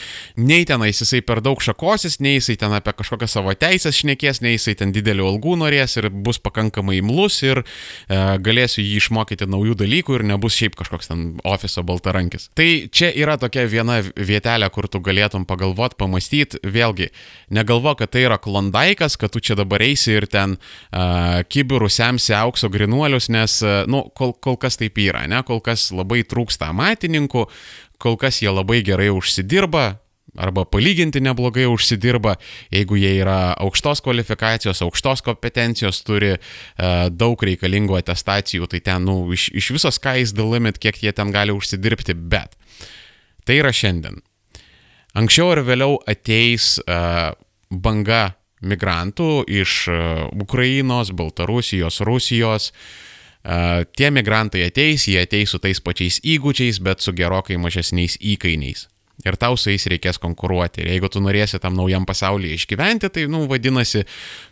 nei 0.55 0.65
tenais 0.69 1.01
jisai 1.01 1.23
per 1.27 1.41
daug 1.43 1.59
šakosis, 1.63 2.21
nei 2.23 2.37
jisai 2.37 2.55
ten 2.61 2.75
apie 2.77 2.95
kažkokią 2.95 3.27
savo 3.31 3.53
teisės 3.59 3.99
šnekės, 3.99 4.41
nei 4.45 4.55
jisai 4.55 4.77
ten 4.79 4.93
didelių 4.95 5.27
algų 5.33 5.57
norės 5.65 5.97
ir 5.99 6.09
bus 6.13 6.39
pakankamai 6.43 7.01
imlus 7.01 7.41
ir 7.43 7.63
e, 7.65 8.19
galėsiu 8.45 8.85
jį 8.85 9.01
išmokyti 9.01 9.49
naujų 9.51 9.75
dalykų 9.83 10.19
ir 10.19 10.27
nebus 10.31 10.59
šiaip 10.59 10.77
kažkoks 10.79 11.11
ten 11.11 11.25
ofiso 11.49 11.83
baltarankis. 11.87 12.49
Tai 12.55 12.69
čia 12.95 13.11
yra 13.11 13.37
tokia 13.41 13.67
viena 13.71 13.99
vietelė, 14.05 14.69
kur 14.75 14.89
tu 14.91 15.01
galėtum 15.05 15.47
pagalvoti, 15.49 15.99
pamastyti, 15.99 16.63
vėlgi, 16.63 17.11
negalvo, 17.55 17.97
kad 17.99 18.15
tai 18.15 18.27
yra 18.29 18.39
klondaikas, 18.39 19.19
kad 19.19 19.35
tu 19.35 19.43
čia 19.43 19.59
dabar 19.59 19.83
eisi 19.83 20.15
ir 20.21 20.29
ten 20.31 20.59
e, 20.59 21.43
kibirų 21.51 21.91
semsi 21.91 22.37
aukso 22.39 22.71
grinuolius, 22.71 23.31
nes, 23.35 23.59
e, 23.65 23.75
nu, 23.91 24.07
kol, 24.15 24.37
kol 24.39 24.61
kas 24.61 24.79
taip 24.79 25.03
yra, 25.03 25.27
ne, 25.31 25.43
kol 25.47 25.65
kas 25.65 25.91
labai 25.95 26.23
trūksta 26.29 26.71
amatininkų, 26.71 27.49
kol 28.05 28.19
kas 28.21 28.43
jie 28.45 28.53
labai 28.53 28.83
gerai 28.87 29.11
užsidirba, 29.15 30.04
arba 30.37 30.65
palyginti 30.65 31.23
neblogai 31.25 31.67
užsidirba, 31.71 32.37
jeigu 32.75 32.99
jie 32.99 33.13
yra 33.21 33.55
aukštos 33.63 34.03
kvalifikacijos, 34.05 34.83
aukštos 34.85 35.25
kompetencijos, 35.27 36.03
turi 36.07 36.35
e, 36.35 36.39
daug 37.11 37.43
reikalingų 37.49 37.99
atestacijų, 38.01 38.69
tai 38.71 38.83
ten, 38.85 39.07
nu, 39.09 39.19
iš, 39.35 39.49
iš 39.55 39.71
viso 39.77 39.93
sky's 39.95 40.35
the 40.35 40.47
limit, 40.47 40.81
kiek 40.83 41.01
jie 41.03 41.15
ten 41.15 41.33
gali 41.35 41.55
užsidirbti, 41.55 42.17
bet 42.17 42.57
tai 43.45 43.61
yra 43.63 43.73
šiandien. 43.75 44.23
Anksčiau 45.15 45.53
ar 45.55 45.63
vėliau 45.67 45.99
ateis 46.11 46.77
e, 46.83 47.01
banga 47.71 48.25
migrantų 48.65 49.45
iš 49.51 49.81
e, 49.93 49.99
Ukrainos, 50.43 51.15
Baltarusijos, 51.15 52.03
Rusijos. 52.07 52.73
Uh, 52.73 53.13
tie 53.93 54.09
migrantai 54.11 54.65
ateis, 54.65 55.05
jie 55.05 55.21
ateis 55.21 55.53
su 55.53 55.61
tais 55.61 55.81
pačiais 55.85 56.17
įgūdžiais, 56.25 56.81
bet 56.81 57.05
su 57.05 57.13
gerokai 57.13 57.59
mažesniais 57.61 58.17
įkainiais. 58.17 58.89
Ir 59.23 59.37
tau 59.39 59.55
su 59.55 59.71
jais 59.71 59.85
reikės 59.89 60.19
konkuruoti. 60.19 60.83
Ir 60.83 60.97
jeigu 60.97 61.09
tu 61.13 61.23
norėsi 61.23 61.61
tam 61.63 61.77
naujam 61.79 62.03
pasaulyje 62.09 62.59
išgyventi, 62.59 63.13
tai, 63.15 63.29
nu, 63.31 63.45
vadinasi, 63.51 64.03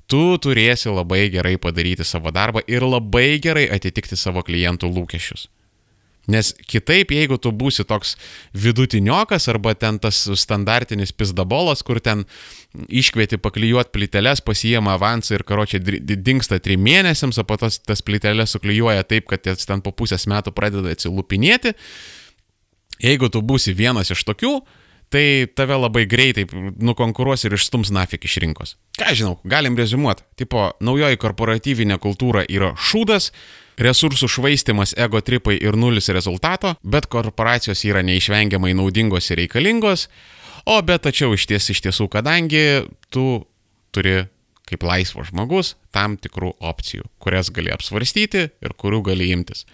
tu 0.06 0.36
turėsi 0.38 0.92
labai 0.94 1.26
gerai 1.34 1.56
padaryti 1.58 2.06
savo 2.06 2.30
darbą 2.30 2.62
ir 2.70 2.86
labai 2.86 3.40
gerai 3.42 3.66
atitikti 3.74 4.16
savo 4.16 4.44
klientų 4.46 4.92
lūkesčius. 4.92 5.48
Nes 6.30 6.52
kitaip, 6.70 7.10
jeigu 7.10 7.34
tu 7.42 7.50
būsi 7.50 7.82
toks 7.82 8.14
vidutiniokas 8.54 9.48
arba 9.50 9.72
ten 9.74 9.98
tas 9.98 10.20
standartinis 10.38 11.10
pizdabolas, 11.10 11.82
kur 11.82 11.98
ten 11.98 12.22
iškvieti 12.86 13.40
paklijuoti 13.42 13.90
plyteles, 13.90 14.44
pasijama 14.46 14.94
avansą 14.94 15.34
ir 15.34 15.42
karočiai 15.48 15.82
dinksta 16.14 16.60
trim 16.62 16.84
mėnesiams, 16.86 17.42
o 17.42 17.44
po 17.44 17.58
to 17.58 17.72
tas 17.74 18.06
plyteles 18.06 18.54
suklijuoja 18.54 19.02
taip, 19.02 19.26
kad 19.34 19.50
jas 19.50 19.66
ten 19.66 19.82
po 19.82 19.90
pusės 19.90 20.28
metų 20.30 20.54
pradeda 20.54 20.94
atsilupinėti, 20.94 21.74
Jeigu 23.02 23.28
tu 23.32 23.42
būsi 23.42 23.74
vienas 23.76 24.12
iš 24.14 24.22
tokių, 24.28 24.60
tai 25.12 25.46
tave 25.54 25.76
labai 25.76 26.06
greitai 26.08 26.46
nukonkuruos 26.80 27.44
ir 27.44 27.56
išstums 27.58 27.92
nafik 27.92 28.24
iš 28.24 28.38
rinkos. 28.44 28.76
Ką 28.96 29.12
žinau, 29.18 29.34
galim 29.44 29.76
rezumuoti. 29.76 30.24
Tipo, 30.40 30.70
naujoji 30.80 31.20
korporatyvinė 31.20 31.98
kultūra 32.00 32.46
yra 32.48 32.72
šūdas, 32.80 33.30
resursų 33.82 34.30
švaistimas, 34.32 34.94
ego 34.96 35.20
tripai 35.20 35.58
ir 35.60 35.76
nulis 35.76 36.08
rezultato, 36.14 36.76
bet 36.82 37.10
korporacijos 37.12 37.84
yra 37.88 38.04
neišvengiamai 38.06 38.72
naudingos 38.78 39.30
ir 39.30 39.42
reikalingos, 39.42 40.08
o 40.64 40.78
bet 40.86 41.04
tačiau 41.08 41.36
iš 41.36 41.48
ties 41.50 41.68
iš 41.74 41.84
tiesų, 41.88 42.08
kadangi 42.12 42.64
tu 43.12 43.44
turi 43.92 44.22
kaip 44.68 44.84
laisvas 44.86 45.28
žmogus 45.28 45.74
tam 45.92 46.16
tikrų 46.16 46.54
opcijų, 46.64 47.04
kurias 47.20 47.50
gali 47.52 47.72
apsvarstyti 47.74 48.46
ir 48.48 48.76
kurių 48.78 49.02
gali 49.10 49.28
imtis. 49.34 49.66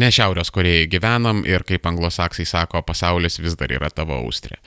Ne 0.00 0.12
Šiaurės 0.12 0.52
Korejoje 0.54 0.90
gyvenam 0.92 1.42
ir 1.48 1.64
kaip 1.66 1.86
anglosaksai 1.88 2.46
sako, 2.48 2.82
pasaulis 2.86 3.40
vis 3.40 3.56
dar 3.58 3.72
yra 3.72 3.90
tavo 3.90 4.18
austrė. 4.20 4.60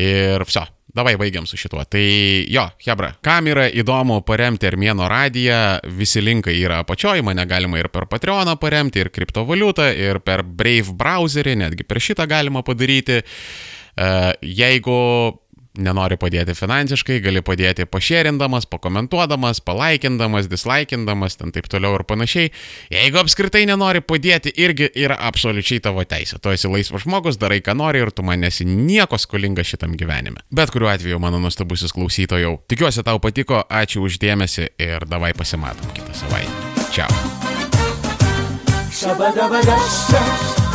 Ir 0.00 0.40
viso, 0.48 0.62
davai 0.96 1.16
baigiam 1.20 1.46
su 1.48 1.58
šituo. 1.60 1.82
Tai 1.84 2.02
jo, 2.48 2.64
Hebra, 2.84 3.12
kam 3.24 3.48
yra 3.52 3.66
įdomu 3.68 4.20
paremti 4.24 4.68
Armėno 4.68 5.08
radiją, 5.10 5.58
visi 5.98 6.22
linkai 6.24 6.54
yra 6.60 6.80
apačioje, 6.84 7.24
mane 7.24 7.44
galima 7.48 7.80
ir 7.80 7.90
per 7.92 8.06
Patreoną 8.08 8.56
paremti, 8.60 9.02
ir 9.02 9.12
kriptovaliutą, 9.12 9.90
ir 9.96 10.22
per 10.24 10.44
Brave 10.44 10.96
browserį, 10.96 11.58
netgi 11.64 11.88
per 11.88 12.00
šitą 12.00 12.28
galima 12.30 12.64
padaryti. 12.64 13.20
E, 13.22 14.10
jeigu 14.40 14.98
nenori 15.78 16.18
padėti 16.20 16.54
finansiškai, 16.56 17.18
gali 17.24 17.42
padėti 17.44 17.86
pašėrindamas, 17.88 18.66
pakomentuodamas, 18.70 19.62
palaikindamas, 19.64 20.48
dislaikindamas, 20.52 21.38
ten 21.40 21.52
taip 21.54 21.68
toliau 21.72 21.96
ir 21.98 22.04
panašiai. 22.08 22.52
Jeigu 22.92 23.22
apskritai 23.22 23.64
nenori 23.70 24.02
padėti, 24.04 24.52
irgi 24.60 24.90
yra 25.04 25.16
absoliučiai 25.28 25.82
tavo 25.84 26.04
teisė. 26.08 26.40
Tu 26.42 26.52
esi 26.52 26.70
laisvas 26.72 27.06
žmogus, 27.06 27.40
darai 27.40 27.62
ką 27.64 27.76
nori 27.78 28.02
ir 28.04 28.12
tu 28.12 28.26
man 28.26 28.44
esi 28.48 28.66
nieko 28.68 29.20
skolinga 29.20 29.64
šitam 29.66 29.96
gyvenime. 29.98 30.44
Bet 30.52 30.74
kuriuo 30.74 30.92
atveju, 30.92 31.20
mano 31.22 31.40
nuostabusis 31.42 31.94
klausytojau, 31.96 32.58
tikiuosi 32.68 33.06
tau 33.06 33.22
patiko, 33.22 33.64
ačiū 33.68 34.04
uždėmesi 34.06 34.72
ir 34.82 35.08
davai 35.08 35.32
pasimatom 35.36 35.94
kitą 35.96 36.16
savaitę. 36.24 36.72
Shabadabadashta. 36.92 37.08
Shabadabadash, 38.92 39.96